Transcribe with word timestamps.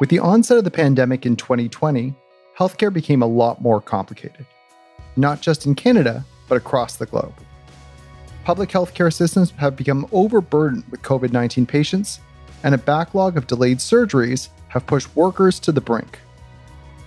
With 0.00 0.08
the 0.08 0.18
onset 0.18 0.58
of 0.58 0.64
the 0.64 0.72
pandemic 0.72 1.24
in 1.24 1.36
2020, 1.36 2.12
healthcare 2.58 2.92
became 2.92 3.22
a 3.22 3.26
lot 3.26 3.62
more 3.62 3.80
complicated, 3.80 4.44
not 5.16 5.40
just 5.40 5.66
in 5.66 5.76
Canada, 5.76 6.24
but 6.48 6.56
across 6.56 6.96
the 6.96 7.06
globe. 7.06 7.34
Public 8.44 8.70
healthcare 8.70 9.12
systems 9.12 9.52
have 9.52 9.76
become 9.76 10.08
overburdened 10.10 10.84
with 10.90 11.02
COVID 11.02 11.32
19 11.32 11.64
patients, 11.64 12.20
and 12.64 12.74
a 12.74 12.78
backlog 12.78 13.36
of 13.36 13.46
delayed 13.46 13.78
surgeries 13.78 14.48
have 14.68 14.86
pushed 14.86 15.14
workers 15.14 15.60
to 15.60 15.70
the 15.70 15.80
brink. 15.80 16.18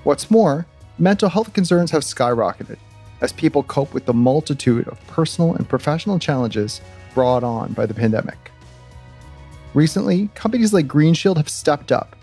What's 0.03 0.31
more, 0.31 0.65
mental 0.97 1.27
health 1.27 1.53
concerns 1.53 1.91
have 1.91 2.03
skyrocketed 2.03 2.77
as 3.19 3.33
people 3.33 3.63
cope 3.63 3.93
with 3.93 4.05
the 4.05 4.13
multitude 4.13 4.87
of 4.87 5.05
personal 5.07 5.55
and 5.55 5.67
professional 5.67 6.19
challenges 6.19 6.79
brought 7.13 7.43
on 7.43 7.73
by 7.73 7.85
the 7.85 7.93
pandemic. 7.93 8.51
Recently, 9.73 10.29
companies 10.35 10.73
like 10.73 10.87
Green 10.87 11.13
Shield 11.13 11.37
have 11.37 11.49
stepped 11.49 11.91
up, 11.91 12.15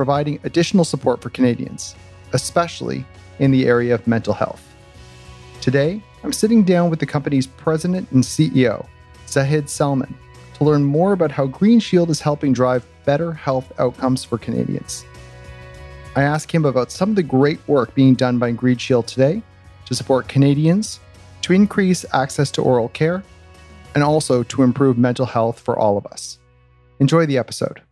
providing 0.00 0.40
additional 0.44 0.82
support 0.82 1.20
for 1.20 1.28
Canadians, 1.28 1.94
especially 2.32 3.04
in 3.38 3.50
the 3.50 3.66
area 3.66 3.92
of 3.94 4.06
mental 4.06 4.32
health. 4.32 4.66
Today, 5.60 6.02
I'm 6.24 6.32
sitting 6.32 6.64
down 6.64 6.88
with 6.88 7.00
the 7.00 7.04
company's 7.04 7.46
president 7.46 8.10
and 8.10 8.24
CEO, 8.24 8.86
Zahid 9.28 9.68
Salman, 9.68 10.14
to 10.54 10.64
learn 10.64 10.84
more 10.84 11.12
about 11.12 11.30
how 11.30 11.44
Green 11.44 11.78
Shield 11.78 12.08
is 12.08 12.18
helping 12.18 12.54
drive 12.54 12.86
better 13.04 13.34
health 13.34 13.70
outcomes 13.78 14.24
for 14.24 14.38
Canadians. 14.38 15.04
I 16.16 16.22
ask 16.22 16.50
him 16.54 16.64
about 16.64 16.90
some 16.90 17.10
of 17.10 17.16
the 17.16 17.22
great 17.22 17.60
work 17.68 17.94
being 17.94 18.14
done 18.14 18.38
by 18.38 18.52
Green 18.52 18.78
Shield 18.78 19.06
today 19.06 19.42
to 19.84 19.94
support 19.94 20.28
Canadians, 20.28 20.98
to 21.42 21.52
increase 21.52 22.06
access 22.14 22.50
to 22.52 22.62
oral 22.62 22.88
care, 22.88 23.22
and 23.94 24.02
also 24.02 24.44
to 24.44 24.62
improve 24.62 24.96
mental 24.96 25.26
health 25.26 25.60
for 25.60 25.78
all 25.78 25.98
of 25.98 26.06
us. 26.06 26.38
Enjoy 27.00 27.26
the 27.26 27.36
episode. 27.36 27.82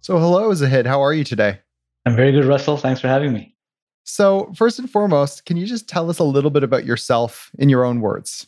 So, 0.00 0.18
hello, 0.18 0.52
Zahid. 0.54 0.86
How 0.86 1.02
are 1.02 1.12
you 1.12 1.24
today? 1.24 1.60
I'm 2.06 2.16
very 2.16 2.32
good, 2.32 2.44
Russell. 2.44 2.76
Thanks 2.76 3.00
for 3.00 3.08
having 3.08 3.32
me. 3.32 3.54
So, 4.04 4.52
first 4.56 4.78
and 4.78 4.88
foremost, 4.88 5.44
can 5.44 5.56
you 5.56 5.66
just 5.66 5.88
tell 5.88 6.08
us 6.08 6.18
a 6.18 6.24
little 6.24 6.50
bit 6.50 6.62
about 6.62 6.86
yourself 6.86 7.50
in 7.58 7.68
your 7.68 7.84
own 7.84 8.00
words? 8.00 8.46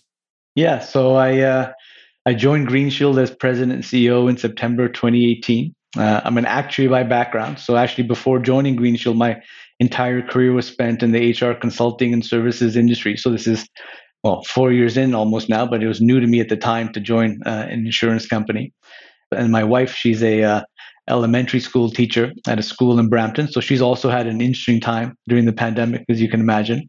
Yeah. 0.55 0.79
So, 0.79 1.17
I 1.17 1.41
uh, 1.41 1.73
I 2.25 2.35
joined 2.35 2.69
Green 2.69 2.89
Shield 2.89 3.19
as 3.19 3.31
president 3.31 3.73
and 3.73 3.83
CEO 3.83 4.31
in 4.31 4.37
September 4.37 4.89
2018. 4.89 5.75
Uh, 5.99 6.21
I'm 6.25 6.39
an 6.39 6.47
actuary 6.47 6.89
by 6.89 7.03
background. 7.03 7.59
So, 7.59 7.77
actually, 7.77 8.05
before 8.05 8.39
joining 8.39 8.77
Green 8.77 8.97
Shield, 8.97 9.19
my 9.19 9.43
entire 9.81 10.23
career 10.23 10.53
was 10.53 10.67
spent 10.67 11.03
in 11.03 11.13
the 11.13 11.33
HR 11.33 11.53
consulting 11.53 12.13
and 12.13 12.25
services 12.25 12.77
industry. 12.77 13.17
So, 13.17 13.31
this 13.31 13.47
is 13.47 13.69
well, 14.23 14.43
four 14.45 14.73
years 14.73 14.97
in 14.97 15.15
almost 15.15 15.49
now, 15.49 15.67
but 15.67 15.83
it 15.83 15.89
was 15.89 16.01
new 16.01 16.21
to 16.21 16.27
me 16.27 16.41
at 16.41 16.49
the 16.49 16.57
time 16.57 16.93
to 16.93 17.01
join 17.01 17.41
uh, 17.45 17.67
an 17.69 17.87
insurance 17.87 18.27
company. 18.27 18.73
And 19.33 19.51
my 19.51 19.65
wife, 19.65 19.95
she's 19.95 20.23
a 20.23 20.43
uh, 20.43 20.63
elementary 21.09 21.61
school 21.61 21.91
teacher 21.91 22.33
at 22.47 22.59
a 22.59 22.63
school 22.63 22.99
in 22.99 23.09
Brampton, 23.09 23.49
so 23.49 23.61
she's 23.61 23.81
also 23.81 24.11
had 24.11 24.27
an 24.27 24.41
interesting 24.41 24.81
time 24.81 25.17
during 25.29 25.45
the 25.45 25.53
pandemic, 25.53 26.05
as 26.09 26.21
you 26.21 26.29
can 26.29 26.41
imagine. 26.41 26.89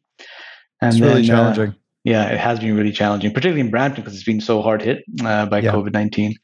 And 0.82 0.94
it's 0.94 1.00
then, 1.00 1.10
really 1.10 1.24
uh, 1.24 1.28
challenging. 1.28 1.70
Uh, 1.70 1.74
yeah, 2.04 2.28
it 2.30 2.40
has 2.40 2.60
been 2.60 2.76
really 2.76 2.92
challenging, 2.92 3.32
particularly 3.32 3.62
in 3.62 3.70
Brampton 3.70 4.04
because 4.04 4.16
it's 4.16 4.26
been 4.26 4.42
so 4.42 4.62
hard 4.62 4.82
hit 4.82 5.04
uh, 5.24 5.46
by 5.46 5.60
yeah. 5.60 5.72
COVID 5.72 5.94
nineteen. 5.94 6.36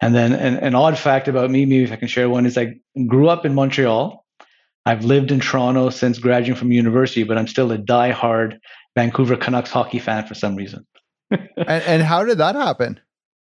And 0.00 0.14
then 0.14 0.32
an, 0.32 0.56
an 0.56 0.74
odd 0.74 0.98
fact 0.98 1.26
about 1.26 1.50
me, 1.50 1.64
maybe 1.64 1.84
if 1.84 1.92
I 1.92 1.96
can 1.96 2.08
share 2.08 2.28
one, 2.28 2.44
is 2.44 2.58
I 2.58 2.74
grew 3.06 3.28
up 3.28 3.46
in 3.46 3.54
Montreal. 3.54 4.24
I've 4.84 5.04
lived 5.04 5.30
in 5.30 5.40
Toronto 5.40 5.90
since 5.90 6.18
graduating 6.18 6.56
from 6.56 6.70
university, 6.70 7.24
but 7.24 7.38
I'm 7.38 7.48
still 7.48 7.72
a 7.72 7.78
die-hard 7.78 8.60
Vancouver 8.94 9.36
Canucks 9.36 9.70
hockey 9.70 9.98
fan 9.98 10.26
for 10.26 10.34
some 10.34 10.54
reason. 10.54 10.86
and, 11.30 11.48
and, 11.56 12.02
how 12.02 12.24
did 12.24 12.38
that 12.38 12.54
happen? 12.54 13.00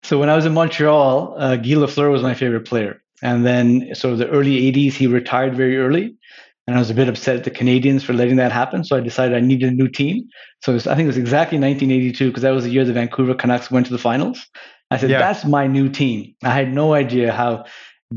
So 0.04 0.20
when 0.20 0.30
I 0.30 0.36
was 0.36 0.46
in 0.46 0.54
Montreal, 0.54 1.36
uh, 1.38 1.56
Guy 1.58 1.72
Lafleur 1.72 2.12
was 2.12 2.22
my 2.22 2.34
favorite 2.34 2.66
player, 2.66 3.04
and 3.22 3.46
then 3.46 3.94
sort 3.96 4.14
of 4.14 4.20
the 4.20 4.30
early 4.30 4.72
'80s, 4.72 4.94
he 4.94 5.08
retired 5.08 5.56
very 5.56 5.78
early, 5.78 6.16
and 6.68 6.76
I 6.76 6.80
was 6.80 6.90
a 6.90 6.94
bit 6.94 7.08
upset 7.08 7.38
at 7.38 7.44
the 7.44 7.52
Canadiens 7.52 8.04
for 8.04 8.14
letting 8.14 8.36
that 8.38 8.52
happen. 8.52 8.84
So 8.84 8.98
I 8.98 9.00
decided 9.00 9.36
I 9.36 9.40
needed 9.40 9.70
a 9.70 9.76
new 9.76 9.88
team. 9.88 10.28
So 10.64 10.74
was, 10.74 10.88
I 10.88 10.96
think 10.96 11.06
it 11.06 11.08
was 11.08 11.18
exactly 11.18 11.58
1982 11.58 12.28
because 12.28 12.44
that 12.44 12.52
was 12.52 12.66
the 12.66 12.70
year 12.70 12.86
the 12.86 12.94
Vancouver 12.94 13.34
Canucks 13.34 13.72
went 13.72 13.86
to 13.88 13.92
the 13.92 14.00
finals. 14.00 14.46
I 14.92 14.98
said, 14.98 15.10
yeah. 15.10 15.20
"That's 15.20 15.46
my 15.46 15.68
new 15.68 15.90
team." 15.90 16.34
I 16.44 16.52
had 16.52 16.74
no 16.74 16.94
idea 16.94 17.34
how 17.34 17.66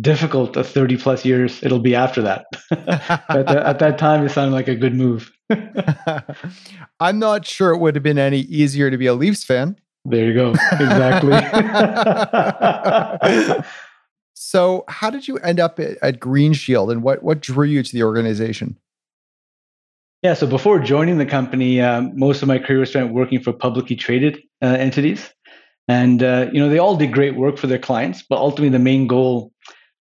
difficult 0.01 0.57
a 0.57 0.63
30 0.63 0.99
plus 0.99 1.25
years 1.25 1.63
it'll 1.63 1.81
be 1.81 1.95
after 1.95 2.23
that. 2.23 2.45
at, 2.71 3.27
the, 3.29 3.65
uh, 3.65 3.71
at 3.71 3.79
that 3.81 3.99
time, 3.99 4.25
it 4.25 4.31
sounded 4.31 4.55
like 4.55 4.69
a 4.69 4.77
good 4.77 4.95
move. 4.95 5.33
I'm 7.01 7.19
not 7.19 7.47
sure 7.47 7.71
it 7.71 7.79
would 7.79 7.97
have 7.97 8.05
been 8.05 8.19
any 8.19 8.41
easier 8.41 8.91
to 8.91 8.99
be 8.99 9.07
a 9.07 9.15
Leafs 9.15 9.45
fan. 9.45 9.77
There 10.05 10.25
you 10.25 10.35
go. 10.35 10.51
Exactly. 10.73 11.33
so, 14.43 14.85
how 14.89 15.11
did 15.11 15.29
you 15.29 15.37
end 15.41 15.61
up 15.61 15.79
at, 15.79 15.99
at, 16.01 16.19
Green 16.19 16.55
Shield 16.55 16.91
and 16.91 17.03
what, 17.03 17.23
what 17.23 17.41
drew 17.41 17.67
you 17.67 17.83
to 17.83 17.93
the 17.93 18.03
organization? 18.03 18.75
Yeah, 20.23 20.33
so 20.33 20.47
before 20.47 20.79
joining 20.79 21.19
the 21.19 21.27
company, 21.27 21.83
um, 21.83 22.19
most 22.19 22.41
of 22.41 22.49
my 22.49 22.59
career 22.59 22.79
was 22.79 22.89
spent 22.89 23.13
working 23.13 23.43
for 23.43 23.53
publicly 23.53 23.97
traded 23.97 24.39
uh, 24.63 24.77
entities. 24.79 25.31
And, 25.89 26.23
uh, 26.23 26.47
you 26.55 26.59
know, 26.59 26.71
they 26.71 26.79
all 26.79 26.97
did 26.97 27.13
great 27.13 27.37
work 27.37 27.59
for 27.59 27.67
their 27.67 27.79
clients, 27.79 28.25
but 28.27 28.39
ultimately 28.39 28.71
the 28.71 28.83
main 28.83 29.07
goal 29.07 29.53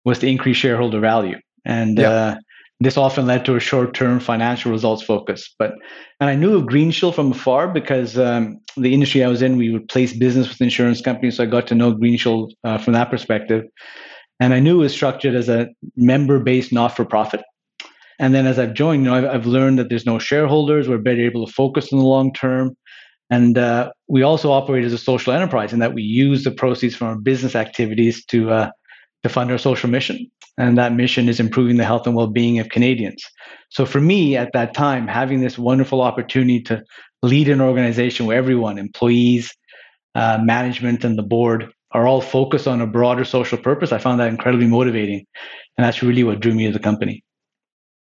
was 0.05 0.19
to 0.19 0.27
increase 0.27 0.55
shareholder 0.55 1.01
value. 1.01 1.37
And 1.65 1.97
yeah. 1.97 2.09
uh, 2.09 2.35
this 2.79 2.95
often 2.95 3.27
led 3.27 3.43
to 3.43 3.57
a 3.57 3.59
short-term 3.59 4.21
financial 4.21 4.71
results 4.71 5.03
focus. 5.03 5.53
But 5.59 5.73
and 6.21 6.29
I 6.29 6.35
knew 6.35 6.55
of 6.55 6.65
Green 6.65 6.91
Shield 6.91 7.13
from 7.13 7.33
afar 7.33 7.67
because 7.67 8.17
um, 8.17 8.61
the 8.77 8.93
industry 8.93 9.21
I 9.21 9.27
was 9.27 9.41
in, 9.41 9.57
we 9.57 9.69
would 9.69 9.89
place 9.89 10.13
business 10.13 10.47
with 10.47 10.61
insurance 10.61 11.01
companies, 11.01 11.35
so 11.35 11.43
I 11.43 11.45
got 11.45 11.67
to 11.67 11.75
know 11.75 11.91
Green 11.91 12.17
Shield 12.17 12.53
uh, 12.63 12.77
from 12.77 12.93
that 12.93 13.09
perspective. 13.09 13.65
And 14.39 14.53
I 14.53 14.59
knew 14.59 14.79
it 14.79 14.83
was 14.83 14.93
structured 14.93 15.35
as 15.35 15.49
a 15.49 15.69
member-based 15.95 16.71
not-for-profit. 16.71 17.41
And 18.19 18.33
then 18.33 18.45
as 18.45 18.59
I've 18.59 18.73
joined, 18.73 19.03
you 19.03 19.09
know, 19.09 19.15
I've, 19.15 19.25
I've 19.25 19.45
learned 19.45 19.79
that 19.79 19.89
there's 19.89 20.05
no 20.05 20.19
shareholders. 20.19 20.87
We're 20.87 20.97
better 20.97 21.21
able 21.21 21.45
to 21.45 21.51
focus 21.51 21.91
on 21.91 21.99
the 21.99 22.05
long 22.05 22.33
term. 22.33 22.75
And 23.29 23.57
uh, 23.57 23.91
we 24.07 24.23
also 24.23 24.51
operate 24.51 24.83
as 24.83 24.93
a 24.93 24.97
social 24.97 25.33
enterprise 25.33 25.71
in 25.71 25.79
that 25.79 25.93
we 25.93 26.01
use 26.01 26.43
the 26.43 26.51
proceeds 26.51 26.95
from 26.95 27.07
our 27.07 27.15
business 27.15 27.55
activities 27.55 28.25
to 28.25 28.51
uh, 28.51 28.71
to 29.23 29.29
fund 29.29 29.51
our 29.51 29.57
social 29.57 29.89
mission. 29.89 30.29
And 30.57 30.77
that 30.77 30.93
mission 30.93 31.29
is 31.29 31.39
improving 31.39 31.77
the 31.77 31.85
health 31.85 32.07
and 32.07 32.15
well 32.15 32.27
being 32.27 32.59
of 32.59 32.69
Canadians. 32.69 33.23
So 33.69 33.85
for 33.85 34.01
me 34.01 34.35
at 34.35 34.51
that 34.53 34.73
time, 34.73 35.07
having 35.07 35.41
this 35.41 35.57
wonderful 35.57 36.01
opportunity 36.01 36.61
to 36.63 36.83
lead 37.21 37.49
an 37.49 37.61
organization 37.61 38.25
where 38.25 38.37
everyone, 38.37 38.77
employees, 38.77 39.53
uh, 40.15 40.39
management, 40.41 41.03
and 41.03 41.17
the 41.17 41.23
board 41.23 41.71
are 41.91 42.07
all 42.07 42.21
focused 42.21 42.67
on 42.67 42.81
a 42.81 42.87
broader 42.87 43.25
social 43.25 43.57
purpose, 43.57 43.91
I 43.91 43.97
found 43.97 44.19
that 44.19 44.27
incredibly 44.27 44.67
motivating. 44.67 45.25
And 45.77 45.85
that's 45.85 46.03
really 46.03 46.23
what 46.23 46.39
drew 46.39 46.53
me 46.53 46.67
to 46.67 46.71
the 46.73 46.79
company. 46.79 47.23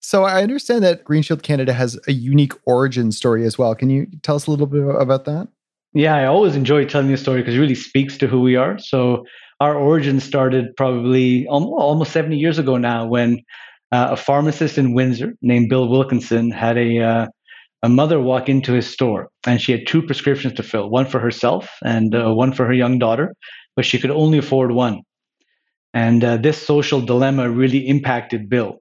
So 0.01 0.25
I 0.25 0.43
understand 0.43 0.85
that 0.85 1.05
Green 1.05 1.23
Shield 1.23 1.43
Canada 1.43 1.73
has 1.73 1.99
a 2.07 2.13
unique 2.13 2.53
origin 2.67 3.11
story 3.11 3.45
as 3.47 3.57
well. 3.59 3.75
Can 3.75 3.91
you 3.91 4.07
tell 4.23 4.37
us 4.37 4.47
a 4.47 4.51
little 4.51 4.67
bit 4.67 4.83
about 5.01 5.25
that? 5.25 5.49
Yeah, 5.95 6.15
I 6.15 6.27
always 6.27 6.57
enjoy 6.57 6.85
telling 6.85 7.11
the 7.11 7.17
story 7.17 7.41
because 7.41 7.55
it 7.55 7.59
really 7.59 7.75
speaks 7.75 8.19
to 8.19 8.27
who 8.27 8.41
we 8.41 8.57
are. 8.57 8.79
So 8.79 9.25
our 9.61 9.75
origin 9.77 10.21
started 10.21 10.77
probably 10.77 11.47
almost 11.47 12.13
70 12.13 12.37
years 12.37 12.59
ago 12.59 12.77
now 12.77 13.07
when 13.07 13.41
uh, 13.93 14.09
a 14.11 14.17
pharmacist 14.17 14.77
in 14.77 14.93
Windsor 14.93 15.35
named 15.41 15.71
Bill 15.71 15.89
Wilkinson 15.89 16.51
had 16.51 16.77
a 16.77 17.01
uh, 17.01 17.27
a 17.85 17.89
mother 17.89 18.19
walk 18.19 18.49
into 18.49 18.73
his 18.73 18.91
store 18.91 19.29
and 19.47 19.61
she 19.61 19.71
had 19.71 19.87
two 19.87 20.01
prescriptions 20.01 20.55
to 20.55 20.63
fill, 20.63 20.89
one 20.89 21.07
for 21.07 21.21
herself 21.21 21.71
and 21.85 22.15
uh, 22.15 22.33
one 22.33 22.51
for 22.51 22.65
her 22.67 22.73
young 22.73 22.99
daughter, 22.99 23.35
but 23.77 23.85
she 23.85 23.99
could 23.99 24.11
only 24.11 24.39
afford 24.39 24.73
one. 24.73 25.03
And 25.93 26.25
uh, 26.25 26.37
this 26.39 26.61
social 26.61 27.01
dilemma 27.01 27.51
really 27.51 27.87
impacted 27.87 28.49
Bill. 28.49 28.81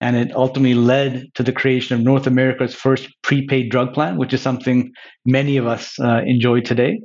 And 0.00 0.16
it 0.16 0.34
ultimately 0.34 0.74
led 0.74 1.26
to 1.34 1.42
the 1.42 1.52
creation 1.52 1.96
of 1.96 2.04
North 2.04 2.26
America's 2.26 2.74
first 2.74 3.08
prepaid 3.22 3.70
drug 3.70 3.94
plan, 3.94 4.18
which 4.18 4.32
is 4.32 4.42
something 4.42 4.92
many 5.24 5.56
of 5.56 5.66
us 5.66 5.98
uh, 5.98 6.20
enjoy 6.26 6.60
today 6.60 7.00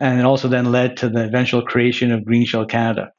and 0.00 0.18
it 0.18 0.24
also 0.24 0.48
then 0.48 0.72
led 0.72 0.96
to 0.98 1.08
the 1.08 1.24
eventual 1.24 1.62
creation 1.62 2.12
of 2.12 2.24
Green 2.24 2.44
Shield 2.44 2.70
Canada. 2.70 3.10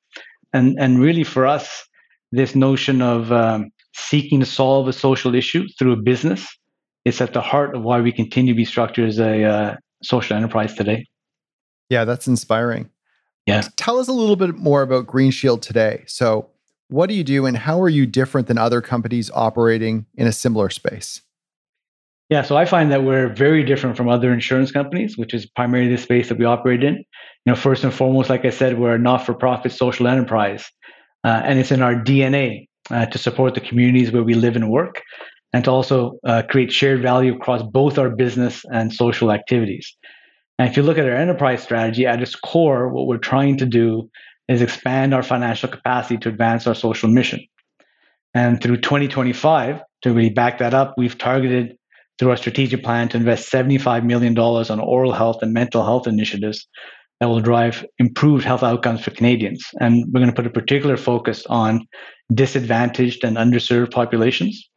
And 0.53 0.77
and 0.79 0.99
really 0.99 1.23
for 1.23 1.45
us, 1.45 1.87
this 2.31 2.55
notion 2.55 3.01
of 3.01 3.31
um, 3.31 3.69
seeking 3.95 4.39
to 4.39 4.45
solve 4.45 4.87
a 4.87 4.93
social 4.93 5.35
issue 5.35 5.65
through 5.77 5.93
a 5.93 6.01
business 6.01 6.47
is 7.05 7.21
at 7.21 7.33
the 7.33 7.41
heart 7.41 7.75
of 7.75 7.83
why 7.83 8.01
we 8.01 8.11
continue 8.11 8.53
to 8.53 8.57
be 8.57 8.65
structured 8.65 9.09
as 9.09 9.19
a 9.19 9.43
uh, 9.43 9.75
social 10.03 10.35
enterprise 10.35 10.73
today. 10.73 11.05
Yeah, 11.89 12.05
that's 12.05 12.27
inspiring. 12.27 12.89
Yeah. 13.47 13.63
Tell 13.77 13.97
us 13.97 14.07
a 14.07 14.13
little 14.13 14.35
bit 14.35 14.57
more 14.57 14.81
about 14.81 15.07
Green 15.07 15.31
Shield 15.31 15.61
today. 15.61 16.03
So, 16.05 16.49
what 16.89 17.07
do 17.07 17.15
you 17.15 17.23
do 17.23 17.45
and 17.45 17.57
how 17.57 17.81
are 17.81 17.89
you 17.89 18.05
different 18.05 18.47
than 18.47 18.57
other 18.57 18.81
companies 18.81 19.31
operating 19.33 20.05
in 20.15 20.27
a 20.27 20.31
similar 20.31 20.69
space? 20.69 21.21
Yeah, 22.29 22.41
so 22.41 22.57
I 22.57 22.65
find 22.65 22.91
that 22.91 23.03
we're 23.03 23.29
very 23.33 23.63
different 23.63 23.95
from 23.95 24.09
other 24.09 24.33
insurance 24.33 24.71
companies, 24.71 25.17
which 25.17 25.33
is 25.33 25.45
primarily 25.45 25.89
the 25.89 25.97
space 25.97 26.27
that 26.27 26.37
we 26.37 26.43
operate 26.43 26.83
in. 26.83 26.95
You 26.95 27.05
know, 27.45 27.55
first 27.55 27.85
and 27.85 27.93
foremost, 27.93 28.29
like 28.29 28.43
I 28.43 28.49
said, 28.49 28.77
we're 28.77 28.95
a 28.95 28.99
not-for-profit 28.99 29.71
social 29.71 30.07
enterprise, 30.07 30.65
uh, 31.23 31.41
and 31.45 31.57
it's 31.57 31.71
in 31.71 31.81
our 31.81 31.95
DNA 31.95 32.67
uh, 32.89 33.05
to 33.05 33.17
support 33.17 33.53
the 33.53 33.61
communities 33.61 34.11
where 34.11 34.23
we 34.23 34.33
live 34.33 34.57
and 34.57 34.69
work, 34.69 35.01
and 35.53 35.63
to 35.63 35.71
also 35.71 36.19
uh, 36.25 36.43
create 36.49 36.71
shared 36.71 37.01
value 37.01 37.33
across 37.33 37.63
both 37.63 37.97
our 37.97 38.09
business 38.09 38.65
and 38.73 38.93
social 38.93 39.31
activities. 39.31 39.95
And 40.59 40.69
if 40.69 40.75
you 40.75 40.83
look 40.83 40.97
at 40.97 41.05
our 41.05 41.15
enterprise 41.15 41.61
strategy, 41.63 42.05
at 42.05 42.21
its 42.21 42.35
core, 42.35 42.89
what 42.89 43.07
we're 43.07 43.17
trying 43.17 43.57
to 43.57 43.65
do 43.65 44.09
is 44.47 44.61
expand 44.61 45.13
our 45.13 45.23
financial 45.23 45.69
capacity 45.69 46.17
to 46.17 46.29
advance 46.29 46.65
our 46.65 46.75
social 46.75 47.09
mission. 47.09 47.45
And 48.33 48.61
through 48.61 48.77
2025, 48.77 49.81
to 50.03 50.13
really 50.13 50.29
back 50.29 50.59
that 50.59 50.73
up, 50.73 50.93
we've 50.97 51.17
targeted 51.17 51.77
through 52.17 52.31
our 52.31 52.37
strategic 52.37 52.83
plan 52.83 53.09
to 53.09 53.17
invest 53.17 53.51
$75 53.51 54.03
million 54.03 54.37
on 54.37 54.79
oral 54.79 55.11
health 55.11 55.41
and 55.41 55.53
mental 55.53 55.83
health 55.83 56.07
initiatives 56.07 56.67
that 57.19 57.27
will 57.27 57.41
drive 57.41 57.85
improved 57.99 58.43
health 58.43 58.63
outcomes 58.63 59.03
for 59.03 59.11
Canadians. 59.11 59.65
And 59.79 60.05
we're 60.07 60.19
going 60.19 60.31
to 60.31 60.35
put 60.35 60.47
a 60.47 60.51
particular 60.51 60.97
focus 60.97 61.45
on 61.47 61.87
disadvantaged 62.33 63.23
and 63.23 63.37
underserved 63.37 63.91
populations. 63.91 64.69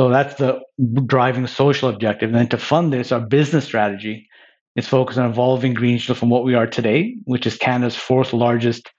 So 0.00 0.08
that's 0.08 0.34
the 0.36 0.60
driving 1.06 1.46
social 1.46 1.88
objective. 1.88 2.30
And 2.30 2.38
then 2.38 2.48
to 2.48 2.58
fund 2.58 2.92
this, 2.92 3.12
our 3.12 3.20
business 3.20 3.64
strategy 3.64 4.28
is 4.76 4.88
focused 4.88 5.18
on 5.18 5.30
evolving 5.30 5.74
Green 5.74 5.98
Shield 5.98 6.18
from 6.18 6.30
what 6.30 6.44
we 6.44 6.54
are 6.54 6.66
today, 6.66 7.16
which 7.24 7.46
is 7.46 7.56
Canada's 7.56 7.96
fourth 7.96 8.32
largest 8.32 8.90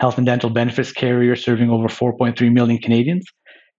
health 0.00 0.18
and 0.18 0.26
dental 0.26 0.50
benefits 0.50 0.92
carrier, 0.92 1.36
serving 1.36 1.70
over 1.70 1.88
4.3 1.88 2.52
million 2.52 2.78
Canadians, 2.78 3.24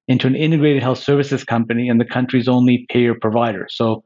into 0.08 0.28
an 0.28 0.36
integrated 0.36 0.82
health 0.82 1.00
services 1.00 1.44
company 1.44 1.90
and 1.90 2.00
the 2.00 2.06
country's 2.06 2.48
only 2.48 2.86
payer 2.90 3.14
provider. 3.20 3.68
So 3.70 4.04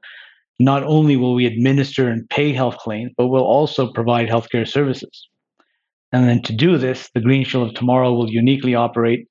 not 0.60 0.84
only 0.84 1.16
will 1.16 1.36
we 1.36 1.46
administer 1.46 2.10
and 2.10 2.30
pay 2.30 2.52
health 2.52 2.78
claims, 2.78 3.12
but 3.18 3.28
we'll 3.28 3.44
also 3.44 3.92
provide 3.94 4.28
healthcare 4.28 4.68
services. 4.68 5.28
And 6.12 6.28
then 6.28 6.42
to 6.44 6.54
do 6.54 6.78
this, 6.78 7.10
the 7.14 7.22
Green 7.22 7.46
Shield 7.46 7.70
of 7.70 7.76
tomorrow 7.76 8.14
will 8.14 8.30
uniquely 8.30 8.76
operate 8.76 9.28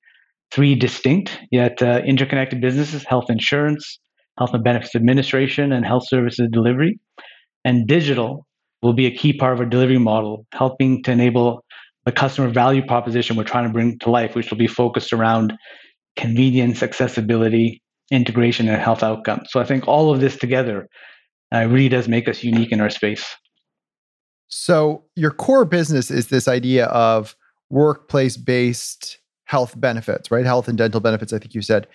three 0.51 0.75
distinct 0.75 1.39
yet 1.51 1.83
uh, 1.83 2.01
interconnected 2.07 2.61
businesses 2.61 3.05
health 3.05 3.27
insurance, 3.29 3.99
health 4.39 4.55
and 4.55 4.65
benefits 4.65 4.95
administration, 4.95 5.73
and 5.73 5.85
health 5.85 6.05
services 6.07 6.49
delivery. 6.51 6.99
And 7.69 7.87
digital 7.87 8.47
will 8.81 8.95
be 8.95 9.05
a 9.05 9.15
key 9.15 9.35
part 9.35 9.53
of 9.53 9.61
our 9.61 9.67
delivery 9.67 9.99
model, 9.99 10.47
helping 10.55 11.03
to 11.03 11.11
enable 11.13 11.63
the 12.07 12.13
customer 12.13 12.49
value 12.49 12.83
proposition 12.83 13.37
we're 13.37 13.45
trying 13.45 13.67
to 13.67 13.71
bring 13.71 13.99
to 13.99 14.11
life, 14.11 14.35
which 14.35 14.49
will 14.49 14.57
be 14.57 14.67
focused 14.67 15.13
around 15.13 15.53
convenience, 16.17 16.83
accessibility, 16.83 17.83
integration, 18.11 18.71
and 18.71 18.81
health 18.81 19.03
outcomes. 19.03 19.51
So 19.51 19.61
I 19.61 19.65
think 19.65 19.87
all 19.87 20.11
of 20.11 20.21
this 20.21 20.39
together 20.39 20.89
uh, 21.55 21.67
really 21.67 21.91
does 21.91 22.09
make 22.09 22.27
us 22.27 22.43
unique 22.43 22.73
in 22.73 22.81
our 22.81 22.89
space. 22.89 23.27
So 24.47 25.05
your 25.15 25.31
core 25.31 25.67
business 25.67 26.11
is 26.11 26.29
this 26.29 26.49
idea 26.49 26.87
of 26.87 27.37
workplace 27.69 28.39
based 28.39 29.19
health 29.45 29.79
benefits, 29.79 30.31
right? 30.31 30.47
Health 30.47 30.69
and 30.69 30.79
dental 30.79 31.01
benefits. 31.01 31.35
I 31.35 31.39
think 31.39 31.55
you 31.55 31.61
said. 31.61 31.87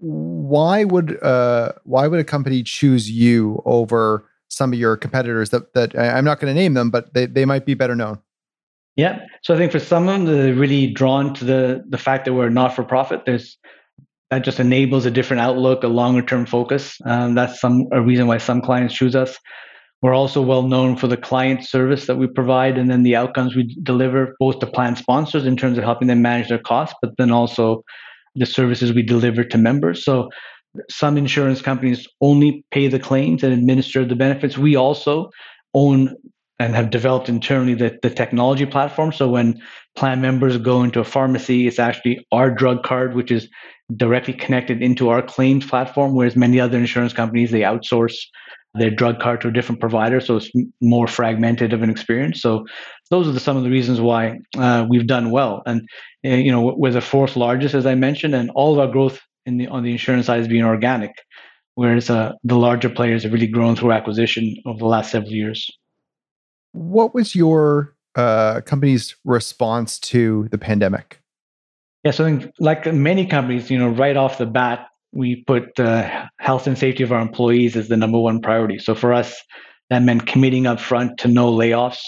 Why 0.00 0.84
would 0.84 1.18
uh, 1.22 1.72
why 1.84 2.06
would 2.08 2.20
a 2.20 2.24
company 2.24 2.62
choose 2.62 3.10
you 3.10 3.62
over 3.64 4.28
some 4.48 4.72
of 4.72 4.78
your 4.78 4.96
competitors 4.96 5.50
that 5.50 5.74
that 5.74 5.98
I'm 5.98 6.24
not 6.24 6.40
going 6.40 6.54
to 6.54 6.60
name 6.60 6.74
them, 6.74 6.90
but 6.90 7.14
they, 7.14 7.26
they 7.26 7.44
might 7.44 7.66
be 7.66 7.74
better 7.74 7.94
known? 7.94 8.20
Yeah. 8.96 9.20
So 9.42 9.54
I 9.54 9.56
think 9.56 9.70
for 9.70 9.78
some 9.78 10.08
of 10.08 10.14
them, 10.14 10.24
they're 10.24 10.54
really 10.54 10.92
drawn 10.92 11.32
to 11.34 11.44
the 11.44 11.84
the 11.88 11.98
fact 11.98 12.24
that 12.24 12.34
we're 12.34 12.50
not 12.50 12.74
for 12.74 12.82
profit. 12.82 13.22
There's 13.26 13.56
that 14.30 14.44
just 14.44 14.60
enables 14.60 15.06
a 15.06 15.10
different 15.10 15.40
outlook, 15.40 15.84
a 15.84 15.88
longer 15.88 16.22
term 16.22 16.46
focus. 16.46 16.98
Um, 17.04 17.34
that's 17.34 17.60
some 17.60 17.86
a 17.92 18.02
reason 18.02 18.26
why 18.26 18.38
some 18.38 18.60
clients 18.60 18.94
choose 18.94 19.14
us. 19.14 19.38
We're 20.02 20.14
also 20.14 20.42
well 20.42 20.62
known 20.62 20.96
for 20.96 21.08
the 21.08 21.16
client 21.16 21.64
service 21.64 22.06
that 22.06 22.16
we 22.16 22.28
provide 22.28 22.78
and 22.78 22.90
then 22.90 23.02
the 23.02 23.16
outcomes 23.16 23.56
we 23.56 23.76
deliver, 23.82 24.36
both 24.38 24.60
to 24.60 24.66
plan 24.66 24.94
sponsors 24.94 25.44
in 25.44 25.56
terms 25.56 25.76
of 25.76 25.84
helping 25.84 26.08
them 26.08 26.22
manage 26.22 26.48
their 26.48 26.58
costs, 26.58 26.96
but 27.02 27.16
then 27.18 27.32
also 27.32 27.82
the 28.36 28.46
services 28.46 28.92
we 28.92 29.02
deliver 29.02 29.42
to 29.42 29.58
members. 29.58 30.04
So 30.04 30.28
some 30.90 31.16
insurance 31.16 31.62
companies 31.62 32.06
only 32.20 32.64
pay 32.70 32.88
the 32.88 32.98
claims 32.98 33.42
and 33.42 33.52
administer 33.52 34.04
the 34.04 34.16
benefits. 34.16 34.58
We 34.58 34.76
also 34.76 35.30
own 35.74 36.14
and 36.60 36.74
have 36.74 36.90
developed 36.90 37.28
internally 37.28 37.74
the, 37.74 37.98
the 38.02 38.10
technology 38.10 38.66
platform. 38.66 39.12
So 39.12 39.28
when 39.28 39.60
plan 39.94 40.20
members 40.20 40.56
go 40.58 40.82
into 40.82 41.00
a 41.00 41.04
pharmacy, 41.04 41.68
it's 41.68 41.78
actually 41.78 42.26
our 42.32 42.50
drug 42.50 42.82
card, 42.82 43.14
which 43.14 43.30
is 43.30 43.48
directly 43.96 44.34
connected 44.34 44.82
into 44.82 45.08
our 45.08 45.22
claims 45.22 45.66
platform, 45.66 46.14
whereas 46.14 46.36
many 46.36 46.58
other 46.60 46.76
insurance 46.76 47.12
companies 47.12 47.50
they 47.50 47.60
outsource 47.60 48.16
their 48.74 48.90
drug 48.90 49.18
card 49.18 49.40
to 49.40 49.48
a 49.48 49.52
different 49.52 49.80
provider, 49.80 50.20
so 50.20 50.36
it's 50.36 50.50
more 50.80 51.06
fragmented 51.06 51.72
of 51.72 51.82
an 51.82 51.90
experience. 51.90 52.42
So 52.42 52.66
those 53.10 53.26
are 53.26 53.32
the, 53.32 53.40
some 53.40 53.56
of 53.56 53.62
the 53.62 53.70
reasons 53.70 54.00
why 54.00 54.38
uh, 54.56 54.86
we've 54.88 55.06
done 55.06 55.30
well. 55.30 55.62
And 55.66 55.88
uh, 56.24 56.30
you 56.30 56.52
know 56.52 56.74
we're 56.76 56.92
the 56.92 57.00
fourth 57.00 57.36
largest, 57.36 57.74
as 57.74 57.86
I 57.86 57.94
mentioned, 57.94 58.34
and 58.34 58.50
all 58.50 58.72
of 58.72 58.78
our 58.78 58.92
growth 58.92 59.20
in 59.48 59.56
the, 59.56 59.66
on 59.68 59.82
the 59.82 59.92
insurance 59.92 60.26
side 60.26 60.38
has 60.38 60.48
been 60.48 60.64
organic, 60.64 61.12
whereas 61.74 62.10
uh, 62.10 62.32
the 62.44 62.56
larger 62.56 62.90
players 62.90 63.22
have 63.22 63.32
really 63.32 63.46
grown 63.46 63.74
through 63.74 63.92
acquisition 63.92 64.54
over 64.66 64.78
the 64.78 64.86
last 64.86 65.10
several 65.10 65.32
years. 65.32 65.70
What 66.72 67.14
was 67.14 67.34
your 67.34 67.94
uh, 68.14 68.60
company's 68.66 69.16
response 69.24 69.98
to 70.00 70.48
the 70.50 70.58
pandemic? 70.58 71.20
Yeah, 72.04 72.12
so 72.12 72.24
think, 72.24 72.52
like 72.60 72.92
many 72.92 73.26
companies, 73.26 73.70
you 73.70 73.78
know, 73.78 73.88
right 73.88 74.16
off 74.16 74.38
the 74.38 74.46
bat, 74.46 74.86
we 75.12 75.42
put 75.46 75.74
the 75.76 76.28
health 76.38 76.66
and 76.66 76.76
safety 76.76 77.02
of 77.02 77.10
our 77.10 77.20
employees 77.20 77.74
as 77.74 77.88
the 77.88 77.96
number 77.96 78.18
one 78.18 78.40
priority. 78.40 78.78
So 78.78 78.94
for 78.94 79.12
us, 79.12 79.34
that 79.88 80.02
meant 80.02 80.26
committing 80.26 80.66
up 80.66 80.78
front 80.78 81.18
to 81.20 81.28
no 81.28 81.50
layoffs, 81.50 82.04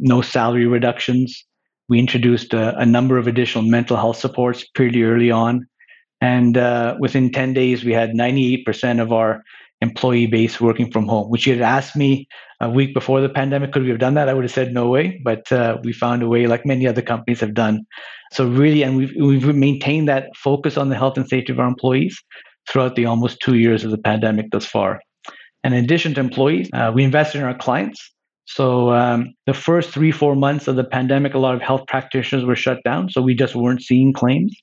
no 0.00 0.20
salary 0.20 0.66
reductions. 0.66 1.44
We 1.88 2.00
introduced 2.00 2.52
a, 2.52 2.76
a 2.76 2.84
number 2.84 3.16
of 3.16 3.28
additional 3.28 3.64
mental 3.64 3.96
health 3.96 4.16
supports 4.16 4.64
pretty 4.74 5.04
early 5.04 5.30
on. 5.30 5.66
And 6.20 6.56
uh, 6.56 6.96
within 6.98 7.30
10 7.30 7.52
days, 7.52 7.84
we 7.84 7.92
had 7.92 8.12
98% 8.12 9.00
of 9.00 9.12
our 9.12 9.42
employee 9.80 10.26
base 10.26 10.60
working 10.60 10.90
from 10.90 11.06
home, 11.06 11.30
which 11.30 11.46
you 11.46 11.52
had 11.52 11.62
asked 11.62 11.96
me 11.96 12.26
a 12.60 12.70
week 12.70 12.94
before 12.94 13.20
the 13.20 13.28
pandemic, 13.28 13.72
could 13.72 13.82
we 13.82 13.90
have 13.90 13.98
done 13.98 14.14
that? 14.14 14.28
I 14.28 14.34
would 14.34 14.44
have 14.44 14.52
said 14.52 14.72
no 14.72 14.88
way, 14.88 15.20
but 15.22 15.50
uh, 15.52 15.76
we 15.84 15.92
found 15.92 16.22
a 16.22 16.28
way, 16.28 16.46
like 16.46 16.64
many 16.64 16.86
other 16.86 17.02
companies 17.02 17.40
have 17.40 17.52
done. 17.52 17.84
So 18.32 18.48
really, 18.48 18.82
and 18.82 18.96
we've 18.96 19.12
we've 19.20 19.54
maintained 19.54 20.08
that 20.08 20.34
focus 20.36 20.76
on 20.76 20.88
the 20.88 20.96
health 20.96 21.18
and 21.18 21.28
safety 21.28 21.52
of 21.52 21.60
our 21.60 21.68
employees 21.68 22.18
throughout 22.68 22.96
the 22.96 23.06
almost 23.06 23.40
two 23.40 23.56
years 23.56 23.84
of 23.84 23.90
the 23.90 23.98
pandemic 23.98 24.50
thus 24.50 24.64
far. 24.64 25.00
And 25.62 25.74
in 25.74 25.84
addition 25.84 26.14
to 26.14 26.20
employees, 26.20 26.70
uh, 26.72 26.92
we 26.94 27.04
invested 27.04 27.38
in 27.38 27.44
our 27.44 27.56
clients. 27.56 28.00
So 28.46 28.92
um, 28.92 29.34
the 29.46 29.54
first 29.54 29.90
three 29.90 30.12
four 30.12 30.36
months 30.36 30.68
of 30.68 30.76
the 30.76 30.84
pandemic, 30.84 31.34
a 31.34 31.38
lot 31.38 31.54
of 31.54 31.60
health 31.60 31.82
practitioners 31.88 32.44
were 32.44 32.56
shut 32.56 32.78
down, 32.84 33.10
so 33.10 33.20
we 33.20 33.34
just 33.34 33.54
weren't 33.54 33.82
seeing 33.82 34.12
claims. 34.12 34.56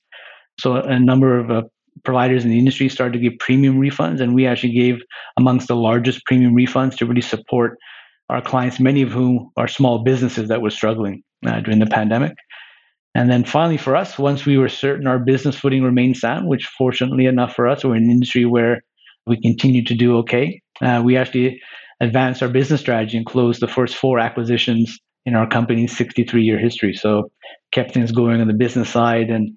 So 0.58 0.76
a 0.76 0.98
number 0.98 1.38
of 1.38 1.50
uh, 1.50 1.62
providers 2.04 2.44
in 2.44 2.50
the 2.50 2.58
industry 2.58 2.88
started 2.88 3.12
to 3.14 3.18
give 3.18 3.38
premium 3.38 3.80
refunds, 3.80 4.20
and 4.20 4.34
we 4.34 4.46
actually 4.46 4.72
gave 4.72 5.00
amongst 5.36 5.68
the 5.68 5.76
largest 5.76 6.24
premium 6.26 6.54
refunds 6.54 6.96
to 6.98 7.06
really 7.06 7.20
support 7.20 7.78
our 8.28 8.40
clients, 8.40 8.80
many 8.80 9.02
of 9.02 9.10
whom 9.10 9.50
are 9.56 9.68
small 9.68 10.02
businesses 10.02 10.48
that 10.48 10.62
were 10.62 10.70
struggling 10.70 11.22
uh, 11.46 11.60
during 11.60 11.78
the 11.78 11.86
pandemic. 11.86 12.32
And 13.14 13.30
then 13.30 13.44
finally, 13.44 13.76
for 13.76 13.94
us, 13.94 14.18
once 14.18 14.44
we 14.44 14.58
were 14.58 14.68
certain 14.68 15.06
our 15.06 15.18
business 15.18 15.56
footing 15.56 15.82
remained 15.82 16.16
sound, 16.16 16.48
which 16.48 16.66
fortunately 16.66 17.26
enough 17.26 17.54
for 17.54 17.68
us, 17.68 17.84
we're 17.84 17.96
in 17.96 18.04
an 18.04 18.10
industry 18.10 18.44
where 18.44 18.82
we 19.26 19.40
continue 19.40 19.84
to 19.84 19.94
do 19.94 20.16
okay. 20.18 20.60
Uh, 20.80 21.00
we 21.04 21.16
actually 21.16 21.60
advanced 22.00 22.42
our 22.42 22.48
business 22.48 22.80
strategy 22.80 23.16
and 23.16 23.26
closed 23.26 23.60
the 23.60 23.68
first 23.68 23.94
four 23.94 24.18
acquisitions 24.18 24.98
in 25.26 25.34
our 25.34 25.46
company's 25.46 25.96
63 25.96 26.42
year 26.42 26.58
history. 26.58 26.92
So 26.92 27.30
kept 27.72 27.92
things 27.92 28.10
going 28.10 28.40
on 28.40 28.48
the 28.48 28.54
business 28.54 28.90
side 28.90 29.30
and 29.30 29.50
and 29.50 29.56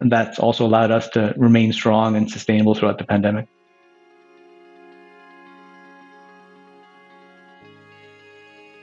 that's 0.00 0.38
also 0.38 0.64
allowed 0.64 0.90
us 0.90 1.08
to 1.10 1.34
remain 1.36 1.72
strong 1.72 2.16
and 2.16 2.30
sustainable 2.30 2.74
throughout 2.74 2.98
the 2.98 3.04
pandemic. 3.04 3.48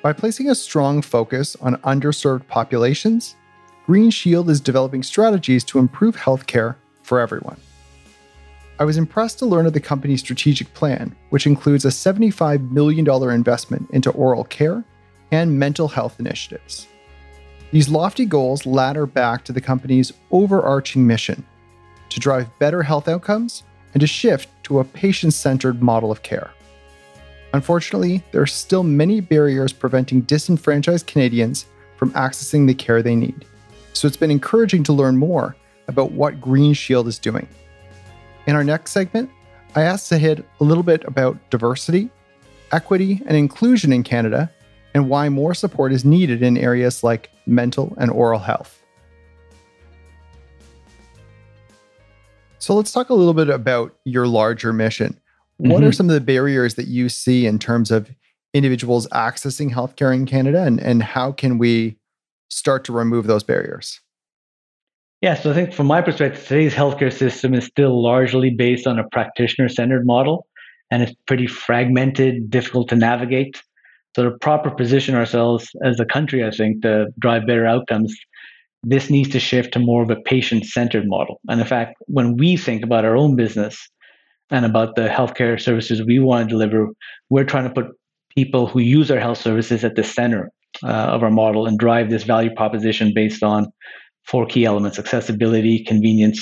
By 0.03 0.13
placing 0.13 0.49
a 0.49 0.55
strong 0.55 1.01
focus 1.01 1.55
on 1.61 1.77
underserved 1.77 2.47
populations, 2.47 3.35
Green 3.85 4.11
Shield 4.11 4.49
is 4.49 4.61
developing 4.61 5.01
strategies 5.01 5.63
to 5.65 5.79
improve 5.79 6.15
healthcare 6.15 6.75
for 7.01 7.19
everyone. 7.19 7.57
I 8.77 8.83
was 8.83 8.97
impressed 8.97 9.39
to 9.39 9.45
learn 9.45 9.65
of 9.65 9.73
the 9.73 9.79
company's 9.79 10.19
strategic 10.19 10.73
plan, 10.73 11.15
which 11.29 11.47
includes 11.47 11.85
a 11.85 11.89
$75 11.89 12.71
million 12.71 13.09
investment 13.31 13.89
into 13.91 14.11
oral 14.11 14.43
care 14.43 14.83
and 15.31 15.57
mental 15.57 15.87
health 15.87 16.19
initiatives. 16.19 16.87
These 17.75 17.89
lofty 17.89 18.23
goals 18.25 18.65
ladder 18.65 19.05
back 19.05 19.43
to 19.43 19.51
the 19.51 19.59
company's 19.59 20.13
overarching 20.31 21.05
mission 21.05 21.45
to 22.07 22.21
drive 22.21 22.47
better 22.57 22.81
health 22.81 23.09
outcomes 23.09 23.63
and 23.93 23.99
to 23.99 24.07
shift 24.07 24.47
to 24.63 24.79
a 24.79 24.85
patient 24.85 25.33
centered 25.33 25.83
model 25.83 26.09
of 26.09 26.23
care. 26.23 26.51
Unfortunately, 27.51 28.23
there 28.31 28.41
are 28.41 28.47
still 28.47 28.81
many 28.81 29.19
barriers 29.19 29.73
preventing 29.73 30.21
disenfranchised 30.21 31.05
Canadians 31.05 31.65
from 31.97 32.11
accessing 32.11 32.65
the 32.65 32.73
care 32.73 33.03
they 33.03 33.13
need. 33.13 33.43
So 33.91 34.07
it's 34.07 34.15
been 34.15 34.31
encouraging 34.31 34.83
to 34.85 34.93
learn 34.93 35.17
more 35.17 35.57
about 35.89 36.13
what 36.13 36.39
Green 36.39 36.73
Shield 36.73 37.09
is 37.09 37.19
doing. 37.19 37.45
In 38.47 38.55
our 38.55 38.63
next 38.63 38.91
segment, 38.91 39.29
I 39.75 39.81
asked 39.81 40.07
Zahid 40.07 40.45
a 40.61 40.63
little 40.63 40.81
bit 40.81 41.03
about 41.03 41.49
diversity, 41.49 42.09
equity, 42.71 43.21
and 43.25 43.35
inclusion 43.35 43.91
in 43.91 44.03
Canada 44.03 44.49
and 44.95 45.09
why 45.09 45.27
more 45.27 45.53
support 45.53 45.91
is 45.91 46.05
needed 46.05 46.41
in 46.41 46.57
areas 46.57 47.03
like 47.03 47.29
mental 47.45 47.93
and 47.99 48.09
oral 48.09 48.39
health. 48.39 48.81
So 52.59 52.73
let's 52.73 52.93
talk 52.93 53.09
a 53.09 53.13
little 53.13 53.33
bit 53.33 53.49
about 53.49 53.93
your 54.05 54.25
larger 54.25 54.71
mission. 54.71 55.19
What 55.57 55.79
mm-hmm. 55.79 55.87
are 55.87 55.91
some 55.91 56.09
of 56.09 56.13
the 56.13 56.21
barriers 56.21 56.75
that 56.75 56.87
you 56.87 57.09
see 57.09 57.45
in 57.45 57.59
terms 57.59 57.91
of 57.91 58.09
individuals 58.53 59.05
accessing 59.09 59.69
healthcare 59.69 60.15
in 60.15 60.25
Canada, 60.25 60.63
and, 60.63 60.79
and 60.79 61.03
how 61.03 61.33
can 61.33 61.57
we 61.57 61.97
start 62.49 62.85
to 62.85 62.93
remove 62.93 63.27
those 63.27 63.43
barriers? 63.43 63.99
Yeah, 65.21 65.35
so 65.35 65.51
I 65.51 65.53
think 65.53 65.73
from 65.73 65.87
my 65.87 66.01
perspective, 66.01 66.47
today's 66.47 66.73
healthcare 66.73 67.11
system 67.11 67.53
is 67.53 67.65
still 67.65 68.01
largely 68.01 68.49
based 68.49 68.87
on 68.87 68.97
a 68.97 69.03
practitioner 69.09 69.67
centered 69.67 70.05
model 70.05 70.47
and 70.89 71.03
it's 71.03 71.13
pretty 71.27 71.47
fragmented, 71.47 72.49
difficult 72.49 72.87
to 72.89 72.95
navigate. 72.95 73.61
So, 74.15 74.23
to 74.23 74.37
proper 74.37 74.71
position 74.71 75.13
ourselves 75.13 75.67
as 75.83 75.99
a 75.99 76.05
country, 76.05 76.45
I 76.45 76.49
think, 76.49 76.83
to 76.83 77.07
drive 77.19 77.45
better 77.45 77.65
outcomes, 77.65 78.15
this 78.81 79.09
needs 79.09 79.27
to 79.31 79.41
shift 79.41 79.73
to 79.73 79.79
more 79.79 80.03
of 80.03 80.09
a 80.09 80.15
patient 80.15 80.65
centered 80.65 81.05
model. 81.05 81.41
And 81.49 81.59
in 81.59 81.67
fact, 81.67 81.95
when 82.07 82.37
we 82.37 82.55
think 82.55 82.81
about 82.81 83.03
our 83.03 83.17
own 83.17 83.35
business 83.35 83.77
and 84.49 84.63
about 84.63 84.95
the 84.95 85.09
healthcare 85.09 85.59
services 85.59 86.01
we 86.01 86.19
want 86.19 86.47
to 86.47 86.53
deliver, 86.53 86.87
we're 87.29 87.43
trying 87.43 87.65
to 87.65 87.73
put 87.73 87.87
people 88.33 88.67
who 88.67 88.79
use 88.79 89.11
our 89.11 89.19
health 89.19 89.39
services 89.39 89.83
at 89.83 89.95
the 89.95 90.03
center 90.03 90.49
uh, 90.81 90.87
of 90.87 91.21
our 91.21 91.31
model 91.31 91.65
and 91.65 91.77
drive 91.77 92.09
this 92.09 92.23
value 92.23 92.53
proposition 92.55 93.11
based 93.13 93.43
on 93.43 93.67
four 94.23 94.45
key 94.45 94.63
elements 94.63 94.97
accessibility, 94.97 95.83
convenience, 95.83 96.39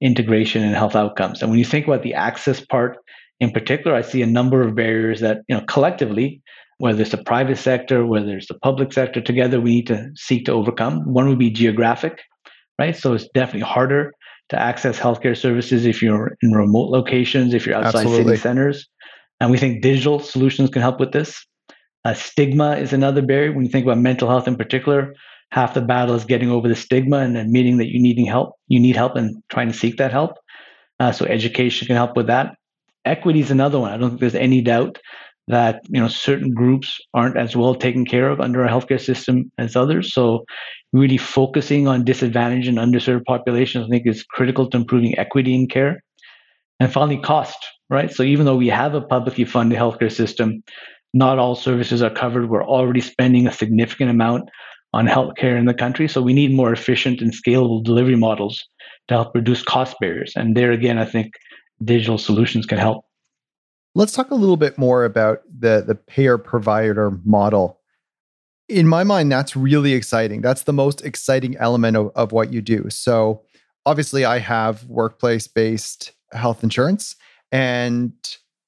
integration, 0.00 0.64
and 0.64 0.74
health 0.74 0.96
outcomes. 0.96 1.40
And 1.40 1.52
when 1.52 1.60
you 1.60 1.64
think 1.64 1.86
about 1.86 2.02
the 2.02 2.14
access 2.14 2.58
part 2.58 2.96
in 3.38 3.52
particular, 3.52 3.94
I 3.94 4.02
see 4.02 4.22
a 4.22 4.26
number 4.26 4.62
of 4.62 4.74
barriers 4.74 5.20
that, 5.20 5.42
you 5.46 5.54
know, 5.54 5.62
collectively, 5.68 6.42
whether 6.78 7.02
it's 7.02 7.10
the 7.10 7.22
private 7.22 7.58
sector, 7.58 8.04
whether 8.06 8.36
it's 8.36 8.48
the 8.48 8.58
public 8.58 8.92
sector, 8.92 9.20
together 9.20 9.60
we 9.60 9.76
need 9.76 9.86
to 9.86 10.10
seek 10.14 10.44
to 10.46 10.52
overcome. 10.52 11.00
One 11.12 11.28
would 11.28 11.38
be 11.38 11.50
geographic, 11.50 12.20
right? 12.78 12.94
So 12.94 13.14
it's 13.14 13.28
definitely 13.34 13.60
harder 13.60 14.12
to 14.50 14.60
access 14.60 14.98
healthcare 14.98 15.36
services 15.36 15.86
if 15.86 16.02
you're 16.02 16.36
in 16.42 16.52
remote 16.52 16.90
locations, 16.90 17.54
if 17.54 17.66
you're 17.66 17.74
outside 17.74 18.00
Absolutely. 18.00 18.36
city 18.36 18.42
centers. 18.42 18.88
And 19.40 19.50
we 19.50 19.58
think 19.58 19.82
digital 19.82 20.20
solutions 20.20 20.70
can 20.70 20.82
help 20.82 21.00
with 21.00 21.12
this. 21.12 21.44
Uh, 22.04 22.14
stigma 22.14 22.76
is 22.76 22.92
another 22.92 23.22
barrier. 23.22 23.52
When 23.52 23.64
you 23.64 23.70
think 23.70 23.84
about 23.84 23.98
mental 23.98 24.28
health 24.28 24.46
in 24.46 24.56
particular, 24.56 25.14
half 25.50 25.74
the 25.74 25.80
battle 25.80 26.14
is 26.14 26.24
getting 26.24 26.50
over 26.50 26.68
the 26.68 26.76
stigma 26.76 27.18
and 27.18 27.36
admitting 27.36 27.78
that 27.78 27.88
you 27.88 28.00
needing 28.00 28.26
help, 28.26 28.54
you 28.68 28.78
need 28.78 28.96
help, 28.96 29.16
and 29.16 29.42
trying 29.48 29.68
to 29.68 29.74
seek 29.74 29.96
that 29.96 30.12
help. 30.12 30.38
Uh, 31.00 31.12
so 31.12 31.26
education 31.26 31.86
can 31.86 31.96
help 31.96 32.16
with 32.16 32.28
that. 32.28 32.56
Equity 33.04 33.40
is 33.40 33.50
another 33.50 33.78
one. 33.78 33.92
I 33.92 33.96
don't 33.96 34.10
think 34.10 34.20
there's 34.20 34.34
any 34.34 34.60
doubt 34.60 34.98
that 35.48 35.82
you 35.88 36.00
know 36.00 36.08
certain 36.08 36.52
groups 36.52 37.00
aren't 37.14 37.36
as 37.36 37.54
well 37.54 37.74
taken 37.74 38.04
care 38.04 38.28
of 38.28 38.40
under 38.40 38.62
our 38.64 38.68
healthcare 38.68 39.00
system 39.00 39.50
as 39.58 39.76
others. 39.76 40.12
So 40.12 40.44
really 40.92 41.18
focusing 41.18 41.86
on 41.86 42.04
disadvantaged 42.04 42.68
and 42.68 42.78
underserved 42.78 43.24
populations, 43.24 43.86
I 43.86 43.88
think, 43.88 44.06
is 44.06 44.24
critical 44.24 44.68
to 44.70 44.76
improving 44.76 45.18
equity 45.18 45.54
in 45.54 45.68
care. 45.68 46.02
And 46.80 46.92
finally, 46.92 47.18
cost. 47.18 47.58
Right. 47.88 48.12
So 48.12 48.24
even 48.24 48.46
though 48.46 48.56
we 48.56 48.68
have 48.68 48.94
a 48.94 49.00
publicly 49.00 49.44
funded 49.44 49.78
healthcare 49.78 50.10
system, 50.12 50.64
not 51.14 51.38
all 51.38 51.54
services 51.54 52.02
are 52.02 52.10
covered. 52.10 52.50
We're 52.50 52.66
already 52.66 53.00
spending 53.00 53.46
a 53.46 53.52
significant 53.52 54.10
amount 54.10 54.50
on 54.92 55.06
healthcare 55.06 55.58
in 55.58 55.66
the 55.66 55.74
country. 55.74 56.08
So 56.08 56.20
we 56.20 56.34
need 56.34 56.52
more 56.52 56.72
efficient 56.72 57.20
and 57.20 57.32
scalable 57.32 57.82
delivery 57.82 58.16
models 58.16 58.62
to 59.08 59.14
help 59.14 59.34
reduce 59.34 59.62
cost 59.62 59.96
barriers. 60.00 60.32
And 60.36 60.56
there 60.56 60.72
again, 60.72 60.98
I 60.98 61.04
think 61.04 61.32
digital 61.84 62.18
solutions 62.18 62.66
can 62.66 62.78
help. 62.78 63.05
Let's 63.96 64.12
talk 64.12 64.30
a 64.30 64.34
little 64.34 64.58
bit 64.58 64.76
more 64.76 65.06
about 65.06 65.40
the, 65.48 65.82
the 65.86 65.94
payer 65.94 66.36
provider 66.36 67.12
model. 67.24 67.80
In 68.68 68.86
my 68.86 69.04
mind, 69.04 69.32
that's 69.32 69.56
really 69.56 69.94
exciting. 69.94 70.42
That's 70.42 70.64
the 70.64 70.74
most 70.74 71.02
exciting 71.02 71.56
element 71.56 71.96
of, 71.96 72.10
of 72.14 72.30
what 72.30 72.52
you 72.52 72.60
do. 72.60 72.90
So, 72.90 73.42
obviously, 73.86 74.26
I 74.26 74.38
have 74.38 74.84
workplace 74.84 75.46
based 75.46 76.12
health 76.32 76.62
insurance, 76.62 77.16
and 77.50 78.12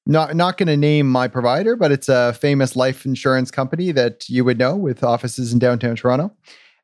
not 0.07 0.35
not 0.35 0.57
going 0.57 0.65
to 0.65 0.77
name 0.77 1.07
my 1.07 1.27
provider, 1.27 1.75
but 1.75 1.91
it's 1.91 2.09
a 2.09 2.33
famous 2.33 2.75
life 2.75 3.05
insurance 3.05 3.51
company 3.51 3.91
that 3.91 4.27
you 4.29 4.43
would 4.43 4.57
know 4.57 4.75
with 4.75 5.03
offices 5.03 5.53
in 5.53 5.59
downtown 5.59 5.95
Toronto. 5.95 6.31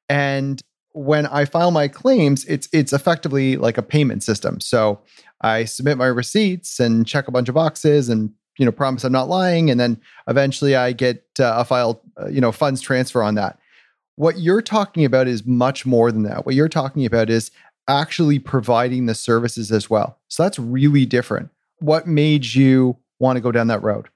And 0.07 0.61
when 0.91 1.25
I 1.25 1.45
file 1.45 1.71
my 1.71 1.87
claims, 1.87 2.45
it's 2.45 2.69
it's 2.71 2.93
effectively 2.93 3.57
like 3.57 3.79
a 3.79 3.81
payment 3.81 4.21
system. 4.21 4.61
So 4.61 4.99
I 5.45 5.65
submit 5.65 5.99
my 5.99 6.07
receipts 6.07 6.79
and 6.79 7.05
check 7.05 7.27
a 7.27 7.31
bunch 7.31 7.49
of 7.49 7.55
boxes 7.55 8.09
and 8.09 8.33
you 8.57 8.65
know 8.65 8.71
promise 8.71 9.03
I'm 9.03 9.11
not 9.11 9.29
lying, 9.29 9.69
and 9.69 9.79
then 9.79 10.01
eventually 10.27 10.75
I 10.75 10.91
get 10.91 11.23
uh, 11.39 11.53
a 11.57 11.65
file 11.65 12.01
uh, 12.19 12.27
you 12.27 12.41
know 12.41 12.51
funds 12.51 12.81
transfer 12.81 13.21
on 13.21 13.35
that. 13.35 13.59
What 14.15 14.39
you're 14.39 14.63
talking 14.63 15.05
about 15.05 15.27
is 15.27 15.45
much 15.45 15.85
more 15.85 16.11
than 16.11 16.23
that. 16.23 16.45
What 16.45 16.55
you're 16.55 16.69
talking 16.69 17.05
about 17.05 17.29
is 17.29 17.51
actually 17.87 18.39
providing 18.39 19.05
the 19.05 19.13
services 19.13 19.71
as 19.71 19.87
well. 19.87 20.17
So 20.29 20.41
that's 20.41 20.57
really 20.57 21.05
different. 21.05 21.49
What 21.79 22.07
made 22.07 22.45
you 22.45 22.97
want 23.19 23.37
to 23.37 23.41
go 23.41 23.51
down 23.51 23.67
that 23.67 23.83
road? 23.83 24.07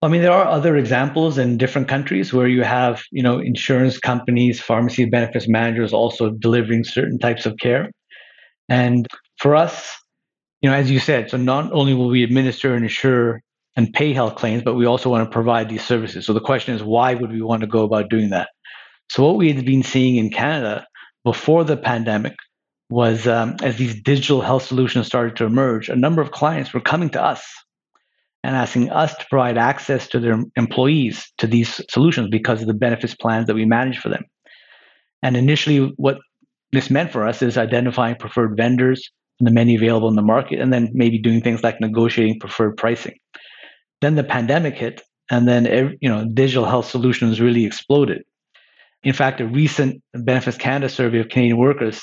I 0.00 0.06
mean, 0.06 0.22
there 0.22 0.32
are 0.32 0.46
other 0.46 0.76
examples 0.76 1.38
in 1.38 1.58
different 1.58 1.88
countries 1.88 2.32
where 2.32 2.46
you 2.46 2.62
have, 2.62 3.02
you 3.10 3.22
know, 3.22 3.40
insurance 3.40 3.98
companies, 3.98 4.60
pharmacy 4.60 5.06
benefits 5.06 5.48
managers 5.48 5.92
also 5.92 6.30
delivering 6.30 6.84
certain 6.84 7.18
types 7.18 7.46
of 7.46 7.56
care. 7.56 7.90
And 8.68 9.08
for 9.38 9.56
us, 9.56 9.96
you 10.60 10.68
know, 10.68 10.76
as 10.76 10.90
you 10.90 10.98
said, 10.98 11.30
so 11.30 11.36
not 11.36 11.72
only 11.72 11.94
will 11.94 12.08
we 12.08 12.24
administer 12.24 12.74
and 12.74 12.84
insure 12.84 13.40
and 13.76 13.92
pay 13.92 14.12
health 14.12 14.34
claims, 14.34 14.62
but 14.62 14.74
we 14.74 14.86
also 14.86 15.08
want 15.08 15.24
to 15.24 15.32
provide 15.32 15.68
these 15.68 15.84
services. 15.84 16.26
So 16.26 16.32
the 16.32 16.40
question 16.40 16.74
is, 16.74 16.82
why 16.82 17.14
would 17.14 17.30
we 17.30 17.40
want 17.40 17.60
to 17.60 17.68
go 17.68 17.84
about 17.84 18.10
doing 18.10 18.30
that? 18.30 18.48
So 19.08 19.24
what 19.24 19.36
we 19.36 19.52
had 19.52 19.64
been 19.64 19.84
seeing 19.84 20.16
in 20.16 20.30
Canada 20.30 20.86
before 21.24 21.64
the 21.64 21.76
pandemic 21.76 22.34
was 22.90 23.26
um, 23.28 23.56
as 23.62 23.76
these 23.76 24.00
digital 24.02 24.40
health 24.40 24.64
solutions 24.64 25.06
started 25.06 25.36
to 25.36 25.44
emerge, 25.44 25.88
a 25.88 25.96
number 25.96 26.20
of 26.20 26.32
clients 26.32 26.72
were 26.74 26.80
coming 26.80 27.10
to 27.10 27.22
us 27.22 27.44
and 28.42 28.56
asking 28.56 28.90
us 28.90 29.14
to 29.16 29.26
provide 29.30 29.58
access 29.58 30.08
to 30.08 30.20
their 30.20 30.42
employees 30.56 31.30
to 31.38 31.46
these 31.46 31.80
solutions 31.90 32.28
because 32.30 32.60
of 32.60 32.66
the 32.66 32.74
benefits 32.74 33.14
plans 33.14 33.46
that 33.46 33.54
we 33.54 33.64
manage 33.64 33.98
for 33.98 34.08
them. 34.08 34.24
And 35.22 35.36
initially, 35.36 35.92
what 35.96 36.18
this 36.72 36.90
meant 36.90 37.12
for 37.12 37.26
us 37.26 37.42
is 37.42 37.58
identifying 37.58 38.16
preferred 38.16 38.56
vendors 38.56 39.10
the 39.40 39.50
many 39.50 39.74
available 39.76 40.08
in 40.08 40.16
the 40.16 40.22
market, 40.22 40.60
and 40.60 40.72
then 40.72 40.90
maybe 40.92 41.18
doing 41.18 41.40
things 41.40 41.62
like 41.62 41.80
negotiating 41.80 42.40
preferred 42.40 42.76
pricing. 42.76 43.16
Then 44.00 44.14
the 44.14 44.24
pandemic 44.24 44.74
hit, 44.74 45.02
and 45.30 45.46
then 45.46 45.96
you 46.00 46.08
know 46.08 46.26
digital 46.32 46.64
health 46.64 46.88
solutions 46.88 47.40
really 47.40 47.64
exploded. 47.64 48.22
In 49.04 49.12
fact, 49.12 49.40
a 49.40 49.46
recent 49.46 50.02
Benefits 50.12 50.56
Canada 50.56 50.88
survey 50.88 51.20
of 51.20 51.28
Canadian 51.28 51.58
workers 51.58 52.00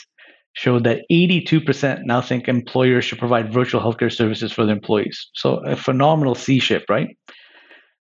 showed 0.53 0.85
that 0.85 1.01
82% 1.11 2.05
now 2.05 2.21
think 2.21 2.47
employers 2.47 3.03
should 3.03 3.19
provide 3.19 3.51
virtual 3.51 3.81
healthcare 3.81 4.11
services 4.11 4.53
for 4.53 4.65
their 4.65 4.75
employees. 4.75 5.29
So 5.33 5.57
a 5.65 5.75
phenomenal 5.75 6.33
sea 6.33 6.59
shift, 6.59 6.85
right? 6.89 7.09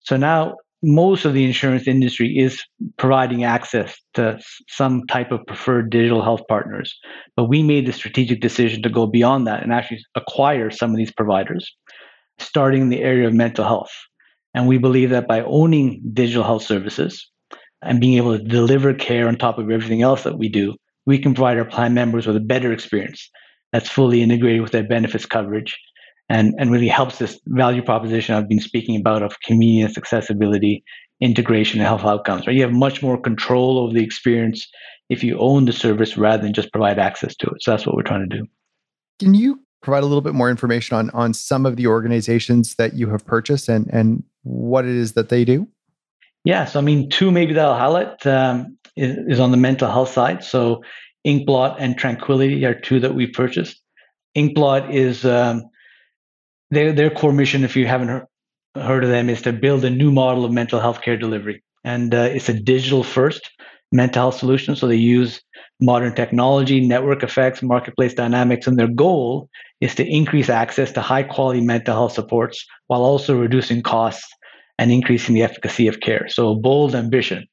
So 0.01 0.19
now 0.19 0.57
most 0.85 1.25
of 1.25 1.33
the 1.33 1.45
insurance 1.45 1.89
industry 1.89 2.37
is 2.37 2.63
providing 2.99 3.45
access 3.45 3.97
to 4.15 4.39
some 4.69 5.07
type 5.07 5.33
of 5.33 5.41
preferred 5.47 5.91
digital 5.91 6.23
health 6.23 6.43
partners. 6.49 6.95
But 7.37 7.49
we 7.49 7.63
made 7.63 7.87
the 7.87 7.93
strategic 7.93 8.41
decision 8.41 8.83
to 8.83 8.91
go 8.91 9.07
beyond 9.07 9.47
that 9.47 9.63
and 9.63 9.73
actually 9.73 10.05
acquire 10.15 10.71
some 10.71 10.91
of 10.91 10.97
these 10.97 11.13
providers, 11.13 11.75
starting 12.39 12.83
in 12.83 12.89
the 12.91 13.03
area 13.03 13.27
of 13.27 13.35
mental 13.35 13.65
health. 13.65 13.93
And 14.55 14.69
we 14.69 14.79
believe 14.79 15.11
that 15.11 15.27
by 15.27 15.43
owning 15.43 16.03
digital 16.13 16.45
health 16.45 16.65
services 16.65 17.29
and 17.83 18.01
being 18.01 18.17
able 18.19 18.39
to 18.39 18.45
deliver 18.45 18.95
care 18.95 19.27
on 19.27 19.37
top 19.37 19.59
of 19.59 19.71
everything 19.71 20.03
else 20.03 20.23
that 20.25 20.39
we 20.39 20.49
do, 20.49 20.75
we 21.07 21.19
can 21.19 21.35
provide 21.35 21.59
our 21.59 21.65
plan 21.65 21.95
members 21.95 22.27
with 22.27 22.37
a 22.37 22.41
better 22.41 22.73
experience 22.73 23.31
that's 23.73 23.89
fully 23.89 24.23
integrated 24.23 24.63
with 24.63 24.73
their 24.73 24.87
benefits 24.87 25.27
coverage 25.27 25.77
and, 26.29 26.55
and 26.59 26.71
really 26.71 26.89
helps 26.89 27.19
this 27.19 27.39
value 27.47 27.83
proposition 27.83 28.35
I've 28.35 28.49
been 28.49 28.61
speaking 28.61 28.97
about 28.97 29.23
of 29.23 29.41
convenience, 29.41 29.99
accessibility, 29.99 30.83
integration, 31.21 31.81
and 31.81 31.87
health 31.87 32.05
outcomes. 32.05 32.47
Right? 32.47 32.57
You 32.57 32.63
have 32.63 32.73
much 32.73 33.03
more 33.03 33.21
control 33.21 33.79
over 33.79 33.93
the 33.93 34.03
experience 34.03 34.67
if 35.11 35.23
you 35.23 35.39
own 35.39 35.67
the 35.67 35.73
service 35.73 36.17
rather 36.17 36.43
than 36.43 36.53
just 36.53 36.73
provide 36.73 36.99
access 36.99 37.37
to 37.37 37.47
it. 37.49 37.63
So 37.63 37.71
that's 37.71 37.87
what 37.87 37.95
we're 37.95 38.03
trying 38.03 38.29
to 38.29 38.37
do. 38.39 38.47
Can 39.21 39.35
you 39.35 39.61
provide 39.83 40.03
a 40.03 40.07
little 40.07 40.23
bit 40.23 40.35
more 40.35 40.51
information 40.51 40.97
on 40.97 41.11
on 41.11 41.35
some 41.35 41.67
of 41.67 41.77
the 41.77 41.87
organizations 41.87 42.75
that 42.77 42.95
you 42.95 43.11
have 43.11 43.25
purchased 43.27 43.69
and 43.69 43.89
and 43.93 44.25
what 44.43 44.85
it 44.85 44.95
is 44.95 45.13
that 45.13 45.29
they 45.29 45.45
do? 45.45 45.69
Yeah, 46.45 46.65
so 46.65 46.79
I 46.79 46.83
mean, 46.83 47.09
two 47.09 47.31
maybe 47.31 47.55
that 47.55 47.65
I'll 47.65 47.79
highlight. 47.79 48.27
Um, 48.27 48.77
is, 48.97 49.17
is 49.27 49.41
on 49.41 49.51
the 49.51 49.57
mental 49.57 49.91
health 49.91 50.11
side. 50.11 50.45
So 50.45 50.83
Inkblot 51.27 51.77
and 51.79 51.97
Tranquility 51.97 52.65
are 52.65 52.75
two 52.75 53.01
that 53.01 53.15
we 53.15 53.27
purchased. 53.27 53.81
Inkblot 54.37 54.93
is 54.93 55.25
um, 55.25 55.65
their 56.75 56.93
their 56.93 57.11
core 57.11 57.33
mission, 57.33 57.65
if 57.65 57.77
you 57.77 57.87
haven't 57.87 58.09
heard, 58.09 58.27
heard 58.77 59.05
of 59.05 59.11
them, 59.11 59.31
is 59.31 59.43
to 59.43 59.53
build 59.53 59.85
a 59.85 59.91
new 59.91 60.11
model 60.11 60.45
of 60.45 60.53
mental 60.53 60.81
health 60.81 61.01
care 61.03 61.17
delivery, 61.17 61.63
and 61.85 62.15
uh, 62.15 62.29
it's 62.33 62.49
a 62.49 62.61
digital 62.61 63.03
first 63.03 63.51
mental 63.93 64.23
health 64.23 64.39
solution. 64.39 64.77
So 64.77 64.87
they 64.89 64.97
use 64.97 65.41
modern 65.81 66.15
technology, 66.15 66.81
network 66.87 67.23
effects, 67.23 67.63
marketplace 67.63 68.15
dynamics, 68.15 68.67
and 68.67 68.79
their 68.79 68.89
goal 68.89 69.49
is 69.81 69.95
to 69.97 70.07
increase 70.07 70.49
access 70.49 70.93
to 70.93 71.01
high 71.01 71.23
quality 71.23 71.61
mental 71.61 71.95
health 71.95 72.13
supports 72.13 72.65
while 72.89 73.03
also 73.03 73.39
reducing 73.39 73.83
costs 73.83 74.27
and 74.79 74.91
increasing 74.91 75.35
the 75.35 75.43
efficacy 75.43 75.87
of 75.87 76.01
care. 76.01 76.27
So 76.29 76.55
bold 76.55 76.95
ambition. 76.95 77.47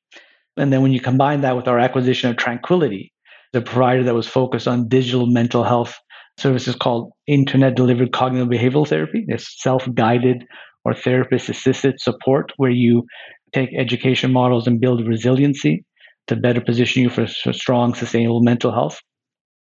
And 0.58 0.72
then 0.72 0.82
when 0.82 0.92
you 0.92 1.00
combine 1.00 1.42
that 1.42 1.56
with 1.56 1.68
our 1.68 1.80
acquisition 1.80 2.30
of 2.30 2.38
Tranquility, 2.38 3.14
the 3.54 3.62
provider 3.62 4.04
that 4.04 4.16
was 4.16 4.28
focused 4.28 4.68
on 4.68 4.88
digital 4.88 5.28
mental 5.28 5.64
health 5.64 5.94
services 6.42 6.76
called 6.76 7.12
Internet 7.28 7.76
Delivered 7.76 8.12
Cognitive 8.12 8.50
Behavioral 8.50 8.88
Therapy. 8.88 9.26
It's 9.28 9.62
self 9.62 9.88
guided 9.94 10.44
or 10.84 10.94
therapist 10.94 11.50
assisted 11.50 12.00
support 12.00 12.52
where 12.58 12.72
you 12.72 13.06
take 13.54 13.70
education 13.78 14.34
models 14.34 14.68
and 14.68 14.80
build 14.80 15.06
resiliency 15.08 15.86
to 16.28 16.36
better 16.36 16.62
position 16.62 17.04
you 17.04 17.10
for, 17.10 17.28
for 17.28 17.54
strong, 17.54 17.94
sustainable 17.94 18.42
mental 18.42 18.72
health. 18.72 19.00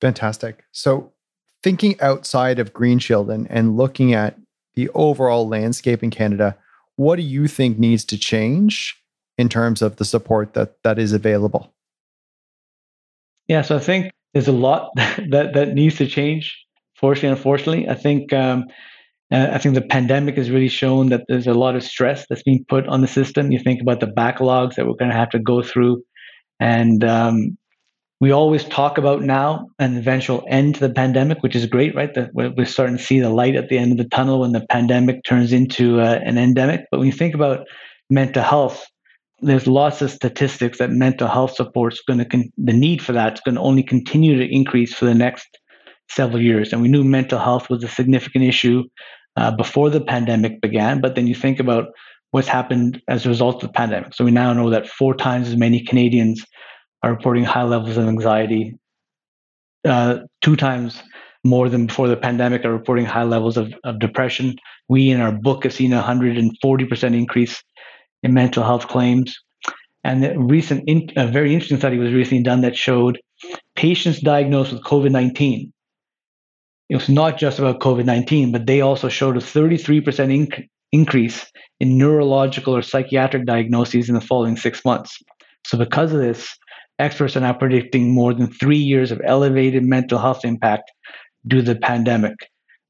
Fantastic. 0.00 0.64
So, 0.72 1.12
thinking 1.62 2.00
outside 2.00 2.58
of 2.58 2.72
Green 2.72 2.98
Shield 2.98 3.30
and, 3.30 3.50
and 3.50 3.76
looking 3.76 4.12
at 4.14 4.38
the 4.74 4.88
overall 4.90 5.48
landscape 5.48 6.02
in 6.02 6.10
Canada, 6.10 6.56
what 6.96 7.16
do 7.16 7.22
you 7.22 7.48
think 7.48 7.78
needs 7.78 8.04
to 8.06 8.18
change 8.18 8.96
in 9.36 9.48
terms 9.48 9.82
of 9.82 9.96
the 9.96 10.04
support 10.04 10.54
that 10.54 10.82
that 10.82 10.98
is 10.98 11.12
available? 11.12 11.72
Yeah, 13.48 13.62
so 13.62 13.76
I 13.76 13.80
think 13.80 14.12
there's 14.34 14.48
a 14.48 14.52
lot 14.52 14.90
that 14.96 15.54
that 15.54 15.74
needs 15.74 15.96
to 15.96 16.06
change. 16.06 16.60
Fortunately, 16.96 17.30
unfortunately, 17.30 17.88
I 17.88 17.94
think 17.94 18.32
um, 18.32 18.64
uh, 19.32 19.48
I 19.52 19.58
think 19.58 19.74
the 19.74 19.82
pandemic 19.82 20.36
has 20.36 20.50
really 20.50 20.68
shown 20.68 21.08
that 21.08 21.22
there's 21.28 21.46
a 21.46 21.54
lot 21.54 21.76
of 21.76 21.82
stress 21.82 22.26
that's 22.28 22.42
being 22.42 22.64
put 22.68 22.86
on 22.88 23.00
the 23.00 23.08
system. 23.08 23.50
You 23.50 23.58
think 23.58 23.80
about 23.80 24.00
the 24.00 24.06
backlogs 24.06 24.74
that 24.74 24.86
we're 24.86 24.94
going 24.94 25.10
to 25.10 25.16
have 25.16 25.30
to 25.30 25.38
go 25.38 25.62
through, 25.62 26.02
and 26.60 27.02
um, 27.04 27.56
we 28.20 28.30
always 28.30 28.64
talk 28.64 28.96
about 28.96 29.22
now 29.22 29.68
an 29.78 29.96
eventual 29.96 30.44
end 30.48 30.76
to 30.76 30.86
the 30.86 30.94
pandemic, 30.94 31.42
which 31.42 31.56
is 31.56 31.66
great, 31.66 31.94
right? 31.94 32.14
That 32.14 32.30
we're 32.32 32.64
starting 32.64 32.96
to 32.96 33.02
see 33.02 33.20
the 33.20 33.30
light 33.30 33.56
at 33.56 33.68
the 33.68 33.78
end 33.78 33.92
of 33.92 33.98
the 33.98 34.08
tunnel 34.08 34.40
when 34.40 34.52
the 34.52 34.66
pandemic 34.70 35.24
turns 35.24 35.52
into 35.52 36.00
uh, 36.00 36.20
an 36.24 36.38
endemic. 36.38 36.82
But 36.90 36.98
when 37.00 37.06
you 37.06 37.12
think 37.12 37.34
about 37.34 37.66
mental 38.08 38.42
health, 38.42 38.86
there's 39.44 39.66
lots 39.66 40.00
of 40.02 40.10
statistics 40.10 40.78
that 40.78 40.90
mental 40.90 41.28
health 41.28 41.54
support 41.54 41.92
is 41.92 42.02
going 42.06 42.18
to 42.18 42.24
con- 42.24 42.52
the 42.56 42.72
need 42.72 43.02
for 43.02 43.12
that 43.12 43.34
is 43.34 43.40
going 43.40 43.56
to 43.56 43.60
only 43.60 43.82
continue 43.82 44.36
to 44.36 44.54
increase 44.54 44.94
for 44.94 45.04
the 45.04 45.14
next 45.14 45.46
several 46.08 46.40
years. 46.40 46.72
And 46.72 46.82
we 46.82 46.88
knew 46.88 47.04
mental 47.04 47.38
health 47.38 47.68
was 47.70 47.84
a 47.84 47.88
significant 47.88 48.44
issue 48.44 48.84
uh, 49.36 49.50
before 49.54 49.90
the 49.90 50.00
pandemic 50.00 50.60
began, 50.60 51.00
but 51.00 51.14
then 51.14 51.26
you 51.26 51.34
think 51.34 51.60
about 51.60 51.88
what's 52.30 52.48
happened 52.48 53.00
as 53.08 53.24
a 53.24 53.28
result 53.28 53.56
of 53.56 53.68
the 53.68 53.74
pandemic. 53.74 54.14
So 54.14 54.24
we 54.24 54.30
now 54.30 54.52
know 54.52 54.70
that 54.70 54.88
four 54.88 55.14
times 55.14 55.48
as 55.48 55.56
many 55.56 55.84
Canadians 55.84 56.44
are 57.02 57.12
reporting 57.12 57.44
high 57.44 57.64
levels 57.64 57.96
of 57.96 58.08
anxiety. 58.08 58.76
Uh, 59.84 60.20
two 60.40 60.56
times 60.56 61.02
more 61.44 61.68
than 61.68 61.86
before 61.86 62.08
the 62.08 62.16
pandemic 62.16 62.64
are 62.64 62.72
reporting 62.72 63.04
high 63.04 63.24
levels 63.24 63.56
of, 63.56 63.74
of 63.84 63.98
depression. 63.98 64.56
We 64.88 65.10
in 65.10 65.20
our 65.20 65.32
book 65.32 65.64
have 65.64 65.74
seen 65.74 65.92
a 65.92 66.02
140% 66.02 67.16
increase 67.16 67.62
in 68.24 68.34
mental 68.34 68.64
health 68.64 68.88
claims. 68.88 69.38
And 70.02 70.24
a 70.24 70.38
recent, 70.38 70.84
in, 70.88 71.08
a 71.16 71.28
very 71.28 71.54
interesting 71.54 71.78
study 71.78 71.98
was 71.98 72.12
recently 72.12 72.42
done 72.42 72.62
that 72.62 72.76
showed 72.76 73.20
patients 73.76 74.20
diagnosed 74.20 74.72
with 74.72 74.82
COVID 74.82 75.12
19. 75.12 75.72
It 76.90 76.96
was 76.96 77.08
not 77.08 77.38
just 77.38 77.58
about 77.58 77.80
COVID 77.80 78.04
19, 78.04 78.50
but 78.50 78.66
they 78.66 78.80
also 78.80 79.08
showed 79.08 79.36
a 79.36 79.40
33% 79.40 80.02
inc- 80.02 80.68
increase 80.92 81.46
in 81.80 81.96
neurological 81.98 82.76
or 82.76 82.82
psychiatric 82.82 83.46
diagnoses 83.46 84.08
in 84.08 84.14
the 84.14 84.20
following 84.20 84.56
six 84.56 84.84
months. 84.84 85.18
So, 85.66 85.78
because 85.78 86.12
of 86.12 86.20
this, 86.20 86.48
experts 86.98 87.36
are 87.36 87.40
now 87.40 87.54
predicting 87.54 88.12
more 88.12 88.34
than 88.34 88.52
three 88.52 88.78
years 88.78 89.10
of 89.10 89.20
elevated 89.24 89.82
mental 89.84 90.18
health 90.18 90.44
impact 90.44 90.90
due 91.46 91.62
to 91.62 91.74
the 91.74 91.80
pandemic, 91.80 92.34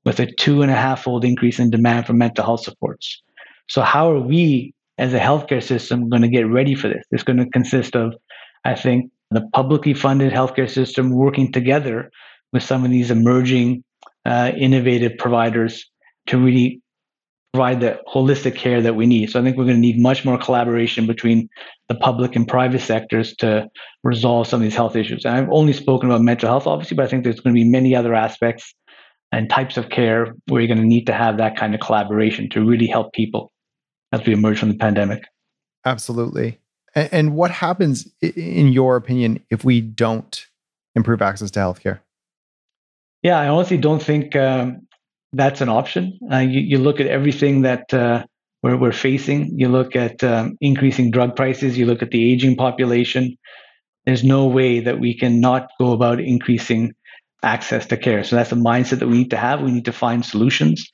with 0.05 0.19
a 0.21 0.27
two 0.27 0.63
and 0.63 0.71
a 0.71 0.77
half 0.77 1.05
fold 1.05 1.25
increase 1.25 1.59
in 1.59 1.71
demand 1.71 2.07
for 2.07 2.13
mental 2.13 2.45
health 2.45 2.63
supports. 2.63 3.23
So, 3.69 3.83
how 3.83 4.11
are 4.11 4.21
we 4.21 4.75
as 4.99 5.13
a 5.13 5.19
healthcare 5.19 5.63
system 5.63 6.09
going 6.09 6.23
to 6.23 6.29
get 6.29 6.49
ready 6.49 6.75
for 6.75 6.89
this? 6.89 7.05
It's 7.11 7.23
going 7.23 7.39
to 7.39 7.49
consist 7.51 7.97
of, 7.97 8.15
I 8.65 8.75
think, 8.75 9.11
the 9.31 9.49
publicly 9.53 9.95
funded 9.95 10.33
healthcare 10.33 10.71
system 10.71 11.11
working 11.11 11.51
together 11.53 12.11
with 12.53 12.63
some 12.63 12.85
of 12.85 12.91
these 12.91 13.11
emerging 13.11 13.83
uh, 14.25 14.53
innovative 14.57 15.19
providers 15.19 15.91
to 16.29 16.39
really 16.39 16.81
provide 17.53 17.81
the 17.81 18.01
holistic 18.13 18.57
care 18.57 18.83
that 18.83 18.97
we 18.97 19.07
need. 19.07 19.31
So 19.31 19.41
I 19.41 19.43
think 19.45 19.57
we're 19.57 19.65
going 19.65 19.77
to 19.77 19.81
need 19.81 20.01
much 20.01 20.25
more 20.25 20.37
collaboration 20.37 21.07
between 21.07 21.49
the 21.89 21.95
public 21.95 22.35
and 22.35 22.49
private 22.49 22.81
sectors 22.81 23.35
to 23.37 23.69
resolve 24.03 24.49
some 24.49 24.61
of 24.61 24.65
these 24.65 24.75
health 24.75 24.97
issues. 24.97 25.25
And 25.25 25.37
I've 25.37 25.51
only 25.53 25.73
spoken 25.73 26.11
about 26.11 26.23
mental 26.23 26.49
health, 26.49 26.67
obviously, 26.67 26.97
but 26.97 27.05
I 27.05 27.09
think 27.09 27.23
there's 27.23 27.39
going 27.39 27.55
to 27.55 27.61
be 27.61 27.69
many 27.69 27.95
other 27.95 28.13
aspects 28.13 28.75
and 29.31 29.49
types 29.49 29.77
of 29.77 29.89
care 29.89 30.35
where 30.49 30.63
you're 30.63 30.69
going 30.69 30.81
to 30.81 30.85
need 30.87 31.07
to 31.07 31.13
have 31.13 31.37
that 31.39 31.57
kind 31.57 31.75
of 31.75 31.81
collaboration 31.81 32.49
to 32.51 32.65
really 32.65 32.87
help 32.87 33.13
people 33.13 33.53
as 34.15 34.27
we 34.27 34.33
emerge 34.33 34.59
from 34.59 34.69
the 34.69 34.77
pandemic. 34.77 35.25
Absolutely. 35.85 36.61
And, 36.95 37.09
and 37.13 37.35
what 37.35 37.51
happens, 37.51 38.09
in 38.23 38.69
your 38.69 38.97
opinion, 38.97 39.41
if 39.51 39.65
we 39.65 39.81
don't 39.81 40.47
improve 40.95 41.21
access 41.21 41.51
to 41.53 41.61
healthcare? 41.61 42.01
Yeah, 43.23 43.39
I 43.39 43.49
honestly 43.49 43.79
don't 43.79 44.03
think 44.03 44.37
um, 44.37 44.87
that's 45.33 45.61
an 45.61 45.69
option. 45.69 46.19
Uh, 46.31 46.39
you, 46.39 46.61
you, 46.61 46.79
look 46.79 47.01
at 47.01 47.07
everything 47.07 47.63
that 47.63 47.93
uh, 47.93 48.25
we're, 48.63 48.77
we're, 48.77 48.93
facing. 48.93 49.59
You 49.59 49.69
look 49.69 49.97
at 49.97 50.23
um, 50.23 50.57
increasing 50.61 51.11
drug 51.11 51.35
prices. 51.35 51.77
You 51.77 51.87
look 51.87 52.03
at 52.03 52.11
the 52.11 52.33
aging 52.33 52.57
population. 52.57 53.37
There's 54.05 54.23
no 54.23 54.47
way 54.47 54.81
that 54.81 55.01
we 55.01 55.19
can 55.19 55.41
not 55.41 55.69
go 55.81 55.93
about 55.93 56.21
increasing 56.21 56.93
access 57.43 57.87
to 57.87 57.97
care. 57.97 58.23
So 58.25 58.37
that's 58.37 58.53
a 58.53 58.57
mindset 58.57 58.99
that 59.01 59.09
we 59.09 59.19
need 59.19 59.31
to 59.31 59.37
have. 59.37 59.63
We 59.63 59.73
need 59.73 59.87
to 59.87 59.93
find 59.93 60.25
solutions. 60.25 60.91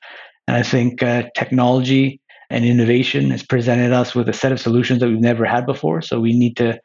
And 0.46 0.56
I 0.56 0.62
think 0.62 1.02
uh, 1.02 1.24
technology 1.36 2.20
and 2.50 2.64
innovation 2.64 3.30
has 3.30 3.42
presented 3.42 3.92
us 3.92 4.14
with 4.14 4.28
a 4.28 4.32
set 4.32 4.52
of 4.52 4.60
solutions 4.60 5.00
that 5.00 5.08
we've 5.08 5.20
never 5.20 5.44
had 5.44 5.66
before. 5.66 6.02
So 6.02 6.20
we 6.20 6.36
need 6.36 6.56
to 6.56 6.78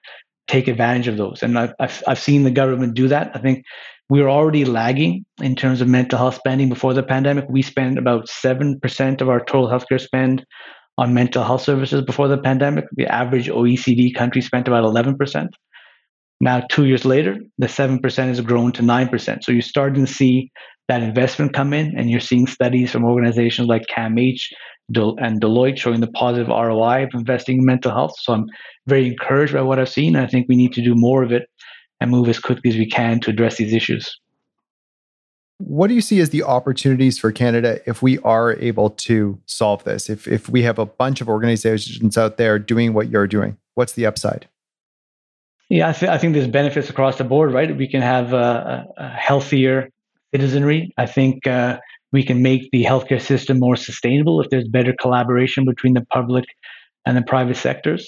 take 0.47 0.67
advantage 0.67 1.07
of 1.07 1.17
those. 1.17 1.41
And 1.41 1.57
I've, 1.57 1.73
I've, 1.79 2.03
I've 2.07 2.19
seen 2.19 2.43
the 2.43 2.51
government 2.51 2.93
do 2.93 3.07
that. 3.07 3.31
I 3.33 3.39
think 3.39 3.65
we 4.09 4.21
were 4.21 4.29
already 4.29 4.65
lagging 4.65 5.25
in 5.41 5.55
terms 5.55 5.81
of 5.81 5.87
mental 5.87 6.19
health 6.19 6.35
spending 6.35 6.69
before 6.69 6.93
the 6.93 7.01
pandemic. 7.01 7.45
We 7.49 7.63
spent 7.63 7.97
about 7.97 8.27
7% 8.27 9.21
of 9.21 9.29
our 9.29 9.43
total 9.43 9.67
healthcare 9.67 9.99
spend 9.99 10.45
on 10.97 11.13
mental 11.13 11.43
health 11.43 11.63
services 11.63 12.03
before 12.03 12.27
the 12.27 12.37
pandemic. 12.37 12.85
The 12.93 13.07
average 13.07 13.47
OECD 13.47 14.13
country 14.13 14.41
spent 14.41 14.67
about 14.67 14.83
11%. 14.83 15.47
Now, 16.41 16.61
two 16.69 16.85
years 16.85 17.05
later, 17.05 17.39
the 17.57 17.67
7% 17.67 18.01
has 18.27 18.41
grown 18.41 18.71
to 18.73 18.83
9%. 18.83 19.43
So 19.43 19.51
you're 19.51 19.61
starting 19.61 20.05
to 20.05 20.11
see 20.11 20.51
that 20.87 21.01
investment 21.01 21.53
come 21.53 21.73
in, 21.73 21.97
and 21.97 22.09
you're 22.09 22.19
seeing 22.19 22.47
studies 22.47 22.91
from 22.91 23.03
organizations 23.03 23.67
like 23.67 23.87
CAMH 23.87 24.41
and 24.93 25.41
Deloitte 25.41 25.77
showing 25.77 25.99
the 25.99 26.07
positive 26.07 26.47
ROI 26.47 27.05
of 27.05 27.09
investing 27.13 27.59
in 27.59 27.65
mental 27.65 27.91
health. 27.91 28.13
So 28.19 28.33
I'm 28.33 28.45
very 28.85 29.07
encouraged 29.07 29.53
by 29.53 29.61
what 29.61 29.79
I've 29.79 29.89
seen. 29.89 30.15
I 30.15 30.27
think 30.27 30.47
we 30.47 30.55
need 30.55 30.73
to 30.73 30.83
do 30.83 30.93
more 30.95 31.23
of 31.23 31.31
it 31.31 31.49
and 31.99 32.11
move 32.11 32.29
as 32.29 32.39
quickly 32.39 32.69
as 32.69 32.77
we 32.77 32.87
can 32.87 33.19
to 33.21 33.31
address 33.31 33.57
these 33.57 33.73
issues. 33.73 34.19
What 35.57 35.87
do 35.87 35.93
you 35.93 36.01
see 36.01 36.19
as 36.19 36.31
the 36.31 36.43
opportunities 36.43 37.17
for 37.17 37.31
Canada 37.31 37.79
if 37.85 38.01
we 38.01 38.19
are 38.19 38.53
able 38.57 38.89
to 38.89 39.39
solve 39.45 39.83
this? 39.85 40.09
If, 40.09 40.27
if 40.27 40.49
we 40.49 40.61
have 40.63 40.77
a 40.77 40.85
bunch 40.85 41.21
of 41.21 41.29
organizations 41.29 42.17
out 42.17 42.37
there 42.37 42.59
doing 42.59 42.93
what 42.93 43.09
you're 43.09 43.27
doing, 43.27 43.57
what's 43.75 43.93
the 43.93 44.05
upside? 44.05 44.47
Yeah, 45.69 45.89
I, 45.89 45.93
th- 45.93 46.11
I 46.11 46.17
think 46.17 46.33
there's 46.33 46.47
benefits 46.47 46.89
across 46.89 47.17
the 47.17 47.23
board, 47.23 47.53
right? 47.53 47.75
We 47.75 47.87
can 47.87 48.01
have 48.01 48.33
a, 48.33 48.85
a 48.97 49.09
healthier 49.09 49.89
citizenry. 50.35 50.91
I 50.97 51.05
think 51.05 51.47
uh, 51.47 51.79
we 52.11 52.23
can 52.23 52.41
make 52.41 52.69
the 52.71 52.83
healthcare 52.83 53.21
system 53.21 53.59
more 53.59 53.77
sustainable 53.77 54.41
if 54.41 54.49
there's 54.49 54.67
better 54.67 54.93
collaboration 54.99 55.65
between 55.65 55.93
the 55.93 56.05
public 56.17 56.45
and 57.05 57.15
the 57.15 57.21
private 57.21 57.57
sectors. 57.57 58.03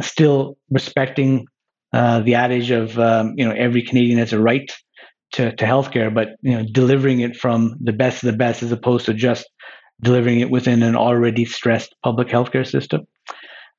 Still 0.00 0.56
respecting 0.70 1.46
uh, 1.92 2.20
the 2.20 2.34
adage 2.34 2.70
of 2.70 2.98
um, 2.98 3.34
you 3.36 3.44
know 3.44 3.54
every 3.66 3.82
Canadian 3.82 4.18
has 4.18 4.32
a 4.32 4.40
right 4.40 4.68
to, 5.32 5.54
to 5.56 5.64
healthcare, 5.64 6.12
but 6.12 6.28
you 6.42 6.54
know 6.54 6.64
delivering 6.72 7.20
it 7.20 7.36
from 7.36 7.76
the 7.80 7.92
best 7.92 8.22
of 8.22 8.26
the 8.30 8.38
best 8.44 8.62
as 8.62 8.72
opposed 8.72 9.06
to 9.06 9.14
just 9.14 9.46
delivering 10.00 10.40
it 10.40 10.50
within 10.50 10.82
an 10.82 10.96
already 10.96 11.44
stressed 11.44 11.94
public 12.02 12.28
healthcare 12.28 12.66
system. 12.66 13.06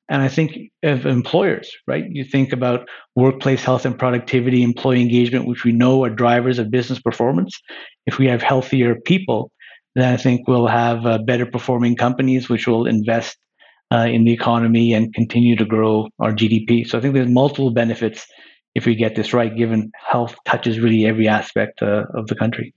And 0.08 0.20
I 0.20 0.28
think 0.28 0.70
of 0.82 1.06
employers, 1.06 1.72
right? 1.86 2.04
You 2.10 2.24
think 2.24 2.52
about 2.52 2.88
workplace 3.14 3.64
health 3.64 3.84
and 3.84 3.98
productivity, 3.98 4.62
employee 4.62 5.00
engagement, 5.00 5.46
which 5.46 5.64
we 5.64 5.72
know 5.72 6.04
are 6.04 6.10
drivers 6.10 6.58
of 6.58 6.70
business 6.70 7.00
performance. 7.00 7.58
If 8.06 8.18
we 8.18 8.26
have 8.26 8.42
healthier 8.42 8.96
people, 8.96 9.50
then 9.94 10.12
I 10.12 10.16
think 10.16 10.48
we'll 10.48 10.66
have 10.66 11.06
uh, 11.06 11.18
better 11.18 11.46
performing 11.46 11.96
companies, 11.96 12.48
which 12.48 12.66
will 12.66 12.86
invest 12.86 13.36
uh, 13.92 14.06
in 14.06 14.24
the 14.24 14.32
economy 14.32 14.92
and 14.92 15.12
continue 15.14 15.56
to 15.56 15.64
grow 15.64 16.08
our 16.18 16.32
GDP. 16.32 16.86
So 16.86 16.98
I 16.98 17.00
think 17.00 17.14
there's 17.14 17.28
multiple 17.28 17.70
benefits 17.70 18.26
if 18.74 18.86
we 18.86 18.94
get 18.94 19.16
this 19.16 19.34
right, 19.34 19.54
given 19.54 19.92
health 20.10 20.34
touches 20.46 20.80
really 20.80 21.04
every 21.06 21.28
aspect 21.28 21.82
uh, 21.82 22.04
of 22.14 22.26
the 22.28 22.34
country. 22.34 22.74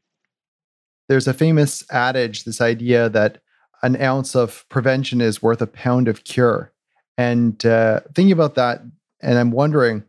There's 1.07 1.27
a 1.27 1.33
famous 1.33 1.83
adage, 1.89 2.43
this 2.43 2.59
idea 2.59 3.09
that 3.09 3.39
an 3.83 4.01
ounce 4.01 4.35
of 4.35 4.65
prevention 4.69 5.21
is 5.21 5.41
worth 5.41 5.61
a 5.61 5.67
pound 5.67 6.07
of 6.07 6.23
cure. 6.23 6.73
And 7.17 7.65
uh, 7.65 8.01
thinking 8.13 8.31
about 8.31 8.55
that, 8.55 8.81
and 9.21 9.37
I'm 9.37 9.51
wondering 9.51 10.03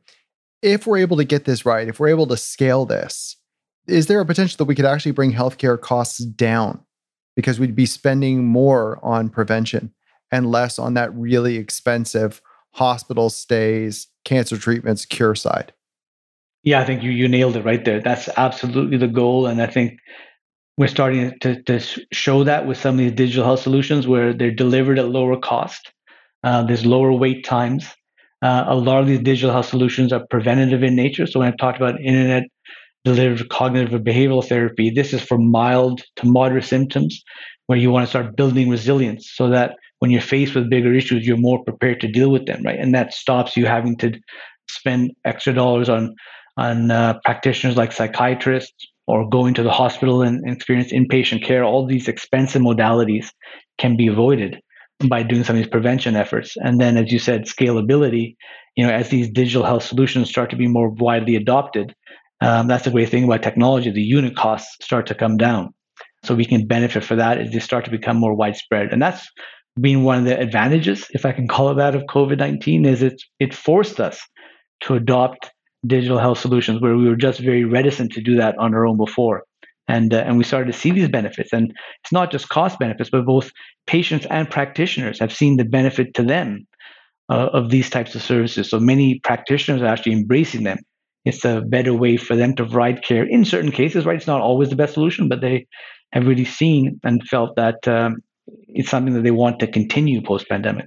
if 0.62 0.86
we're 0.86 0.98
able 0.98 1.16
to 1.18 1.24
get 1.24 1.44
this 1.44 1.64
right, 1.64 1.88
if 1.88 2.00
we're 2.00 2.08
able 2.08 2.26
to 2.26 2.36
scale 2.36 2.84
this, 2.86 3.36
is 3.86 4.06
there 4.06 4.20
a 4.20 4.26
potential 4.26 4.56
that 4.58 4.64
we 4.64 4.74
could 4.74 4.84
actually 4.84 5.12
bring 5.12 5.32
healthcare 5.32 5.80
costs 5.80 6.18
down 6.18 6.80
because 7.36 7.60
we'd 7.60 7.76
be 7.76 7.86
spending 7.86 8.44
more 8.44 8.98
on 9.02 9.28
prevention 9.28 9.92
and 10.32 10.50
less 10.50 10.78
on 10.78 10.94
that 10.94 11.14
really 11.14 11.56
expensive 11.56 12.40
hospital 12.72 13.30
stays, 13.30 14.08
cancer 14.24 14.58
treatments, 14.58 15.06
cure 15.06 15.34
side? 15.34 15.72
Yeah, 16.64 16.80
I 16.80 16.84
think 16.84 17.02
you, 17.02 17.10
you 17.10 17.28
nailed 17.28 17.56
it 17.56 17.64
right 17.64 17.84
there. 17.84 18.00
That's 18.00 18.28
absolutely 18.36 18.96
the 18.96 19.06
goal. 19.06 19.46
And 19.46 19.62
I 19.62 19.66
think 19.66 20.00
we're 20.76 20.88
starting 20.88 21.38
to, 21.40 21.62
to 21.62 21.80
show 22.12 22.42
that 22.42 22.66
with 22.66 22.78
some 22.78 22.96
of 22.96 22.98
these 22.98 23.12
digital 23.12 23.44
health 23.44 23.60
solutions 23.60 24.08
where 24.08 24.32
they're 24.32 24.50
delivered 24.50 24.98
at 24.98 25.08
lower 25.08 25.38
cost 25.38 25.92
uh, 26.44 26.62
there's 26.64 26.86
lower 26.86 27.12
wait 27.12 27.44
times. 27.44 27.86
Uh, 28.42 28.64
a 28.68 28.76
lot 28.76 29.00
of 29.00 29.06
these 29.06 29.20
digital 29.20 29.50
health 29.52 29.66
solutions 29.66 30.12
are 30.12 30.24
preventative 30.28 30.82
in 30.82 30.94
nature. 30.94 31.26
So 31.26 31.40
when 31.40 31.52
I 31.52 31.56
talked 31.56 31.78
about 31.78 32.00
internet 32.00 32.44
delivered 33.06 33.48
cognitive 33.50 33.94
or 33.94 34.00
behavioral 34.00 34.44
therapy. 34.46 34.90
This 34.90 35.12
is 35.12 35.22
for 35.22 35.38
mild 35.38 36.02
to 36.16 36.26
moderate 36.26 36.64
symptoms 36.64 37.22
where 37.66 37.78
you 37.78 37.90
want 37.90 38.04
to 38.04 38.10
start 38.10 38.36
building 38.36 38.68
resilience 38.68 39.30
so 39.32 39.48
that 39.48 39.76
when 40.00 40.10
you're 40.10 40.20
faced 40.20 40.56
with 40.56 40.68
bigger 40.68 40.92
issues, 40.92 41.24
you're 41.24 41.36
more 41.36 41.62
prepared 41.62 42.00
to 42.00 42.08
deal 42.08 42.30
with 42.30 42.46
them, 42.46 42.62
right? 42.64 42.78
And 42.78 42.92
that 42.96 43.14
stops 43.14 43.56
you 43.56 43.64
having 43.64 43.96
to 43.98 44.12
spend 44.68 45.12
extra 45.24 45.54
dollars 45.54 45.88
on 45.88 46.14
on 46.58 46.90
uh, 46.90 47.18
practitioners 47.24 47.76
like 47.76 47.92
psychiatrists 47.92 48.86
or 49.06 49.28
going 49.28 49.54
to 49.54 49.62
the 49.62 49.70
hospital 49.70 50.22
and 50.22 50.48
experience 50.50 50.90
inpatient 50.92 51.44
care. 51.44 51.62
All 51.62 51.86
these 51.86 52.08
expensive 52.08 52.62
modalities 52.62 53.26
can 53.78 53.96
be 53.96 54.08
avoided 54.08 54.60
by 55.08 55.22
doing 55.22 55.44
some 55.44 55.56
of 55.56 55.62
these 55.62 55.70
prevention 55.70 56.16
efforts. 56.16 56.56
And 56.56 56.80
then, 56.80 56.96
as 56.96 57.12
you 57.12 57.18
said, 57.18 57.44
scalability. 57.44 58.36
You 58.76 58.86
know, 58.86 58.92
as 58.92 59.08
these 59.08 59.30
digital 59.30 59.64
health 59.64 59.84
solutions 59.84 60.28
start 60.28 60.50
to 60.50 60.56
be 60.56 60.68
more 60.68 60.90
widely 60.90 61.36
adopted, 61.36 61.94
um, 62.40 62.66
that's 62.66 62.84
the 62.84 62.90
great 62.90 63.08
thing 63.08 63.24
about 63.24 63.42
technology. 63.42 63.90
The 63.90 64.02
unit 64.02 64.36
costs 64.36 64.84
start 64.84 65.06
to 65.06 65.14
come 65.14 65.38
down, 65.38 65.72
so 66.24 66.34
we 66.34 66.44
can 66.44 66.66
benefit 66.66 67.02
for 67.02 67.16
that 67.16 67.38
as 67.38 67.52
they 67.52 67.58
start 67.58 67.86
to 67.86 67.90
become 67.90 68.18
more 68.18 68.34
widespread. 68.34 68.92
And 68.92 69.00
that's 69.00 69.26
been 69.80 70.04
one 70.04 70.18
of 70.18 70.24
the 70.24 70.38
advantages, 70.38 71.06
if 71.12 71.24
I 71.24 71.32
can 71.32 71.48
call 71.48 71.70
it 71.70 71.76
that, 71.76 71.94
of 71.94 72.02
COVID 72.02 72.38
nineteen, 72.38 72.84
is 72.84 73.02
it 73.02 73.22
it 73.38 73.54
forced 73.54 73.98
us 73.98 74.20
to 74.80 74.94
adopt 74.94 75.50
digital 75.86 76.18
health 76.18 76.38
solutions 76.38 76.82
where 76.82 76.96
we 76.96 77.08
were 77.08 77.16
just 77.16 77.40
very 77.40 77.64
reticent 77.64 78.12
to 78.12 78.20
do 78.20 78.36
that 78.36 78.58
on 78.58 78.74
our 78.74 78.86
own 78.86 78.96
before. 78.96 79.44
And, 79.88 80.12
uh, 80.12 80.24
and 80.26 80.36
we 80.36 80.44
started 80.44 80.72
to 80.72 80.78
see 80.78 80.90
these 80.90 81.08
benefits. 81.08 81.52
And 81.52 81.72
it's 82.02 82.12
not 82.12 82.32
just 82.32 82.48
cost 82.48 82.78
benefits, 82.78 83.10
but 83.10 83.24
both 83.24 83.50
patients 83.86 84.26
and 84.30 84.50
practitioners 84.50 85.18
have 85.20 85.32
seen 85.32 85.56
the 85.56 85.64
benefit 85.64 86.14
to 86.14 86.22
them 86.22 86.66
uh, 87.28 87.50
of 87.52 87.70
these 87.70 87.90
types 87.90 88.14
of 88.14 88.22
services. 88.22 88.68
So 88.70 88.80
many 88.80 89.20
practitioners 89.20 89.82
are 89.82 89.86
actually 89.86 90.12
embracing 90.12 90.64
them. 90.64 90.78
It's 91.24 91.44
a 91.44 91.60
better 91.60 91.92
way 91.92 92.16
for 92.16 92.36
them 92.36 92.54
to 92.54 92.64
provide 92.64 93.02
care 93.02 93.24
in 93.24 93.44
certain 93.44 93.72
cases, 93.72 94.06
right? 94.06 94.16
It's 94.16 94.28
not 94.28 94.40
always 94.40 94.70
the 94.70 94.76
best 94.76 94.94
solution, 94.94 95.28
but 95.28 95.40
they 95.40 95.66
have 96.12 96.26
really 96.26 96.44
seen 96.44 97.00
and 97.02 97.22
felt 97.28 97.56
that 97.56 97.86
um, 97.88 98.18
it's 98.68 98.90
something 98.90 99.14
that 99.14 99.22
they 99.22 99.32
want 99.32 99.58
to 99.60 99.66
continue 99.66 100.22
post 100.22 100.48
pandemic. 100.48 100.86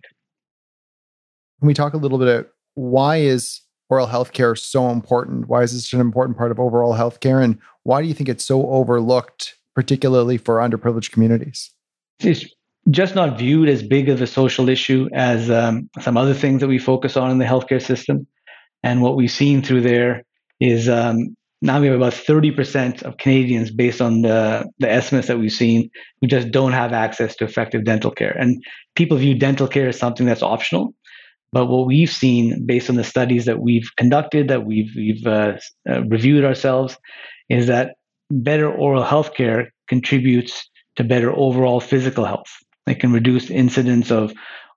Can 1.59 1.67
we 1.67 1.73
talk 1.73 1.93
a 1.93 1.97
little 1.97 2.17
bit 2.17 2.27
about 2.29 2.47
why 2.75 3.17
is 3.17 3.61
oral 3.89 4.07
healthcare 4.07 4.57
so 4.57 4.89
important? 4.89 5.49
Why 5.49 5.63
is 5.63 5.73
this 5.73 5.91
an 5.91 5.99
important 5.99 6.37
part 6.37 6.51
of 6.51 6.59
overall 6.59 6.95
healthcare? 6.95 7.43
And 7.43 7.59
why 7.89 8.03
do 8.03 8.07
you 8.07 8.13
think 8.13 8.29
it's 8.29 8.45
so 8.45 8.69
overlooked, 8.69 9.55
particularly 9.73 10.37
for 10.37 10.57
underprivileged 10.57 11.11
communities? 11.11 11.71
It's 12.19 12.45
just 12.91 13.15
not 13.15 13.39
viewed 13.39 13.67
as 13.67 13.81
big 13.81 14.09
of 14.09 14.21
a 14.21 14.27
social 14.27 14.69
issue 14.69 15.09
as 15.11 15.49
um, 15.49 15.89
some 15.99 16.15
other 16.15 16.35
things 16.35 16.61
that 16.61 16.67
we 16.67 16.77
focus 16.77 17.17
on 17.17 17.31
in 17.31 17.39
the 17.39 17.45
healthcare 17.45 17.83
system. 17.83 18.27
And 18.83 19.01
what 19.01 19.15
we've 19.15 19.31
seen 19.31 19.63
through 19.63 19.81
there 19.81 20.23
is 20.59 20.87
um, 20.87 21.35
now 21.63 21.81
we 21.81 21.87
have 21.87 21.95
about 21.95 22.13
30% 22.13 23.01
of 23.01 23.17
Canadians, 23.17 23.71
based 23.71 24.01
on 24.01 24.21
the, 24.21 24.69
the 24.77 24.91
estimates 24.91 25.27
that 25.27 25.39
we've 25.39 25.51
seen, 25.51 25.89
who 26.21 26.27
just 26.27 26.51
don't 26.51 26.73
have 26.73 26.93
access 26.93 27.35
to 27.37 27.43
effective 27.43 27.85
dental 27.85 28.11
care. 28.11 28.37
And 28.37 28.63
people 28.93 29.17
view 29.17 29.33
dental 29.33 29.67
care 29.67 29.87
as 29.87 29.97
something 29.97 30.27
that's 30.27 30.43
optional. 30.43 30.93
But 31.51 31.65
what 31.65 31.87
we've 31.87 32.11
seen, 32.11 32.67
based 32.67 32.87
on 32.91 32.97
the 32.97 33.03
studies 33.03 33.45
that 33.45 33.61
we've 33.61 33.89
conducted, 33.97 34.47
that 34.49 34.67
we've, 34.67 34.91
we've 34.95 35.25
uh, 35.25 35.57
uh, 35.89 36.03
reviewed 36.03 36.45
ourselves, 36.45 36.95
is 37.49 37.67
that 37.67 37.95
better 38.31 38.71
oral 38.71 39.03
health 39.03 39.33
care 39.33 39.71
contributes 39.87 40.69
to 40.95 41.03
better 41.03 41.31
overall 41.35 41.79
physical 41.79 42.25
health. 42.25 42.49
It 42.87 42.99
can 42.99 43.11
reduce 43.11 43.49
incidence 43.49 44.11
of 44.11 44.33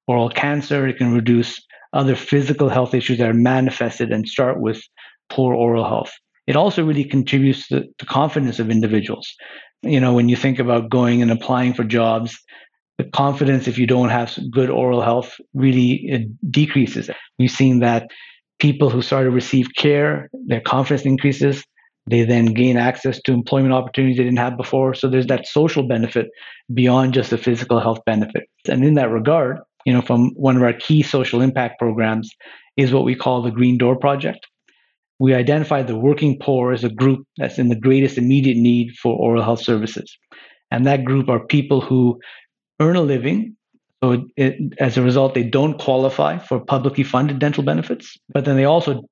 oral 0.07 0.31
cancer. 0.31 0.87
It 0.87 0.99
can 0.99 1.13
reduce 1.13 1.61
other 1.93 2.17
physical 2.17 2.69
health 2.69 2.95
issues 2.95 3.19
that 3.19 3.29
are 3.29 3.35
manifested 3.35 4.11
and 4.11 4.27
start 4.27 4.61
with 4.61 4.83
poor 5.31 5.55
oral 5.55 5.85
health. 5.85 6.13
It 6.47 6.57
also 6.57 6.85
really 6.85 7.05
contributes 7.05 7.69
to 7.69 7.85
the 7.99 8.07
confidence 8.07 8.59
of 8.59 8.71
individuals. 8.71 9.33
You 9.83 10.01
know, 10.01 10.13
when 10.13 10.29
you 10.29 10.37
think 10.37 10.59
about 10.59 10.91
going 10.91 11.23
and 11.23 11.31
applying 11.31 11.75
for 11.75 11.85
jobs, 11.85 12.39
the 12.99 13.05
confidence 13.05 13.69
if 13.69 13.79
you 13.79 13.87
don't 13.87 14.11
have 14.11 14.39
good 14.51 14.71
oral 14.71 15.01
health 15.01 15.35
really 15.55 16.29
decreases. 16.51 17.11
We've 17.39 17.51
seen 17.51 17.81
that 17.81 18.11
people 18.59 18.91
who 18.91 19.03
start 19.03 19.25
to 19.27 19.31
receive 19.31 19.69
care, 19.77 20.31
their 20.47 20.61
confidence 20.61 21.05
increases. 21.05 21.65
They 22.07 22.25
then 22.25 22.47
gain 22.47 22.77
access 22.77 23.21
to 23.23 23.33
employment 23.33 23.73
opportunities 23.73 24.17
they 24.17 24.25
didn't 24.25 24.39
have 24.39 24.57
before. 24.57 24.95
So 24.95 25.09
there's 25.09 25.29
that 25.29 25.47
social 25.47 25.87
benefit 25.87 26.29
beyond 26.75 27.15
just 27.15 27.31
the 27.31 27.39
physical 27.39 27.81
health 27.81 28.01
benefit. 28.05 28.49
And 28.69 28.85
in 28.85 28.95
that 28.95 29.11
regard, 29.11 29.59
you 29.85 29.93
know, 29.93 30.03
from 30.03 30.31
one 30.35 30.57
of 30.57 30.63
our 30.63 30.73
key 30.73 31.03
social 31.03 31.41
impact 31.41 31.79
programs 31.79 32.31
is 32.77 32.93
what 32.93 33.05
we 33.05 33.15
call 33.15 33.43
the 33.43 33.51
Green 33.51 33.79
Door 33.79 33.97
Project. 33.97 34.47
We 35.19 35.35
identify 35.35 35.83
the 35.83 35.97
working 35.97 36.39
poor 36.41 36.73
as 36.73 36.83
a 36.83 36.89
group 36.89 37.25
that's 37.37 37.59
in 37.59 37.69
the 37.69 37.77
greatest 37.77 38.19
immediate 38.19 38.57
need 38.57 38.93
for 39.01 39.15
oral 39.15 39.43
health 39.43 39.63
services. 39.63 40.17
And 40.73 40.87
that 40.87 41.05
group 41.05 41.29
are 41.29 41.47
people 41.47 41.81
who 41.81 42.19
earn 42.81 42.97
a 42.97 43.03
living. 43.03 43.57
So 44.03 44.25
it, 44.37 44.57
as 44.81 44.97
a 44.97 45.03
result, 45.03 45.35
they 45.35 45.45
don't 45.45 45.79
qualify 45.79 46.39
for 46.39 46.59
publicly 46.59 47.05
funded 47.05 47.39
dental 47.39 47.63
benefits, 47.63 48.17
but 48.31 48.45
then 48.45 48.57
they 48.57 48.65
also 48.65 49.03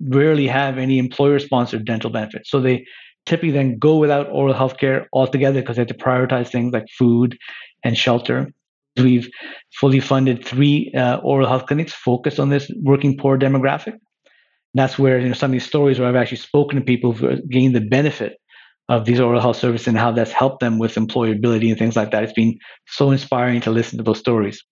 rarely 0.00 0.46
have 0.46 0.78
any 0.78 0.98
employer 0.98 1.38
sponsored 1.38 1.84
dental 1.84 2.10
benefits. 2.10 2.50
So 2.50 2.60
they 2.60 2.86
typically 3.26 3.50
then 3.50 3.78
go 3.78 3.96
without 3.96 4.28
oral 4.30 4.54
health 4.54 4.78
care 4.78 5.08
altogether 5.12 5.60
because 5.60 5.76
they 5.76 5.82
have 5.82 5.88
to 5.88 5.94
prioritize 5.94 6.48
things 6.48 6.72
like 6.72 6.86
food 6.98 7.36
and 7.84 7.96
shelter. 7.96 8.52
We've 8.96 9.28
fully 9.74 10.00
funded 10.00 10.44
three 10.44 10.92
uh, 10.96 11.18
oral 11.18 11.46
health 11.46 11.66
clinics 11.66 11.92
focused 11.92 12.40
on 12.40 12.48
this 12.48 12.70
working 12.82 13.16
poor 13.16 13.38
demographic. 13.38 13.92
And 13.92 14.00
that's 14.74 14.98
where 14.98 15.18
you 15.18 15.28
know 15.28 15.34
some 15.34 15.50
of 15.50 15.52
these 15.52 15.66
stories 15.66 15.98
where 15.98 16.08
I've 16.08 16.16
actually 16.16 16.38
spoken 16.38 16.78
to 16.78 16.84
people 16.84 17.12
who've 17.12 17.48
gained 17.48 17.76
the 17.76 17.80
benefit 17.80 18.38
of 18.88 19.04
these 19.04 19.20
oral 19.20 19.40
health 19.40 19.56
services 19.56 19.86
and 19.86 19.98
how 19.98 20.10
that's 20.12 20.32
helped 20.32 20.60
them 20.60 20.78
with 20.78 20.94
employability 20.94 21.68
and 21.68 21.78
things 21.78 21.94
like 21.94 22.10
that. 22.10 22.24
It's 22.24 22.32
been 22.32 22.58
so 22.86 23.10
inspiring 23.10 23.60
to 23.62 23.70
listen 23.70 23.98
to 23.98 24.04
those 24.04 24.18
stories. 24.18 24.64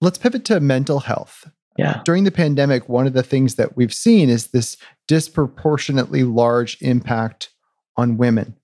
Let's 0.00 0.16
pivot 0.16 0.46
to 0.46 0.60
mental 0.60 1.00
health. 1.00 1.46
Yeah. 1.80 2.02
During 2.04 2.24
the 2.24 2.30
pandemic, 2.30 2.90
one 2.90 3.06
of 3.06 3.14
the 3.14 3.22
things 3.22 3.54
that 3.54 3.74
we've 3.74 3.94
seen 3.94 4.28
is 4.28 4.48
this 4.48 4.76
disproportionately 5.08 6.24
large 6.24 6.76
impact 6.82 7.48
on 7.96 8.18
women. 8.18 8.54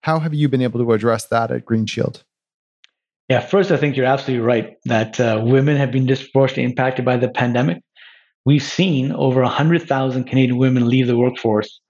How 0.00 0.18
have 0.18 0.34
you 0.34 0.48
been 0.48 0.62
able 0.62 0.80
to 0.80 0.92
address 0.92 1.26
that 1.26 1.52
at 1.52 1.64
Green 1.64 1.86
Shield? 1.86 2.24
Yeah, 3.28 3.38
first, 3.38 3.70
I 3.70 3.76
think 3.76 3.96
you're 3.96 4.04
absolutely 4.04 4.44
right 4.44 4.76
that 4.86 5.20
uh, 5.20 5.42
women 5.44 5.76
have 5.76 5.92
been 5.92 6.06
disproportionately 6.06 6.64
impacted 6.64 7.04
by 7.04 7.18
the 7.18 7.28
pandemic. 7.28 7.80
We've 8.44 8.64
seen 8.64 9.12
over 9.12 9.40
100,000 9.42 10.24
Canadian 10.24 10.58
women 10.58 10.88
leave 10.88 11.06
the 11.06 11.16
workforce 11.16 11.80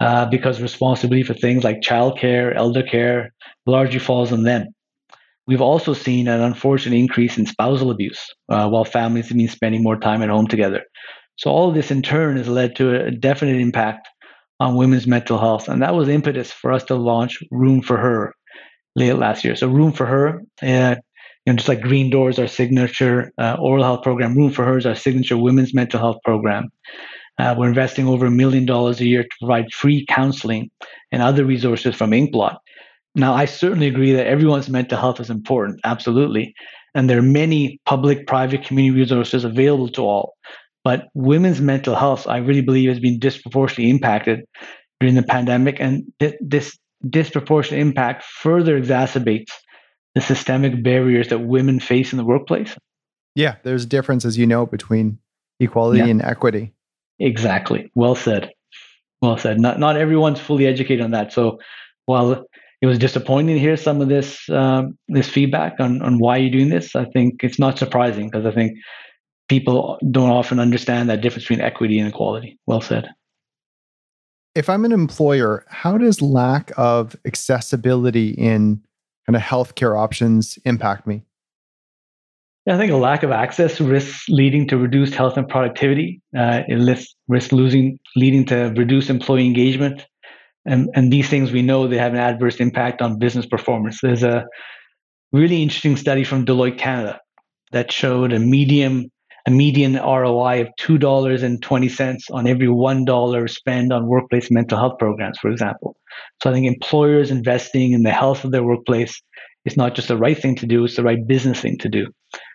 uh, 0.00 0.26
because 0.26 0.60
responsibility 0.60 1.22
for 1.22 1.34
things 1.34 1.62
like 1.62 1.82
childcare, 1.82 2.52
elder 2.56 2.82
care 2.82 3.32
largely 3.64 4.00
falls 4.00 4.32
on 4.32 4.42
them. 4.42 4.74
We've 5.46 5.60
also 5.60 5.92
seen 5.92 6.28
an 6.28 6.40
unfortunate 6.40 6.96
increase 6.96 7.36
in 7.36 7.46
spousal 7.46 7.90
abuse 7.90 8.24
uh, 8.48 8.68
while 8.68 8.84
families 8.84 9.28
have 9.28 9.36
been 9.36 9.48
spending 9.48 9.82
more 9.82 9.98
time 9.98 10.22
at 10.22 10.28
home 10.28 10.46
together. 10.46 10.82
So, 11.36 11.50
all 11.50 11.68
of 11.68 11.74
this 11.74 11.90
in 11.90 12.02
turn 12.02 12.36
has 12.36 12.48
led 12.48 12.76
to 12.76 13.06
a 13.06 13.10
definite 13.10 13.60
impact 13.60 14.08
on 14.60 14.76
women's 14.76 15.06
mental 15.06 15.38
health. 15.38 15.68
And 15.68 15.82
that 15.82 15.94
was 15.94 16.08
impetus 16.08 16.52
for 16.52 16.72
us 16.72 16.84
to 16.84 16.94
launch 16.94 17.38
Room 17.50 17.82
for 17.82 17.96
Her 17.96 18.34
late 18.94 19.14
last 19.14 19.44
year. 19.44 19.56
So, 19.56 19.68
Room 19.68 19.92
for 19.92 20.06
Her, 20.06 20.42
uh, 20.62 20.96
you 21.44 21.52
know, 21.52 21.56
just 21.56 21.68
like 21.68 21.80
Green 21.80 22.10
Doors, 22.10 22.38
our 22.38 22.46
signature 22.46 23.32
uh, 23.38 23.56
oral 23.58 23.82
health 23.82 24.02
program, 24.02 24.36
Room 24.36 24.52
for 24.52 24.64
Her 24.64 24.78
is 24.78 24.86
our 24.86 24.94
signature 24.94 25.36
women's 25.36 25.74
mental 25.74 25.98
health 25.98 26.18
program. 26.24 26.68
Uh, 27.38 27.54
we're 27.58 27.68
investing 27.68 28.06
over 28.06 28.26
a 28.26 28.30
million 28.30 28.66
dollars 28.66 29.00
a 29.00 29.06
year 29.06 29.22
to 29.22 29.36
provide 29.40 29.72
free 29.72 30.04
counseling 30.06 30.70
and 31.10 31.22
other 31.22 31.44
resources 31.44 31.96
from 31.96 32.10
Inkblot. 32.10 32.56
Now, 33.14 33.34
I 33.34 33.44
certainly 33.44 33.86
agree 33.86 34.12
that 34.12 34.26
everyone's 34.26 34.70
mental 34.70 34.98
health 34.98 35.20
is 35.20 35.30
important, 35.30 35.80
absolutely. 35.84 36.54
And 36.94 37.08
there 37.08 37.18
are 37.18 37.22
many 37.22 37.80
public, 37.84 38.26
private, 38.26 38.64
community 38.64 39.00
resources 39.00 39.44
available 39.44 39.88
to 39.90 40.02
all. 40.02 40.34
But 40.84 41.08
women's 41.14 41.60
mental 41.60 41.94
health, 41.94 42.26
I 42.26 42.38
really 42.38 42.60
believe, 42.62 42.88
has 42.88 43.00
been 43.00 43.18
disproportionately 43.18 43.90
impacted 43.90 44.44
during 45.00 45.14
the 45.14 45.22
pandemic. 45.22 45.78
And 45.78 46.04
th- 46.18 46.36
this 46.40 46.76
disproportionate 47.08 47.80
impact 47.80 48.24
further 48.24 48.80
exacerbates 48.80 49.50
the 50.14 50.20
systemic 50.20 50.82
barriers 50.82 51.28
that 51.28 51.38
women 51.38 51.80
face 51.80 52.12
in 52.12 52.18
the 52.18 52.24
workplace. 52.24 52.76
Yeah, 53.34 53.56
there's 53.62 53.84
a 53.84 53.88
difference, 53.88 54.24
as 54.24 54.36
you 54.36 54.46
know, 54.46 54.66
between 54.66 55.18
equality 55.60 56.00
yeah. 56.00 56.06
and 56.06 56.22
equity. 56.22 56.72
Exactly. 57.18 57.90
Well 57.94 58.14
said. 58.14 58.50
Well 59.22 59.38
said. 59.38 59.60
Not 59.60 59.78
not 59.78 59.96
everyone's 59.96 60.40
fully 60.40 60.66
educated 60.66 61.04
on 61.04 61.12
that. 61.12 61.32
So 61.32 61.58
while 62.06 62.44
it 62.82 62.86
was 62.86 62.98
disappointing 62.98 63.54
to 63.54 63.60
hear 63.60 63.76
some 63.76 64.00
of 64.00 64.08
this 64.08 64.48
um, 64.50 64.98
this 65.08 65.28
feedback 65.28 65.76
on 65.78 66.02
on 66.02 66.18
why 66.18 66.36
you're 66.36 66.50
doing 66.50 66.68
this, 66.68 66.94
I 66.96 67.04
think 67.06 67.42
it's 67.44 67.58
not 67.58 67.78
surprising 67.78 68.28
because 68.28 68.44
I 68.44 68.50
think 68.50 68.76
people 69.48 69.98
don't 70.10 70.30
often 70.30 70.58
understand 70.58 71.08
that 71.08 71.20
difference 71.20 71.44
between 71.44 71.60
equity 71.60 71.98
and 71.98 72.08
equality. 72.08 72.58
Well 72.66 72.80
said. 72.80 73.08
If 74.54 74.68
I'm 74.68 74.84
an 74.84 74.92
employer, 74.92 75.64
how 75.68 75.96
does 75.96 76.20
lack 76.20 76.72
of 76.76 77.16
accessibility 77.24 78.30
in 78.30 78.82
kind 79.26 79.36
of 79.36 79.42
healthcare 79.42 79.98
options 79.98 80.58
impact 80.64 81.06
me? 81.06 81.22
I 82.68 82.76
think 82.76 82.92
a 82.92 82.96
lack 82.96 83.22
of 83.22 83.30
access 83.30 83.80
risks 83.80 84.28
leading 84.28 84.68
to 84.68 84.76
reduced 84.76 85.14
health 85.14 85.36
and 85.36 85.48
productivity. 85.48 86.20
Uh, 86.36 86.62
it 86.68 86.74
risks, 86.74 87.14
risks 87.28 87.52
losing, 87.52 87.98
leading 88.14 88.44
to 88.46 88.72
reduced 88.76 89.10
employee 89.10 89.46
engagement. 89.46 90.06
And, 90.64 90.88
and 90.94 91.12
these 91.12 91.28
things 91.28 91.50
we 91.50 91.62
know 91.62 91.86
they 91.86 91.98
have 91.98 92.12
an 92.12 92.20
adverse 92.20 92.56
impact 92.56 93.02
on 93.02 93.18
business 93.18 93.46
performance. 93.46 93.98
There's 94.00 94.22
a 94.22 94.44
really 95.32 95.62
interesting 95.62 95.96
study 95.96 96.24
from 96.24 96.44
Deloitte 96.44 96.78
Canada 96.78 97.20
that 97.72 97.90
showed 97.90 98.32
a 98.32 98.38
medium 98.38 99.10
a 99.44 99.50
median 99.50 99.94
ROI 99.94 100.60
of 100.60 100.68
two 100.78 100.98
dollars 100.98 101.42
and 101.42 101.60
twenty 101.60 101.88
cents 101.88 102.30
on 102.30 102.46
every 102.46 102.68
one 102.68 103.04
dollar 103.04 103.48
spent 103.48 103.92
on 103.92 104.06
workplace 104.06 104.52
mental 104.52 104.78
health 104.78 104.98
programs, 104.98 105.36
for 105.38 105.50
example. 105.50 105.96
So 106.40 106.50
I 106.50 106.52
think 106.52 106.66
employers 106.66 107.32
investing 107.32 107.92
in 107.92 108.04
the 108.04 108.12
health 108.12 108.44
of 108.44 108.52
their 108.52 108.62
workplace 108.62 109.20
is 109.64 109.76
not 109.76 109.94
just 109.94 110.08
the 110.08 110.16
right 110.16 110.38
thing 110.38 110.54
to 110.56 110.66
do; 110.66 110.84
it's 110.84 110.94
the 110.94 111.02
right 111.02 111.26
business 111.26 111.60
thing 111.60 111.76
to 111.78 111.88
do. 111.88 112.06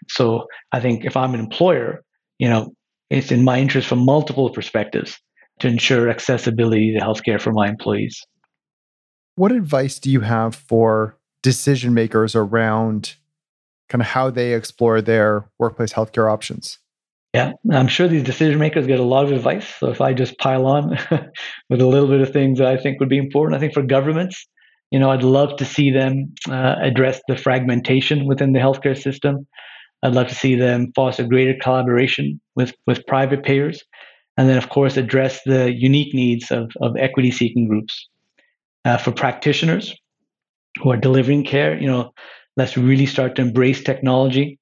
So 0.08 0.46
I 0.72 0.80
think 0.80 1.04
if 1.04 1.18
I'm 1.18 1.34
an 1.34 1.42
employer, 1.42 2.04
you 2.40 2.48
know, 2.48 2.72
it's 3.10 3.32
in 3.32 3.44
my 3.44 3.60
interest 3.60 3.88
from 3.88 4.06
multiple 4.06 4.50
perspectives 4.50 5.20
to 5.60 5.68
ensure 5.68 6.10
accessibility 6.10 6.94
to 6.94 7.00
healthcare 7.04 7.42
for 7.42 7.52
my 7.52 7.68
employees. 7.68 8.22
What 9.36 9.52
advice 9.52 10.00
do 10.00 10.10
you 10.10 10.22
have 10.22 10.56
for 10.56 11.18
decision 11.42 11.94
makers 11.94 12.36
around 12.36 13.16
kind 13.90 14.02
of 14.02 14.08
how 14.08 14.30
they 14.30 14.54
explore 14.54 15.02
their 15.02 15.50
workplace 15.60 15.94
healthcare 15.94 16.32
options? 16.32 16.80
Yeah, 17.34 17.54
I'm 17.72 17.88
sure 17.88 18.08
these 18.08 18.24
decision 18.24 18.58
makers 18.58 18.88
get 18.88 19.00
a 19.00 19.04
lot 19.04 19.26
of 19.26 19.32
advice. 19.32 19.68
So 19.80 19.90
if 19.90 20.02
I 20.02 20.14
just 20.14 20.38
pile 20.40 20.66
on 20.66 20.90
with 21.70 21.82
a 21.82 21.86
little 21.86 22.08
bit 22.08 22.22
of 22.22 22.32
things 22.32 22.58
that 22.60 22.68
I 22.68 22.78
think 22.78 23.00
would 23.00 23.10
be 23.10 23.18
important, 23.18 23.56
I 23.56 23.60
think 23.60 23.74
for 23.74 23.84
governments, 23.84 24.48
you 24.92 25.00
know, 25.00 25.12
I'd 25.12 25.24
love 25.24 25.56
to 25.58 25.66
see 25.66 25.92
them 25.92 26.34
uh, 26.50 26.76
address 26.82 27.22
the 27.28 27.36
fragmentation 27.36 28.26
within 28.26 28.54
the 28.54 28.60
healthcare 28.60 29.00
system. 29.00 29.46
I'd 30.02 30.16
love 30.16 30.30
to 30.30 30.36
see 30.36 30.56
them 30.56 30.92
foster 30.96 31.26
greater 31.26 31.56
collaboration 31.62 32.40
with, 32.56 32.74
with 32.86 33.06
private 33.06 33.44
payers. 33.44 33.84
And 34.38 34.48
then, 34.48 34.58
of 34.58 34.70
course, 34.70 34.98
address 34.98 35.42
the 35.46 35.74
unique 35.74 36.14
needs 36.14 36.52
of, 36.52 36.72
of 36.82 36.96
equity 36.98 37.32
seeking 37.32 37.68
groups. 37.68 38.08
Uh, 38.86 38.98
for 38.98 39.12
practitioners 39.12 39.94
who 40.82 40.92
are 40.92 40.98
delivering 40.98 41.44
care, 41.44 41.78
you 41.78 41.88
know, 41.88 42.14
let's 42.56 42.78
really 42.78 43.06
start 43.06 43.36
to 43.36 43.42
embrace 43.42 43.84
technology. 43.84 44.60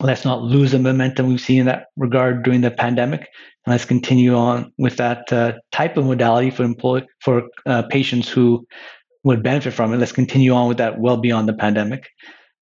Let's 0.00 0.24
not 0.24 0.42
lose 0.42 0.72
the 0.72 0.78
momentum 0.80 1.28
we've 1.28 1.40
seen 1.40 1.60
in 1.60 1.66
that 1.66 1.86
regard 1.96 2.42
during 2.42 2.62
the 2.62 2.70
pandemic. 2.70 3.28
And 3.64 3.72
let's 3.72 3.84
continue 3.84 4.34
on 4.34 4.72
with 4.76 4.96
that 4.96 5.32
uh, 5.32 5.52
type 5.70 5.96
of 5.96 6.06
modality 6.06 6.50
for 6.50 6.64
employ- 6.64 7.06
for 7.20 7.44
uh, 7.66 7.82
patients 7.82 8.28
who 8.28 8.66
would 9.22 9.42
benefit 9.42 9.72
from 9.72 9.94
it. 9.94 9.98
Let's 9.98 10.12
continue 10.12 10.52
on 10.52 10.68
with 10.68 10.78
that 10.78 10.98
well 10.98 11.16
beyond 11.16 11.48
the 11.48 11.54
pandemic. 11.54 12.08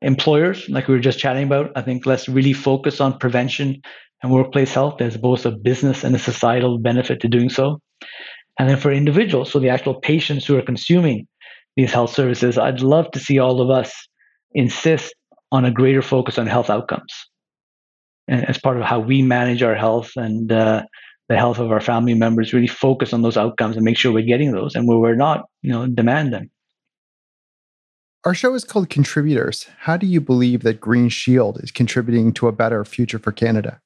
Employers, 0.03 0.69
like 0.69 0.89
we 0.89 0.95
were 0.95 1.01
just 1.01 1.19
chatting 1.19 1.45
about, 1.45 1.73
I 1.75 1.83
think 1.83 2.07
let's 2.07 2.29
really 2.29 2.53
focus 2.53 3.01
on 3.01 3.19
prevention 3.19 3.81
and 4.23 4.33
workplace 4.33 4.73
health. 4.73 4.97
There's 4.99 5.17
both 5.17 5.47
a 5.47 5.51
business 5.51 6.05
and 6.05 6.15
a 6.15 6.19
societal 6.19 6.79
benefit 6.79 7.21
to 7.21 7.29
doing 7.29 7.49
so. 7.49 7.81
And 8.59 8.69
then 8.69 8.77
for 8.77 8.93
individuals, 8.93 9.51
so 9.51 9.59
the 9.59 9.71
actual 9.71 9.95
patients 9.95 10.47
who 10.47 10.57
are 10.57 10.63
consuming 10.63 11.27
these 11.77 11.93
health 11.93 12.15
services, 12.15 12.59
I'd 12.59 12.81
love 12.81 13.11
to 13.13 13.19
see 13.19 13.39
all 13.39 13.61
of 13.61 13.71
us 13.71 13.93
insist 14.53 15.15
on 15.51 15.65
a 15.65 15.71
greater 15.71 16.03
focus 16.03 16.39
on 16.39 16.47
health 16.47 16.71
outcomes 16.71 17.13
and 18.29 18.49
as 18.49 18.59
part 18.59 18.77
of 18.77 18.83
how 18.83 19.01
we 19.01 19.23
manage 19.23 19.63
our 19.63 19.75
health 19.75 20.13
and 20.17 20.51
uh, 20.53 20.83
the 21.29 21.37
health 21.37 21.59
of 21.59 21.71
our 21.71 21.81
family 21.81 22.15
members 22.15 22.53
really 22.53 22.67
focus 22.67 23.13
on 23.13 23.23
those 23.23 23.37
outcomes 23.37 23.77
and 23.77 23.85
make 23.85 23.97
sure 23.97 24.13
we're 24.13 24.23
getting 24.23 24.53
those 24.53 24.75
and 24.75 24.89
where 24.89 24.99
we're 24.99 25.15
not 25.15 25.45
you 25.63 25.71
know 25.71 25.87
demand 25.87 26.33
them 26.33 26.51
our 28.25 28.35
show 28.35 28.55
is 28.55 28.65
called 28.65 28.89
contributors 28.89 29.67
how 29.81 29.97
do 29.97 30.07
you 30.07 30.21
believe 30.21 30.63
that 30.63 30.81
green 30.81 31.09
shield 31.09 31.59
is 31.63 31.71
contributing 31.71 32.33
to 32.33 32.49
a 32.49 32.53
better 32.53 32.85
future 32.85 33.19
for 33.19 33.33
canada 33.33 33.81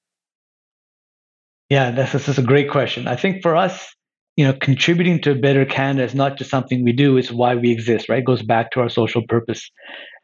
yeah 1.68 1.90
this, 1.90 2.12
this 2.12 2.28
is 2.28 2.38
a 2.38 2.42
great 2.42 2.70
question 2.70 3.06
i 3.06 3.16
think 3.16 3.42
for 3.42 3.56
us 3.56 3.94
you 4.36 4.44
know 4.44 4.52
contributing 4.52 5.20
to 5.20 5.32
a 5.32 5.34
better 5.34 5.64
canada 5.64 6.04
is 6.04 6.14
not 6.14 6.36
just 6.36 6.50
something 6.50 6.84
we 6.84 6.92
do 6.92 7.16
it's 7.16 7.30
why 7.30 7.54
we 7.54 7.70
exist 7.70 8.08
right 8.08 8.20
it 8.20 8.24
goes 8.24 8.42
back 8.42 8.70
to 8.70 8.80
our 8.80 8.88
social 8.88 9.22
purpose 9.28 9.70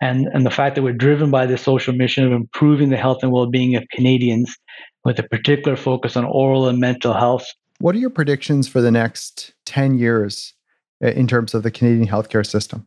and 0.01 0.29
and 0.33 0.45
the 0.45 0.51
fact 0.51 0.75
that 0.75 0.83
we're 0.83 0.93
driven 0.93 1.31
by 1.31 1.47
this 1.47 1.63
social 1.63 1.95
mission 1.95 2.25
of 2.25 2.33
improving 2.33 2.91
the 2.91 2.97
health 2.97 3.19
and 3.23 3.33
well-being 3.33 3.75
of 3.77 3.85
canadians 3.93 4.57
with 5.05 5.19
a 5.19 5.23
particular 5.23 5.77
focus 5.77 6.17
on 6.17 6.25
oral 6.25 6.69
and 6.69 6.79
mental 6.79 7.13
health. 7.13 7.47
What 7.79 7.95
are 7.95 7.99
your 7.99 8.11
predictions 8.11 8.69
for 8.69 8.81
the 8.81 8.91
next 8.91 9.55
10 9.67 9.99
years 9.99 10.55
uh, 11.03 11.09
in 11.09 11.27
terms 11.27 11.55
of 11.55 11.63
the 11.63 11.71
Canadian 11.71 12.09
healthcare 12.09 12.47
system? 12.47 12.87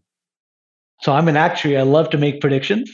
So 1.02 1.12
I'm 1.12 1.28
an 1.28 1.36
actuary. 1.36 1.78
I 1.78 1.82
love 1.82 2.10
to 2.12 2.18
make 2.18 2.40
predictions. 2.40 2.90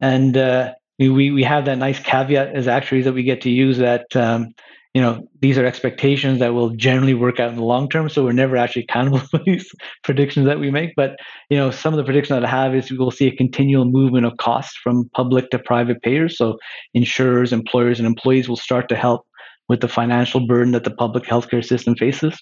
And 0.00 0.36
uh, 0.36 0.72
we, 0.98 1.30
we 1.30 1.42
have 1.42 1.66
that 1.66 1.78
nice 1.78 2.00
caveat 2.00 2.54
as 2.54 2.66
actuaries 2.66 3.04
that 3.04 3.12
we 3.12 3.22
get 3.22 3.42
to 3.42 3.50
use 3.50 3.78
that 3.78 4.06
um, 4.16 4.54
you 4.94 5.00
know 5.00 5.26
these 5.40 5.56
are 5.56 5.64
expectations 5.64 6.38
that 6.38 6.52
will 6.52 6.70
generally 6.70 7.14
work 7.14 7.40
out 7.40 7.50
in 7.50 7.56
the 7.56 7.64
long 7.64 7.88
term 7.88 8.08
so 8.08 8.24
we're 8.24 8.32
never 8.32 8.56
actually 8.56 8.82
accountable 8.82 9.18
for 9.30 9.38
these 9.38 9.70
predictions 10.04 10.46
that 10.46 10.60
we 10.60 10.70
make. 10.70 10.92
But 10.96 11.16
you 11.48 11.56
know 11.56 11.70
some 11.70 11.94
of 11.94 11.98
the 11.98 12.04
predictions 12.04 12.36
that 12.36 12.44
i 12.44 12.48
have 12.48 12.74
is 12.74 12.90
we 12.90 12.98
will 12.98 13.10
see 13.10 13.26
a 13.26 13.36
continual 13.36 13.86
movement 13.86 14.26
of 14.26 14.36
costs 14.36 14.76
from 14.82 15.08
public 15.14 15.50
to 15.50 15.58
private 15.58 16.02
payers. 16.02 16.36
So 16.36 16.58
insurers 16.94 17.52
employers 17.52 17.98
and 17.98 18.06
employees 18.06 18.48
will 18.48 18.56
start 18.56 18.88
to 18.90 18.96
help 18.96 19.26
with 19.68 19.80
the 19.80 19.88
financial 19.88 20.46
burden 20.46 20.72
that 20.72 20.84
the 20.84 20.90
public 20.90 21.24
healthcare 21.24 21.64
system 21.64 21.94
faces. 21.94 22.38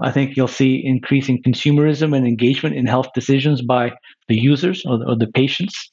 I 0.00 0.12
think 0.12 0.36
you'll 0.36 0.48
see 0.48 0.82
increasing 0.84 1.42
consumerism 1.42 2.16
and 2.16 2.26
engagement 2.26 2.76
in 2.76 2.86
health 2.86 3.08
decisions 3.14 3.62
by 3.62 3.92
the 4.28 4.36
users 4.36 4.84
or 4.86 4.98
or 5.06 5.16
the 5.16 5.26
patients 5.26 5.90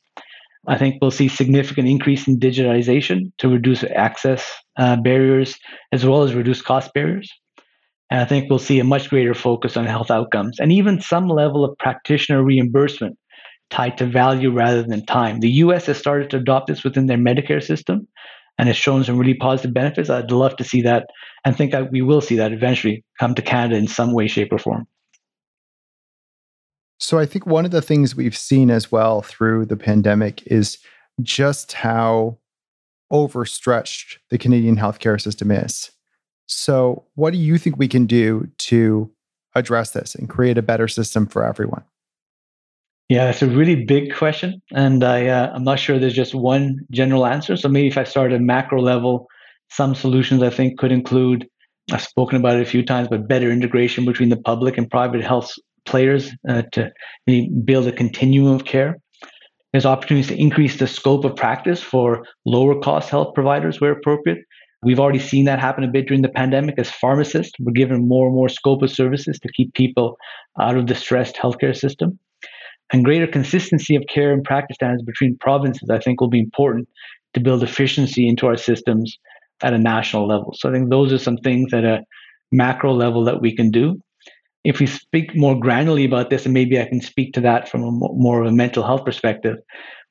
I 0.67 0.77
think 0.77 0.97
we'll 1.01 1.11
see 1.11 1.27
significant 1.27 1.87
increase 1.87 2.27
in 2.27 2.39
digitization 2.39 3.31
to 3.39 3.49
reduce 3.49 3.83
access 3.83 4.49
uh, 4.77 4.95
barriers 4.95 5.57
as 5.91 6.05
well 6.05 6.23
as 6.23 6.33
reduce 6.33 6.61
cost 6.61 6.93
barriers. 6.93 7.29
And 8.09 8.21
I 8.21 8.25
think 8.25 8.49
we'll 8.49 8.59
see 8.59 8.79
a 8.79 8.83
much 8.83 9.09
greater 9.09 9.33
focus 9.33 9.75
on 9.75 9.85
health 9.85 10.11
outcomes 10.11 10.59
and 10.59 10.71
even 10.71 11.01
some 11.01 11.27
level 11.27 11.65
of 11.65 11.77
practitioner 11.79 12.43
reimbursement 12.43 13.17
tied 13.69 13.97
to 13.97 14.05
value 14.05 14.51
rather 14.51 14.83
than 14.83 15.05
time. 15.05 15.39
The 15.39 15.49
US 15.49 15.87
has 15.87 15.97
started 15.97 16.29
to 16.29 16.37
adopt 16.37 16.67
this 16.67 16.83
within 16.83 17.07
their 17.07 17.17
Medicare 17.17 17.63
system 17.63 18.07
and 18.57 18.67
has 18.67 18.77
shown 18.77 19.03
some 19.03 19.17
really 19.17 19.33
positive 19.33 19.73
benefits. 19.73 20.09
I'd 20.09 20.31
love 20.31 20.55
to 20.57 20.63
see 20.63 20.81
that 20.83 21.07
and 21.43 21.57
think 21.57 21.71
that 21.71 21.91
we 21.91 22.01
will 22.01 22.21
see 22.21 22.35
that 22.37 22.53
eventually 22.53 23.03
come 23.19 23.33
to 23.35 23.41
Canada 23.41 23.75
in 23.75 23.87
some 23.87 24.13
way, 24.13 24.27
shape, 24.27 24.53
or 24.53 24.59
form. 24.59 24.87
So 27.03 27.19
I 27.19 27.25
think 27.25 27.45
one 27.45 27.65
of 27.65 27.71
the 27.71 27.81
things 27.81 28.15
we've 28.15 28.37
seen 28.37 28.71
as 28.71 28.89
well 28.89 29.21
through 29.21 29.65
the 29.65 29.75
pandemic 29.75 30.41
is 30.47 30.77
just 31.21 31.73
how 31.73 32.37
overstretched 33.11 34.19
the 34.29 34.37
Canadian 34.37 34.77
healthcare 34.77 35.19
system 35.19 35.51
is. 35.51 35.91
So, 36.45 37.03
what 37.15 37.33
do 37.33 37.39
you 37.39 37.57
think 37.57 37.75
we 37.77 37.89
can 37.89 38.05
do 38.05 38.47
to 38.59 39.11
address 39.53 39.91
this 39.91 40.15
and 40.15 40.29
create 40.29 40.57
a 40.57 40.61
better 40.61 40.87
system 40.87 41.27
for 41.27 41.45
everyone? 41.45 41.83
Yeah, 43.09 43.29
it's 43.29 43.41
a 43.41 43.47
really 43.47 43.83
big 43.83 44.15
question, 44.15 44.61
and 44.71 45.03
I 45.03 45.27
uh, 45.27 45.51
I'm 45.53 45.65
not 45.65 45.79
sure 45.79 45.99
there's 45.99 46.13
just 46.13 46.33
one 46.33 46.79
general 46.89 47.25
answer. 47.25 47.57
So 47.57 47.67
maybe 47.67 47.87
if 47.87 47.97
I 47.97 48.05
start 48.05 48.31
at 48.31 48.39
macro 48.39 48.81
level, 48.81 49.27
some 49.69 49.93
solutions 49.93 50.41
I 50.41 50.49
think 50.49 50.79
could 50.79 50.93
include. 50.93 51.49
I've 51.91 52.01
spoken 52.01 52.37
about 52.37 52.55
it 52.55 52.61
a 52.61 52.65
few 52.65 52.85
times, 52.85 53.09
but 53.09 53.27
better 53.27 53.51
integration 53.51 54.05
between 54.05 54.29
the 54.29 54.37
public 54.37 54.77
and 54.77 54.89
private 54.89 55.21
health 55.21 55.51
players 55.85 56.31
uh, 56.47 56.63
to 56.73 56.91
build 57.65 57.87
a 57.87 57.91
continuum 57.91 58.55
of 58.55 58.65
care. 58.65 58.97
There's 59.71 59.85
opportunities 59.85 60.27
to 60.27 60.39
increase 60.39 60.77
the 60.77 60.87
scope 60.87 61.25
of 61.25 61.35
practice 61.35 61.81
for 61.81 62.25
lower 62.45 62.79
cost 62.79 63.09
health 63.09 63.33
providers 63.33 63.81
where 63.81 63.91
appropriate. 63.91 64.39
We've 64.83 64.99
already 64.99 65.19
seen 65.19 65.45
that 65.45 65.59
happen 65.59 65.83
a 65.83 65.87
bit 65.87 66.07
during 66.07 66.21
the 66.21 66.29
pandemic 66.29 66.75
as 66.77 66.91
pharmacists 66.91 67.53
were 67.59 67.71
given 67.71 68.07
more 68.07 68.27
and 68.27 68.35
more 68.35 68.49
scope 68.49 68.83
of 68.83 68.91
services 68.91 69.39
to 69.39 69.51
keep 69.53 69.73
people 69.73 70.17
out 70.59 70.77
of 70.77 70.87
the 70.87 70.95
stressed 70.95 71.35
healthcare 71.35 71.75
system. 71.75 72.19
And 72.91 73.03
greater 73.03 73.25
consistency 73.25 73.95
of 73.95 74.03
care 74.13 74.33
and 74.33 74.43
practice 74.43 74.75
standards 74.75 75.03
between 75.03 75.37
provinces, 75.39 75.89
I 75.89 75.99
think, 75.99 76.21
will 76.21 76.29
be 76.29 76.39
important 76.39 76.87
to 77.33 77.39
build 77.39 77.63
efficiency 77.63 78.27
into 78.27 78.45
our 78.45 78.57
systems 78.57 79.17
at 79.63 79.73
a 79.73 79.77
national 79.77 80.27
level. 80.27 80.53
So 80.55 80.69
I 80.69 80.73
think 80.73 80.89
those 80.89 81.11
are 81.11 81.17
some 81.17 81.37
things 81.37 81.73
at 81.73 81.85
a 81.85 82.03
macro 82.51 82.93
level 82.93 83.23
that 83.23 83.41
we 83.41 83.55
can 83.55 83.71
do 83.71 83.99
if 84.63 84.79
we 84.79 84.85
speak 84.87 85.35
more 85.35 85.55
granularly 85.55 86.05
about 86.05 86.29
this, 86.29 86.45
and 86.45 86.53
maybe 86.53 86.79
I 86.79 86.85
can 86.85 87.01
speak 87.01 87.33
to 87.33 87.41
that 87.41 87.67
from 87.69 87.83
a 87.83 87.91
more 87.91 88.41
of 88.41 88.47
a 88.47 88.51
mental 88.51 88.83
health 88.83 89.03
perspective, 89.03 89.57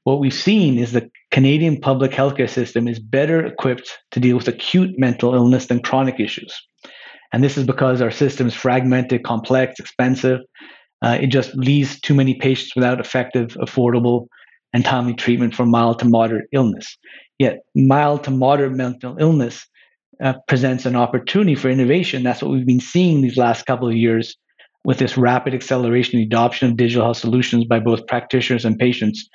what 0.05 0.21
we've 0.21 0.35
seen 0.35 0.79
is 0.79 0.93
the 0.93 1.09
Canadian 1.31 1.81
public 1.81 2.11
healthcare 2.11 2.51
system 2.51 2.89
is 2.89 2.99
better 2.99 3.45
equipped 3.47 3.99
to 4.11 4.21
deal 4.21 4.37
with 4.37 4.49
acute 4.49 4.99
mental 4.99 5.35
illness 5.35 5.67
than 5.67 5.81
chronic 5.81 6.21
issues. 6.21 6.55
And 7.33 7.43
this 7.43 7.57
is 7.57 7.65
because 7.65 8.03
our 8.03 8.11
system 8.11 8.47
is 8.49 8.55
fragmented, 8.55 9.25
complex, 9.25 9.81
expensive. 9.81 10.41
Uh, 11.01 11.19
it 11.21 11.29
just 11.29 11.55
leaves 11.55 12.01
too 12.01 12.15
many 12.15 12.35
patients 12.35 12.75
without 12.75 13.01
effective, 13.01 13.49
affordable, 13.61 14.27
and 14.75 14.85
timely 14.85 15.15
treatment 15.15 15.55
for 15.55 15.65
mild 15.65 15.99
to 16.01 16.05
moderate 16.05 16.47
illness. 16.53 16.99
Yet, 17.39 17.61
mild 17.75 18.25
to 18.25 18.31
moderate 18.31 18.73
mental 18.73 19.17
illness 19.19 19.67
uh, 20.21 20.35
presents 20.49 20.87
an 20.87 20.97
opportunity 20.97 21.55
for 21.55 21.69
innovation. 21.69 22.23
That's 22.23 22.43
what 22.43 22.51
we've 22.51 22.67
been 22.67 22.81
seeing 22.81 23.23
these 23.23 23.37
last 23.37 23.67
couple 23.67 23.89
of 23.89 23.95
years 23.95 24.37
with 24.85 24.99
this 24.99 25.17
rapid 25.17 25.55
acceleration 25.55 26.19
the 26.19 26.25
adoption 26.25 26.71
of 26.71 26.77
digital 26.77 27.05
health 27.05 27.17
solutions 27.17 27.65
by 27.65 27.79
both 27.79 28.07
practitioners 28.07 28.65
and 28.65 28.79
patients 28.79 29.29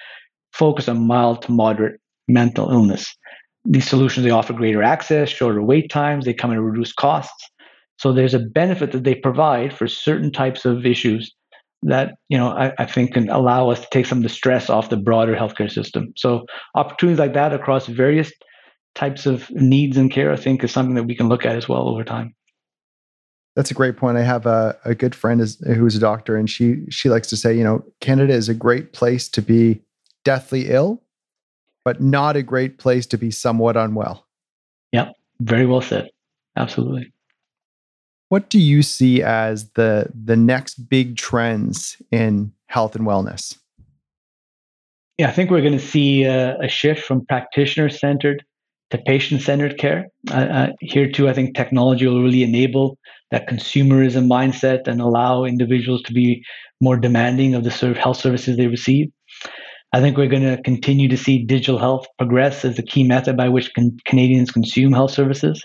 focus 0.54 0.88
on 0.90 1.08
mild 1.08 1.42
to 1.44 1.52
moderate 1.52 2.00
mental 2.28 2.70
illness. 2.72 3.16
These 3.66 3.88
solutions 3.88 4.24
they 4.24 4.30
offer 4.30 4.54
greater 4.54 4.84
access, 4.84 5.30
shorter 5.30 5.62
wait 5.62 5.90
times, 5.90 6.26
they 6.26 6.34
come 6.34 6.52
at 6.52 6.60
reduced 6.60 6.96
costs. 6.96 7.50
So 7.98 8.14
there's 8.14 8.34
a 8.34 8.40
benefit 8.40 8.92
that 8.92 9.04
they 9.04 9.16
provide 9.16 9.74
for 9.74 9.88
certain 9.88 10.32
types 10.32 10.66
of 10.66 10.86
issues 10.86 11.34
that 11.84 12.16
you 12.30 12.38
know 12.38 12.50
I, 12.50 12.74
I, 12.80 12.86
think 12.86 13.14
can 13.14 13.30
allow 13.30 13.70
us 13.70 13.80
to 13.82 13.88
take 13.92 14.08
some 14.08 14.20
of 14.20 14.24
the 14.24 14.30
stress 14.30 14.68
off 14.70 14.90
the 14.90 14.98
broader 14.98 15.36
healthcare 15.36 15.72
system. 15.72 16.12
So 16.16 16.46
opportunities 16.76 17.20
like 17.20 17.34
that 17.34 17.54
across 17.54 17.86
various 17.86 18.32
types 18.98 19.28
of 19.28 19.50
needs 19.52 19.96
and 19.96 20.10
care, 20.12 20.32
I 20.32 20.36
think, 20.36 20.64
is 20.64 20.72
something 20.72 20.96
that 20.96 21.04
we 21.04 21.16
can 21.16 21.30
look 21.30 21.46
at 21.46 21.56
as 21.56 21.70
well 21.70 21.88
over 21.88 22.04
time. 22.04 22.34
That's 23.56 23.70
a 23.70 23.76
great 23.76 23.96
point. 23.96 24.18
I 24.18 24.24
have 24.24 24.46
a, 24.46 24.78
a 24.86 24.96
good 24.96 25.14
friend 25.14 25.40
is, 25.40 25.58
who's 25.60 25.96
a 25.96 26.00
doctor, 26.00 26.36
and 26.36 26.50
she 26.50 26.84
she 26.90 27.10
likes 27.10 27.28
to 27.30 27.38
say, 27.38 27.56
you 27.56 27.64
know, 27.64 27.84
Canada 28.02 28.34
is 28.34 28.50
a 28.50 28.54
great 28.54 28.94
place 28.94 29.30
to 29.30 29.42
be 29.42 29.82
deathly 30.24 30.70
ill, 30.70 31.02
but 31.86 32.02
not 32.02 32.36
a 32.36 32.44
great 32.44 32.80
place 32.80 33.06
to 33.08 33.18
be 33.18 33.32
somewhat 33.32 33.78
unwell. 33.78 34.26
Yeah, 34.92 35.12
very 35.40 35.66
well 35.66 35.82
said. 35.82 36.10
Absolutely. 36.56 37.12
What 38.30 38.50
do 38.50 38.60
you 38.60 38.82
see 38.82 39.22
as 39.22 39.70
the 39.72 40.12
the 40.14 40.36
next 40.36 40.90
big 40.90 41.18
trends 41.18 42.02
in 42.12 42.52
health 42.66 42.96
and 42.96 43.06
wellness? 43.06 43.58
Yeah, 45.18 45.30
I 45.30 45.32
think 45.32 45.50
we're 45.50 45.62
going 45.62 45.74
to 45.74 45.80
see 45.80 46.24
a, 46.24 46.60
a 46.60 46.68
shift 46.68 47.04
from 47.04 47.26
practitioner 47.26 47.90
centered 47.90 48.44
to 48.92 48.98
patient 48.98 49.42
centered 49.42 49.78
care. 49.78 50.08
Uh, 50.32 50.34
uh, 50.34 50.68
here 50.80 51.10
too, 51.12 51.28
I 51.28 51.34
think 51.34 51.56
technology 51.56 52.08
will 52.08 52.24
really 52.24 52.44
enable 52.44 52.98
that 53.32 53.50
consumerism 53.50 54.28
mindset 54.28 54.88
and 54.88 55.02
allow 55.02 55.44
individuals 55.44 56.02
to 56.04 56.14
be 56.14 56.44
more 56.80 56.98
demanding 56.98 57.54
of 57.54 57.64
the 57.64 57.72
sort 57.72 57.92
of 57.92 57.98
health 57.98 58.18
services 58.18 58.56
they 58.56 58.68
receive. 58.68 59.12
I 59.94 60.02
think 60.02 60.18
we're 60.18 60.28
going 60.28 60.44
to 60.44 60.62
continue 60.64 61.08
to 61.10 61.18
see 61.18 61.44
digital 61.44 61.80
health 61.80 62.06
progress 62.18 62.66
as 62.66 62.76
the 62.76 62.84
key 62.84 63.04
method 63.04 63.38
by 63.38 63.50
which 63.50 63.74
can, 63.74 63.98
Canadians 64.06 64.52
consume 64.52 64.94
health 64.94 65.12
services. 65.12 65.64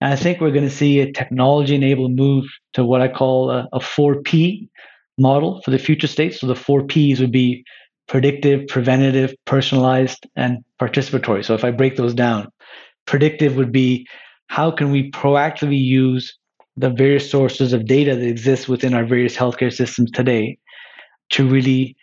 And 0.00 0.12
I 0.12 0.16
think 0.16 0.40
we're 0.40 0.50
going 0.50 0.68
to 0.68 0.74
see 0.74 1.00
a 1.00 1.12
technology 1.12 1.74
enabled 1.74 2.12
move 2.12 2.44
to 2.74 2.84
what 2.84 3.00
I 3.00 3.08
call 3.08 3.50
a, 3.50 3.68
a 3.72 3.78
4P 3.78 4.68
model 5.18 5.62
for 5.62 5.70
the 5.70 5.78
future 5.78 6.06
state. 6.06 6.34
So 6.34 6.46
the 6.46 6.54
four 6.54 6.84
Ps 6.86 7.20
would 7.20 7.32
be 7.32 7.64
predictive, 8.08 8.66
preventative, 8.66 9.34
personalized, 9.44 10.26
and 10.36 10.64
participatory. 10.88 11.44
So 11.44 11.54
if 11.54 11.64
I 11.64 11.70
break 11.70 11.96
those 11.96 12.14
down, 12.14 12.48
predictive 13.06 13.56
would 13.56 13.72
be 13.72 14.06
how 14.48 14.70
can 14.70 14.90
we 14.90 15.10
proactively 15.10 15.82
use 15.82 16.36
the 16.76 16.90
various 16.90 17.30
sources 17.30 17.72
of 17.72 17.86
data 17.86 18.16
that 18.16 18.26
exist 18.26 18.68
within 18.68 18.94
our 18.94 19.04
various 19.04 19.36
healthcare 19.36 19.72
systems 19.72 20.10
today 20.10 20.58
to 21.30 21.48
really 21.48 21.96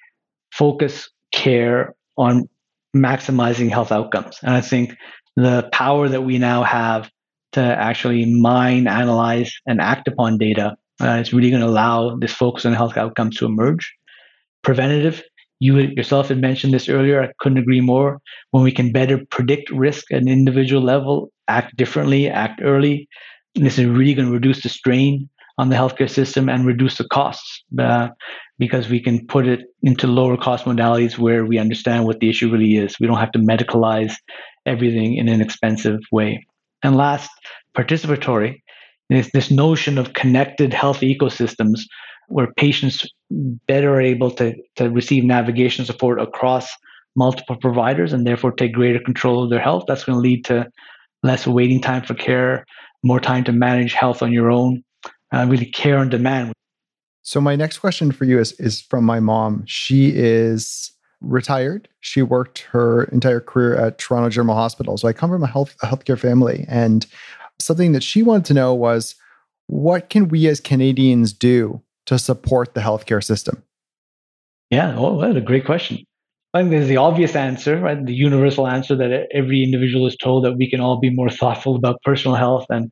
focus 0.51 1.09
care 1.31 1.95
on 2.17 2.47
maximizing 2.95 3.69
health 3.69 3.91
outcomes. 3.91 4.37
And 4.43 4.53
I 4.53 4.61
think 4.61 4.95
the 5.35 5.69
power 5.71 6.09
that 6.09 6.21
we 6.21 6.37
now 6.37 6.63
have 6.63 7.09
to 7.53 7.61
actually 7.61 8.25
mine, 8.25 8.87
analyze, 8.87 9.51
and 9.65 9.81
act 9.81 10.07
upon 10.07 10.37
data. 10.37 10.75
Uh, 11.01 11.17
it's 11.19 11.33
really 11.33 11.49
going 11.49 11.61
to 11.61 11.67
allow 11.67 12.15
this 12.17 12.33
focus 12.33 12.65
on 12.65 12.73
health 12.73 12.97
outcomes 12.97 13.37
to 13.37 13.45
emerge. 13.45 13.93
Preventative, 14.63 15.23
you 15.59 15.77
yourself 15.77 16.29
had 16.29 16.39
mentioned 16.39 16.73
this 16.73 16.89
earlier. 16.89 17.21
I 17.21 17.31
couldn't 17.39 17.57
agree 17.57 17.81
more. 17.81 18.21
When 18.51 18.63
we 18.63 18.71
can 18.71 18.91
better 18.91 19.23
predict 19.29 19.69
risk 19.69 20.11
at 20.11 20.21
an 20.21 20.27
individual 20.27 20.81
level, 20.81 21.31
act 21.47 21.75
differently, 21.75 22.29
act 22.29 22.61
early, 22.63 23.07
this 23.55 23.77
is 23.77 23.85
really 23.85 24.13
going 24.13 24.27
to 24.27 24.33
reduce 24.33 24.63
the 24.63 24.69
strain 24.69 25.29
on 25.57 25.69
the 25.69 25.75
healthcare 25.75 26.09
system 26.09 26.47
and 26.47 26.65
reduce 26.65 26.97
the 26.97 27.07
costs 27.09 27.63
uh, 27.79 28.07
because 28.57 28.87
we 28.87 29.01
can 29.01 29.25
put 29.27 29.45
it 29.45 29.61
into 29.83 30.07
lower 30.07 30.37
cost 30.37 30.65
modalities 30.65 31.17
where 31.17 31.45
we 31.45 31.57
understand 31.57 32.05
what 32.05 32.19
the 32.21 32.29
issue 32.29 32.49
really 32.49 32.77
is. 32.77 32.95
We 32.99 33.07
don't 33.07 33.17
have 33.17 33.33
to 33.33 33.39
medicalize 33.39 34.13
everything 34.65 35.15
in 35.15 35.27
an 35.27 35.41
expensive 35.41 35.99
way. 36.11 36.45
And 36.81 36.95
last, 36.95 37.29
participatory 37.75 38.61
is 39.09 39.29
this 39.31 39.51
notion 39.51 39.97
of 39.97 40.13
connected 40.13 40.73
health 40.73 41.01
ecosystems 41.01 41.81
where 42.29 42.51
patients 42.53 43.07
better 43.67 43.93
are 43.93 44.01
able 44.01 44.31
to, 44.31 44.55
to 44.75 44.89
receive 44.89 45.23
navigation 45.23 45.85
support 45.85 46.21
across 46.21 46.69
multiple 47.15 47.55
providers 47.57 48.13
and 48.13 48.25
therefore 48.25 48.51
take 48.51 48.73
greater 48.73 48.99
control 48.99 49.43
of 49.43 49.49
their 49.49 49.59
health. 49.59 49.83
That's 49.87 50.03
going 50.03 50.17
to 50.17 50.21
lead 50.21 50.45
to 50.45 50.69
less 51.23 51.45
waiting 51.45 51.81
time 51.81 52.03
for 52.03 52.13
care, 52.13 52.65
more 53.03 53.19
time 53.19 53.43
to 53.45 53.51
manage 53.51 53.93
health 53.93 54.21
on 54.21 54.31
your 54.31 54.49
own, 54.49 54.83
uh, 55.33 55.45
really 55.49 55.65
care 55.65 55.97
on 55.97 56.09
demand. 56.09 56.53
So 57.23 57.41
my 57.41 57.55
next 57.55 57.79
question 57.79 58.11
for 58.11 58.25
you 58.25 58.39
is 58.39 58.53
is 58.53 58.81
from 58.81 59.03
my 59.03 59.19
mom. 59.19 59.63
She 59.67 60.11
is 60.15 60.91
retired. 61.21 61.87
She 61.99 62.21
worked 62.21 62.59
her 62.71 63.03
entire 63.05 63.41
career 63.41 63.75
at 63.75 63.97
Toronto 63.97 64.29
General 64.29 64.55
Hospital. 64.55 64.97
So 64.97 65.07
I 65.07 65.13
come 65.13 65.29
from 65.29 65.43
a 65.43 65.47
health 65.47 65.75
a 65.83 65.87
healthcare 65.87 66.17
family, 66.17 66.65
and 66.67 67.05
something 67.59 67.91
that 67.91 68.03
she 68.03 68.23
wanted 68.23 68.45
to 68.45 68.53
know 68.53 68.73
was 68.73 69.15
what 69.67 70.09
can 70.09 70.29
we 70.29 70.47
as 70.47 70.59
Canadians 70.59 71.33
do 71.33 71.81
to 72.09 72.19
support 72.19 72.73
the 72.73 72.81
healthcare 72.81 73.23
system? 73.23 73.63
Yeah, 74.69 74.95
oh, 74.97 75.21
that's 75.21 75.37
a 75.37 75.41
great 75.41 75.65
question. 75.65 75.99
I 76.53 76.59
think 76.59 76.71
there's 76.71 76.87
the 76.87 76.97
obvious 76.97 77.35
answer, 77.35 77.79
right? 77.79 78.03
The 78.03 78.13
universal 78.13 78.67
answer 78.67 78.95
that 78.95 79.27
every 79.31 79.63
individual 79.63 80.07
is 80.07 80.17
told 80.17 80.43
that 80.43 80.57
we 80.57 80.69
can 80.69 80.81
all 80.81 80.99
be 80.99 81.11
more 81.11 81.29
thoughtful 81.29 81.75
about 81.75 82.01
personal 82.03 82.35
health 82.35 82.65
and 82.69 82.91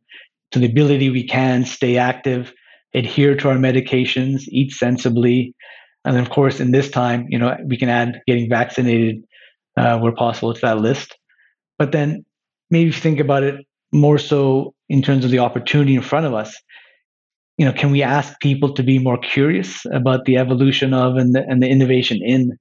to 0.51 0.59
the 0.59 0.67
ability 0.67 1.09
we 1.09 1.27
can 1.27 1.65
stay 1.65 1.97
active, 1.97 2.53
adhere 2.93 3.35
to 3.35 3.49
our 3.49 3.55
medications, 3.55 4.43
eat 4.49 4.71
sensibly, 4.71 5.55
and 6.05 6.17
of 6.17 6.29
course, 6.29 6.59
in 6.59 6.71
this 6.71 6.89
time, 6.89 7.25
you 7.29 7.37
know, 7.37 7.57
we 7.65 7.75
can 7.75 7.89
add 7.89 8.21
getting 8.27 8.49
vaccinated 8.49 9.23
uh, 9.75 9.99
where 9.99 10.13
possible 10.13 10.53
to 10.53 10.61
that 10.61 10.77
list. 10.77 11.17
But 11.77 11.91
then 11.91 12.23
maybe 12.69 12.91
think 12.91 13.19
about 13.19 13.43
it 13.43 13.65
more 13.91 14.17
so 14.17 14.73
in 14.87 15.01
terms 15.01 15.25
of 15.25 15.31
the 15.31 15.39
opportunity 15.39 15.95
in 15.95 16.01
front 16.01 16.25
of 16.25 16.33
us. 16.33 16.55
You 17.57 17.65
know, 17.65 17.73
can 17.73 17.91
we 17.91 18.03
ask 18.03 18.39
people 18.39 18.73
to 18.75 18.83
be 18.83 18.99
more 18.99 19.17
curious 19.17 19.85
about 19.91 20.25
the 20.25 20.37
evolution 20.37 20.93
of 20.93 21.15
and 21.15 21.33
the, 21.33 21.43
and 21.47 21.61
the 21.61 21.67
innovation 21.67 22.19
in 22.23 22.57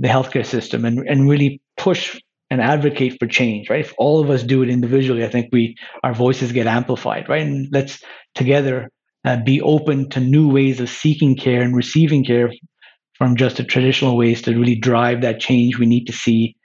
the 0.00 0.08
healthcare 0.08 0.44
system 0.44 0.84
and, 0.84 0.98
and 1.08 1.28
really 1.28 1.60
push 1.76 2.20
and 2.50 2.60
advocate 2.60 3.16
for 3.18 3.26
change, 3.26 3.70
right? 3.70 3.80
If 3.80 3.94
all 3.98 4.20
of 4.20 4.30
us 4.30 4.42
do 4.42 4.62
it 4.62 4.68
individually, 4.68 5.24
I 5.24 5.28
think 5.28 5.48
we 5.52 5.76
our 6.02 6.14
voices 6.14 6.52
get 6.52 6.66
amplified, 6.66 7.28
right? 7.28 7.42
And 7.42 7.68
let's 7.72 8.02
together 8.34 8.90
uh, 9.24 9.38
be 9.42 9.60
open 9.60 10.10
to 10.10 10.20
new 10.20 10.48
ways 10.48 10.80
of 10.80 10.90
seeking 10.90 11.36
care 11.36 11.62
and 11.62 11.74
receiving 11.74 12.24
care 12.24 12.52
from 13.14 13.36
just 13.36 13.56
the 13.56 13.64
traditional 13.64 14.16
ways 14.16 14.42
to 14.42 14.52
really 14.52 14.74
drive 14.74 15.22
that 15.22 15.40
change 15.40 15.78
we 15.78 15.86
need 15.86 16.06
to 16.06 16.12
see 16.12 16.56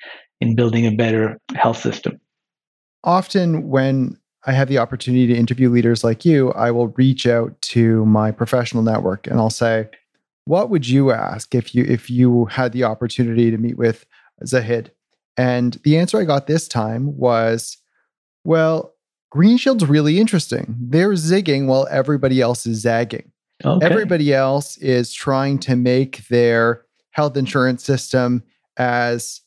in 0.41 0.55
building 0.55 0.85
a 0.85 0.91
better 0.91 1.39
health 1.55 1.77
system. 1.77 2.19
Often, 3.03 3.69
when 3.69 4.18
I 4.45 4.53
have 4.53 4.69
the 4.69 4.77
opportunity 4.77 5.27
to 5.27 5.35
interview 5.35 5.69
leaders 5.69 6.03
like 6.03 6.25
you, 6.25 6.51
I 6.53 6.71
will 6.71 6.87
reach 6.89 7.27
out 7.27 7.61
to 7.63 8.05
my 8.05 8.31
professional 8.31 8.83
network 8.83 9.27
and 9.27 9.39
I'll 9.39 9.49
say, 9.49 9.89
"What 10.45 10.69
would 10.69 10.87
you 10.87 11.11
ask 11.11 11.53
if 11.53 11.75
you 11.75 11.83
if 11.83 12.09
you 12.09 12.45
had 12.45 12.71
the 12.71 12.85
opportunity 12.85 13.51
to 13.51 13.57
meet 13.57 13.77
with 13.77 14.05
Zahid?" 14.45 14.91
And 15.37 15.73
the 15.83 15.97
answer 15.97 16.19
I 16.19 16.25
got 16.25 16.47
this 16.47 16.67
time 16.67 17.17
was, 17.17 17.77
"Well, 18.43 18.93
Green 19.29 19.57
Shield's 19.57 19.87
really 19.87 20.19
interesting. 20.19 20.75
They're 20.79 21.11
zigging 21.13 21.67
while 21.67 21.87
everybody 21.91 22.41
else 22.41 22.65
is 22.65 22.81
zagging." 22.81 23.31
Okay. 23.63 23.85
Everybody 23.85 24.33
else 24.33 24.77
is 24.77 25.13
trying 25.13 25.59
to 25.59 25.75
make 25.75 26.27
their 26.29 26.85
health 27.11 27.35
insurance 27.35 27.83
system 27.83 28.41
as 28.77 29.41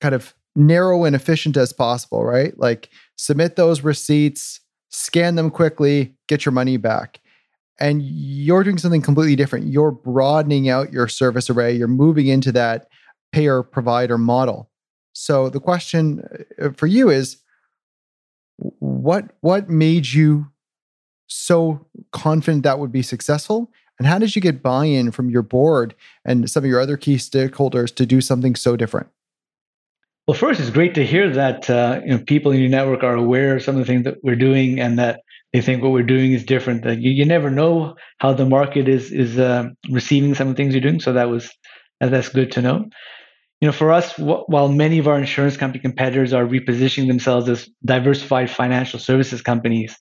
kind 0.00 0.14
of 0.14 0.34
narrow 0.56 1.04
and 1.04 1.14
efficient 1.14 1.56
as 1.56 1.72
possible, 1.72 2.24
right? 2.24 2.58
Like 2.58 2.90
submit 3.16 3.56
those 3.56 3.82
receipts, 3.82 4.60
scan 4.90 5.34
them 5.34 5.50
quickly, 5.50 6.14
get 6.28 6.44
your 6.44 6.52
money 6.52 6.76
back. 6.76 7.20
And 7.80 8.02
you're 8.02 8.62
doing 8.62 8.78
something 8.78 9.02
completely 9.02 9.36
different. 9.36 9.66
You're 9.66 9.90
broadening 9.90 10.68
out 10.68 10.92
your 10.92 11.08
service 11.08 11.50
array, 11.50 11.74
you're 11.74 11.88
moving 11.88 12.28
into 12.28 12.52
that 12.52 12.88
payer 13.32 13.62
provider 13.62 14.16
model. 14.16 14.70
So 15.12 15.48
the 15.48 15.60
question 15.60 16.22
uh, 16.62 16.70
for 16.76 16.86
you 16.86 17.10
is 17.10 17.38
what 18.56 19.30
what 19.40 19.68
made 19.68 20.06
you 20.12 20.46
so 21.26 21.86
confident 22.12 22.62
that 22.62 22.78
would 22.78 22.92
be 22.92 23.02
successful? 23.02 23.72
And 23.98 24.06
how 24.06 24.18
did 24.18 24.34
you 24.34 24.42
get 24.42 24.62
buy 24.62 24.86
in 24.86 25.10
from 25.10 25.30
your 25.30 25.42
board 25.42 25.94
and 26.24 26.50
some 26.50 26.64
of 26.64 26.70
your 26.70 26.80
other 26.80 26.96
key 26.96 27.16
stakeholders 27.16 27.94
to 27.96 28.06
do 28.06 28.20
something 28.20 28.54
so 28.56 28.76
different? 28.76 29.08
Well, 30.26 30.36
first, 30.36 30.58
it's 30.58 30.70
great 30.70 30.94
to 30.94 31.04
hear 31.04 31.28
that 31.30 31.68
uh, 31.68 32.00
you 32.02 32.12
know 32.12 32.18
people 32.18 32.52
in 32.52 32.60
your 32.60 32.70
network 32.70 33.02
are 33.02 33.14
aware 33.14 33.56
of 33.56 33.62
some 33.62 33.76
of 33.76 33.80
the 33.80 33.84
things 33.84 34.04
that 34.04 34.18
we're 34.22 34.36
doing, 34.36 34.80
and 34.80 34.98
that 34.98 35.20
they 35.52 35.60
think 35.60 35.82
what 35.82 35.92
we're 35.92 36.02
doing 36.02 36.32
is 36.32 36.44
different. 36.44 36.84
That 36.84 36.98
you, 36.98 37.10
you 37.10 37.26
never 37.26 37.50
know 37.50 37.96
how 38.18 38.32
the 38.32 38.46
market 38.46 38.88
is 38.88 39.12
is 39.12 39.38
uh, 39.38 39.68
receiving 39.90 40.34
some 40.34 40.48
of 40.48 40.56
the 40.56 40.62
things 40.62 40.74
you're 40.74 40.80
doing. 40.80 41.00
So 41.00 41.12
that 41.12 41.28
was 41.28 41.50
that's 42.00 42.30
good 42.30 42.52
to 42.52 42.62
know. 42.62 42.86
You 43.60 43.68
know, 43.68 43.72
for 43.72 43.92
us, 43.92 44.16
w- 44.16 44.44
while 44.46 44.68
many 44.68 44.98
of 44.98 45.08
our 45.08 45.18
insurance 45.18 45.56
company 45.56 45.80
competitors 45.80 46.32
are 46.32 46.46
repositioning 46.46 47.08
themselves 47.08 47.48
as 47.48 47.68
diversified 47.84 48.50
financial 48.50 48.98
services 48.98 49.42
companies, 49.42 49.96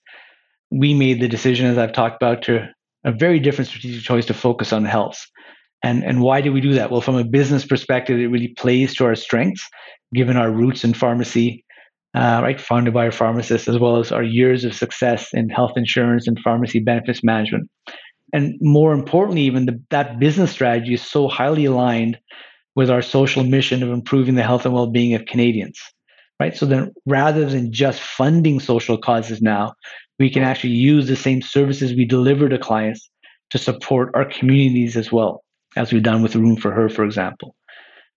we 0.71 0.93
made 0.93 1.21
the 1.21 1.27
decision, 1.27 1.67
as 1.67 1.77
I've 1.77 1.93
talked 1.93 2.21
about, 2.21 2.43
to 2.43 2.67
a 3.05 3.11
very 3.11 3.39
different 3.39 3.69
strategic 3.69 4.03
choice 4.03 4.25
to 4.27 4.33
focus 4.33 4.73
on 4.73 4.85
health. 4.85 5.25
And, 5.83 6.03
and 6.03 6.21
why 6.21 6.41
do 6.41 6.53
we 6.53 6.61
do 6.61 6.73
that? 6.73 6.91
Well, 6.91 7.01
from 7.01 7.17
a 7.17 7.23
business 7.23 7.65
perspective, 7.65 8.17
it 8.17 8.27
really 8.27 8.49
plays 8.49 8.95
to 8.95 9.05
our 9.05 9.15
strengths, 9.15 9.67
given 10.13 10.37
our 10.37 10.49
roots 10.49 10.83
in 10.83 10.93
pharmacy, 10.93 11.65
uh, 12.15 12.39
right, 12.41 12.59
founded 12.59 12.93
by 12.93 13.05
a 13.05 13.11
pharmacist, 13.11 13.67
as 13.67 13.77
well 13.77 13.97
as 13.97 14.11
our 14.11 14.23
years 14.23 14.63
of 14.63 14.73
success 14.73 15.33
in 15.33 15.49
health 15.49 15.73
insurance 15.75 16.27
and 16.27 16.39
pharmacy 16.39 16.79
benefits 16.79 17.23
management. 17.23 17.69
And 18.31 18.55
more 18.61 18.93
importantly, 18.93 19.41
even 19.43 19.65
the, 19.65 19.79
that 19.89 20.19
business 20.19 20.51
strategy 20.51 20.93
is 20.93 21.01
so 21.01 21.27
highly 21.27 21.65
aligned 21.65 22.17
with 22.75 22.89
our 22.89 23.01
social 23.01 23.43
mission 23.43 23.83
of 23.83 23.89
improving 23.89 24.35
the 24.35 24.43
health 24.43 24.65
and 24.65 24.73
well-being 24.73 25.13
of 25.13 25.25
Canadians. 25.25 25.79
Right. 26.39 26.57
So 26.57 26.65
then 26.65 26.91
rather 27.05 27.45
than 27.45 27.71
just 27.71 28.01
funding 28.01 28.59
social 28.59 28.97
causes 28.97 29.41
now, 29.41 29.75
we 30.19 30.29
can 30.29 30.43
actually 30.43 30.73
use 30.73 31.07
the 31.07 31.15
same 31.15 31.41
services 31.41 31.93
we 31.93 32.05
deliver 32.05 32.49
to 32.49 32.57
clients 32.57 33.09
to 33.51 33.57
support 33.57 34.11
our 34.15 34.25
communities 34.25 34.97
as 34.97 35.11
well, 35.11 35.43
as 35.75 35.91
we've 35.91 36.03
done 36.03 36.21
with 36.21 36.35
Room 36.35 36.55
for 36.55 36.71
Her, 36.71 36.89
for 36.89 37.03
example. 37.03 37.55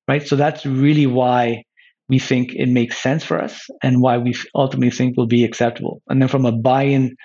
Right. 0.09 0.27
So 0.27 0.37
that's 0.37 0.65
really 0.65 1.07
why 1.07 1.65
we 2.09 2.19
think 2.19 2.55
it 2.55 2.69
makes 2.69 3.03
sense 3.03 3.25
for 3.25 3.43
us 3.43 3.67
and 3.83 4.01
why 4.01 4.19
we 4.19 4.35
ultimately 4.55 4.91
think 4.91 5.17
will 5.17 5.27
be 5.27 5.45
acceptable. 5.45 6.01
And 6.09 6.23
then 6.23 6.29
from 6.29 6.47
a 6.47 6.53
buy-in 6.53 7.17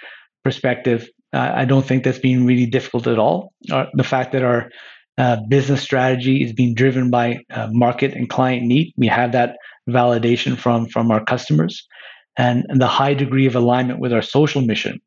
perspective, 0.44 1.08
uh, 1.34 1.52
I 1.54 1.66
don't 1.66 1.86
think 1.86 2.04
that's 2.04 2.20
been 2.20 2.46
really 2.46 2.66
difficult 2.66 3.06
at 3.08 3.20
all. 3.20 3.54
Uh, 3.72 3.86
the 3.94 4.04
fact 4.04 4.32
that 4.32 4.44
our 4.44 4.70
uh, 5.18 5.38
business 5.48 5.82
strategy 5.82 6.44
is 6.44 6.54
being 6.54 6.74
driven 6.74 7.12
by 7.12 7.40
uh, 7.52 7.68
market 7.72 8.14
and 8.14 8.30
client 8.30 8.64
need. 8.64 8.94
We 8.98 9.08
have 9.08 9.34
that 9.34 9.58
validation 9.90 10.58
from 10.58 10.88
from 10.88 11.12
our 11.12 11.24
customers, 11.24 11.86
and, 12.38 12.66
and 12.70 12.82
the 12.82 12.88
high 12.88 13.14
degree 13.14 13.46
of 13.46 13.56
alignment 13.56 14.00
with 14.00 14.14
our 14.14 14.22
social 14.22 14.62
mission 14.62 15.00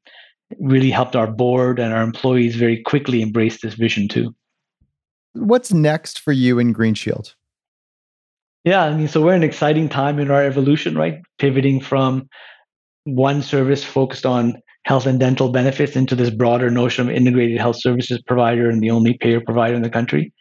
really 0.60 0.90
helped 0.90 1.16
our 1.16 1.30
board 1.30 1.78
and 1.78 1.92
our 1.92 2.02
employees 2.02 2.54
very 2.54 2.82
quickly 2.82 3.22
embrace 3.22 3.60
this 3.60 3.74
vision 3.74 4.08
too. 4.08 4.34
What's 5.34 5.72
next 5.72 6.20
for 6.20 6.32
you 6.32 6.58
in 6.58 6.72
Green 6.72 6.94
Shield? 6.94 7.34
Yeah, 8.64 8.84
I 8.84 8.96
mean, 8.96 9.08
so 9.08 9.20
we're 9.20 9.34
an 9.34 9.42
exciting 9.42 9.88
time 9.88 10.18
in 10.18 10.30
our 10.30 10.42
evolution, 10.42 10.96
right? 10.96 11.20
Pivoting 11.38 11.80
from 11.80 12.28
one 13.04 13.42
service 13.42 13.84
focused 13.84 14.24
on 14.24 14.54
health 14.84 15.06
and 15.06 15.20
dental 15.20 15.50
benefits 15.50 15.96
into 15.96 16.14
this 16.14 16.30
broader 16.30 16.70
notion 16.70 17.08
of 17.08 17.14
integrated 17.14 17.58
health 17.58 17.76
services 17.78 18.22
provider 18.26 18.68
and 18.68 18.82
the 18.82 18.90
only 18.90 19.16
payer 19.18 19.40
provider 19.40 19.74
in 19.74 19.82
the 19.82 19.90
country. 19.90 20.32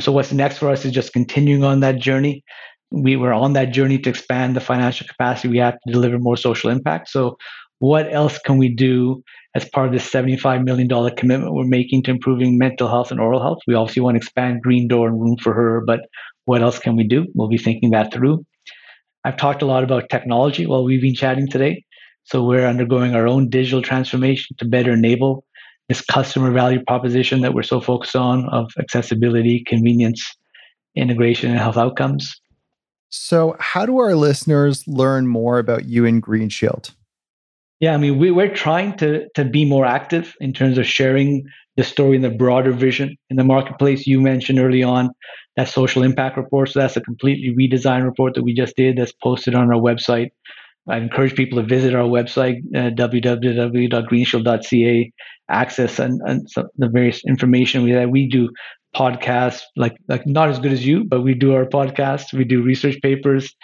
So 0.00 0.12
what's 0.12 0.32
next 0.32 0.58
for 0.58 0.68
us 0.68 0.84
is 0.84 0.92
just 0.92 1.12
continuing 1.12 1.64
on 1.64 1.80
that 1.80 1.98
journey. 1.98 2.42
We 2.90 3.16
were 3.16 3.32
on 3.32 3.52
that 3.52 3.72
journey 3.72 3.98
to 3.98 4.10
expand 4.10 4.56
the 4.56 4.60
financial 4.60 5.06
capacity 5.06 5.48
we 5.48 5.58
have 5.58 5.78
to 5.86 5.92
deliver 5.92 6.18
more 6.18 6.36
social 6.36 6.70
impact. 6.70 7.08
So 7.08 7.36
what 7.80 8.12
else 8.12 8.38
can 8.38 8.58
we 8.58 8.72
do 8.72 9.22
as 9.54 9.68
part 9.68 9.86
of 9.86 9.92
this 9.92 10.08
$75 10.08 10.64
million 10.64 10.88
commitment 11.16 11.54
we're 11.54 11.64
making 11.64 12.02
to 12.04 12.10
improving 12.12 12.58
mental 12.58 12.88
health 12.88 13.10
and 13.10 13.18
oral 13.18 13.40
health? 13.40 13.58
We 13.66 13.74
obviously 13.74 14.02
want 14.02 14.14
to 14.14 14.18
expand 14.18 14.62
Green 14.62 14.86
Door 14.86 15.08
and 15.08 15.20
Room 15.20 15.36
for 15.42 15.54
Her, 15.54 15.82
but 15.84 16.00
what 16.44 16.62
else 16.62 16.78
can 16.78 16.94
we 16.94 17.04
do? 17.04 17.26
We'll 17.34 17.48
be 17.48 17.58
thinking 17.58 17.90
that 17.90 18.12
through. 18.12 18.44
I've 19.24 19.38
talked 19.38 19.62
a 19.62 19.66
lot 19.66 19.82
about 19.82 20.10
technology 20.10 20.66
while 20.66 20.84
we've 20.84 21.00
been 21.00 21.14
chatting 21.14 21.48
today. 21.48 21.82
So 22.24 22.44
we're 22.44 22.66
undergoing 22.66 23.14
our 23.14 23.26
own 23.26 23.48
digital 23.48 23.82
transformation 23.82 24.56
to 24.58 24.66
better 24.66 24.92
enable 24.92 25.44
this 25.88 26.02
customer 26.02 26.52
value 26.52 26.84
proposition 26.86 27.40
that 27.40 27.54
we're 27.54 27.62
so 27.62 27.80
focused 27.80 28.14
on 28.14 28.46
of 28.50 28.70
accessibility, 28.78 29.64
convenience, 29.66 30.36
integration, 30.94 31.50
and 31.50 31.58
health 31.58 31.78
outcomes. 31.78 32.40
So, 33.08 33.56
how 33.58 33.86
do 33.86 33.98
our 33.98 34.14
listeners 34.14 34.86
learn 34.86 35.26
more 35.26 35.58
about 35.58 35.86
you 35.86 36.06
and 36.06 36.22
Green 36.22 36.48
Shield? 36.48 36.94
Yeah, 37.80 37.94
I 37.94 37.96
mean, 37.96 38.18
we, 38.18 38.30
we're 38.30 38.54
trying 38.54 38.96
to, 38.98 39.26
to 39.34 39.44
be 39.44 39.64
more 39.64 39.84
active 39.86 40.34
in 40.40 40.52
terms 40.52 40.78
of 40.78 40.86
sharing 40.86 41.44
the 41.76 41.84
story 41.84 42.16
and 42.16 42.24
the 42.24 42.30
broader 42.30 42.72
vision 42.72 43.16
in 43.30 43.36
the 43.36 43.44
marketplace. 43.44 44.04
You 44.06 44.20
mentioned 44.20 44.58
early 44.58 44.82
on 44.82 45.10
that 45.56 45.68
social 45.68 46.02
impact 46.02 46.36
report. 46.36 46.68
So, 46.70 46.80
that's 46.80 46.96
a 46.96 47.00
completely 47.00 47.54
redesigned 47.56 48.04
report 48.04 48.34
that 48.34 48.42
we 48.42 48.52
just 48.54 48.76
did 48.76 48.98
that's 48.98 49.12
posted 49.12 49.54
on 49.54 49.72
our 49.72 49.80
website. 49.80 50.28
I 50.88 50.96
encourage 50.98 51.34
people 51.36 51.60
to 51.62 51.66
visit 51.66 51.94
our 51.94 52.08
website, 52.08 52.56
uh, 52.74 52.90
www.greenshield.ca, 52.90 55.12
access 55.50 55.98
and, 55.98 56.20
and 56.26 56.46
the 56.76 56.88
various 56.88 57.22
information 57.26 57.82
we 57.84 57.90
have. 57.92 58.08
We 58.10 58.28
do 58.28 58.50
podcasts, 58.96 59.60
like 59.76 59.96
like 60.08 60.26
not 60.26 60.48
as 60.50 60.58
good 60.58 60.72
as 60.72 60.84
you, 60.86 61.04
but 61.04 61.20
we 61.22 61.34
do 61.34 61.54
our 61.54 61.66
podcasts. 61.66 62.32
We 62.32 62.44
do 62.44 62.62
research 62.62 62.98
papers. 63.02 63.54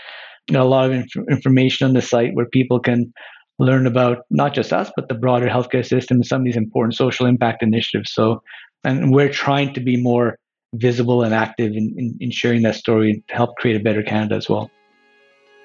A 0.54 0.62
lot 0.64 0.86
of 0.86 0.92
inf- 0.92 1.28
information 1.30 1.88
on 1.88 1.94
the 1.94 2.02
site 2.02 2.30
where 2.34 2.46
people 2.46 2.78
can 2.78 3.12
learn 3.58 3.86
about 3.86 4.24
not 4.30 4.54
just 4.54 4.72
us, 4.72 4.90
but 4.96 5.08
the 5.08 5.14
broader 5.14 5.48
healthcare 5.48 5.86
system 5.86 6.18
and 6.18 6.26
some 6.26 6.42
of 6.42 6.44
these 6.44 6.56
important 6.56 6.94
social 6.94 7.26
impact 7.26 7.62
initiatives. 7.62 8.12
So, 8.12 8.42
and 8.84 9.12
we're 9.12 9.32
trying 9.32 9.72
to 9.74 9.80
be 9.80 10.00
more 10.00 10.38
visible 10.74 11.22
and 11.22 11.34
active 11.34 11.72
in, 11.72 11.94
in, 11.96 12.16
in 12.20 12.30
sharing 12.30 12.62
that 12.62 12.74
story 12.74 13.22
to 13.28 13.34
help 13.34 13.56
create 13.56 13.76
a 13.76 13.82
better 13.82 14.02
Canada 14.02 14.34
as 14.34 14.48
well. 14.48 14.70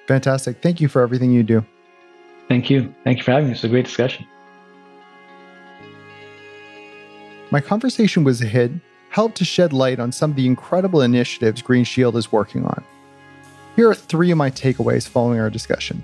Fantastic. 0.08 0.62
Thank 0.62 0.80
you 0.80 0.88
for 0.88 1.02
everything 1.02 1.32
you 1.32 1.42
do. 1.42 1.64
Thank 2.48 2.70
you. 2.70 2.94
Thank 3.04 3.18
you 3.18 3.24
for 3.24 3.32
having 3.32 3.48
me. 3.48 3.54
It's 3.54 3.64
a 3.64 3.68
great 3.68 3.84
discussion. 3.84 4.26
My 7.50 7.60
conversation 7.60 8.24
with 8.24 8.36
Zahid 8.36 8.80
helped 9.10 9.36
to 9.36 9.44
shed 9.44 9.74
light 9.74 10.00
on 10.00 10.10
some 10.10 10.30
of 10.30 10.36
the 10.36 10.46
incredible 10.46 11.02
initiatives 11.02 11.60
Green 11.60 11.84
Shield 11.84 12.16
is 12.16 12.32
working 12.32 12.64
on. 12.64 12.82
Here 13.76 13.88
are 13.88 13.94
three 13.94 14.30
of 14.30 14.38
my 14.38 14.50
takeaways 14.50 15.06
following 15.06 15.38
our 15.38 15.50
discussion. 15.50 16.02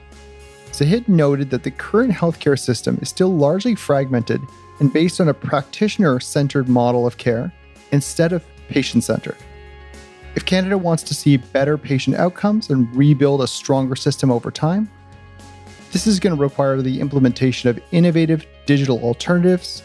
Zahid 0.78 1.08
noted 1.08 1.50
that 1.50 1.64
the 1.64 1.72
current 1.72 2.12
healthcare 2.12 2.56
system 2.56 3.00
is 3.02 3.08
still 3.08 3.36
largely 3.36 3.74
fragmented 3.74 4.40
and 4.78 4.92
based 4.92 5.20
on 5.20 5.28
a 5.28 5.34
practitioner 5.34 6.20
centered 6.20 6.68
model 6.68 7.04
of 7.04 7.16
care 7.16 7.52
instead 7.90 8.32
of 8.32 8.44
patient 8.68 9.02
centered. 9.02 9.36
If 10.36 10.46
Canada 10.46 10.78
wants 10.78 11.02
to 11.04 11.14
see 11.14 11.36
better 11.36 11.76
patient 11.76 12.14
outcomes 12.14 12.70
and 12.70 12.94
rebuild 12.94 13.42
a 13.42 13.48
stronger 13.48 13.96
system 13.96 14.30
over 14.30 14.52
time, 14.52 14.88
this 15.90 16.06
is 16.06 16.20
going 16.20 16.36
to 16.36 16.40
require 16.40 16.80
the 16.80 17.00
implementation 17.00 17.68
of 17.68 17.80
innovative 17.90 18.46
digital 18.64 19.02
alternatives, 19.02 19.82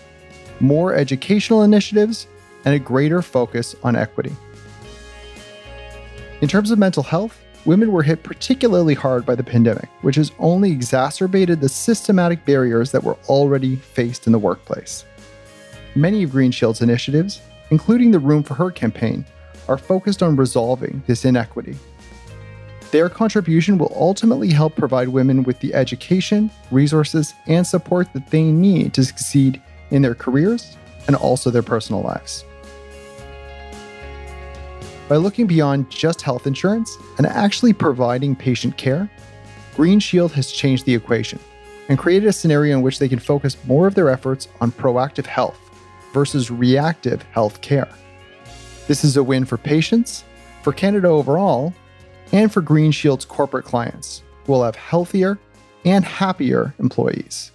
more 0.59 0.93
educational 0.93 1.63
initiatives, 1.63 2.27
and 2.65 2.75
a 2.75 2.79
greater 2.79 3.23
focus 3.23 3.75
on 3.83 3.95
equity. 3.95 4.35
In 6.41 6.47
terms 6.47 6.69
of 6.69 6.77
mental 6.77 7.01
health, 7.01 7.39
women 7.65 7.91
were 7.91 8.03
hit 8.03 8.23
particularly 8.23 8.93
hard 8.93 9.25
by 9.25 9.35
the 9.35 9.43
pandemic, 9.43 9.89
which 10.01 10.15
has 10.15 10.31
only 10.39 10.71
exacerbated 10.71 11.61
the 11.61 11.69
systematic 11.69 12.45
barriers 12.45 12.91
that 12.91 13.03
were 13.03 13.17
already 13.27 13.75
faced 13.75 14.27
in 14.27 14.33
the 14.33 14.39
workplace. 14.39 15.05
Many 15.95 16.23
of 16.23 16.31
Green 16.31 16.51
Shield's 16.51 16.81
initiatives, 16.81 17.41
including 17.69 18.11
the 18.11 18.19
Room 18.19 18.43
for 18.43 18.55
Her 18.55 18.71
campaign, 18.71 19.25
are 19.67 19.77
focused 19.77 20.21
on 20.21 20.35
resolving 20.35 21.03
this 21.07 21.25
inequity. 21.25 21.75
Their 22.91 23.09
contribution 23.09 23.77
will 23.77 23.91
ultimately 23.95 24.49
help 24.49 24.75
provide 24.75 25.07
women 25.09 25.43
with 25.43 25.59
the 25.59 25.73
education, 25.73 26.51
resources, 26.69 27.33
and 27.47 27.65
support 27.65 28.11
that 28.13 28.29
they 28.29 28.43
need 28.43 28.93
to 28.93 29.03
succeed 29.03 29.61
in 29.89 30.01
their 30.01 30.15
careers 30.15 30.77
and 31.07 31.15
also 31.15 31.49
their 31.49 31.63
personal 31.63 32.01
lives. 32.01 32.45
By 35.13 35.17
looking 35.17 35.45
beyond 35.45 35.91
just 35.91 36.23
health 36.23 36.47
insurance 36.47 36.97
and 37.19 37.27
actually 37.27 37.71
providing 37.71 38.35
patient 38.35 38.77
care, 38.77 39.07
Green 39.75 39.99
Shield 39.99 40.31
has 40.31 40.51
changed 40.51 40.87
the 40.87 40.95
equation 40.95 41.37
and 41.87 41.99
created 41.99 42.27
a 42.27 42.33
scenario 42.33 42.75
in 42.75 42.81
which 42.81 42.97
they 42.97 43.07
can 43.07 43.19
focus 43.19 43.55
more 43.65 43.85
of 43.85 43.93
their 43.93 44.09
efforts 44.09 44.47
on 44.59 44.71
proactive 44.71 45.27
health 45.27 45.59
versus 46.13 46.49
reactive 46.49 47.21
health 47.31 47.61
care. 47.61 47.93
This 48.87 49.03
is 49.03 49.15
a 49.15 49.23
win 49.23 49.45
for 49.45 49.59
patients, 49.59 50.23
for 50.63 50.73
Canada 50.73 51.09
overall, 51.09 51.75
and 52.31 52.51
for 52.51 52.63
Green 52.63 52.91
Shield's 52.91 53.23
corporate 53.23 53.65
clients, 53.65 54.23
who 54.47 54.53
will 54.53 54.63
have 54.63 54.75
healthier 54.75 55.37
and 55.85 56.03
happier 56.03 56.73
employees. 56.79 57.51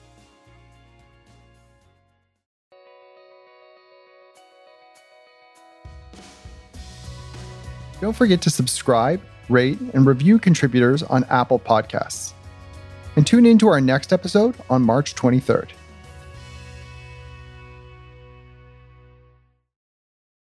Don't 8.01 8.15
forget 8.15 8.41
to 8.43 8.51
subscribe, 8.51 9.21
rate, 9.49 9.81
and 9.93 10.07
review 10.07 10.39
contributors 10.39 11.03
on 11.03 11.25
Apple 11.25 11.59
Podcasts. 11.59 12.33
And 13.17 13.27
tune 13.27 13.47
in 13.47 13.59
to 13.59 13.69
our 13.69 13.81
next 13.81 14.13
episode 14.13 14.55
on 14.71 14.83
March 14.83 15.15
23rd. 15.15 15.71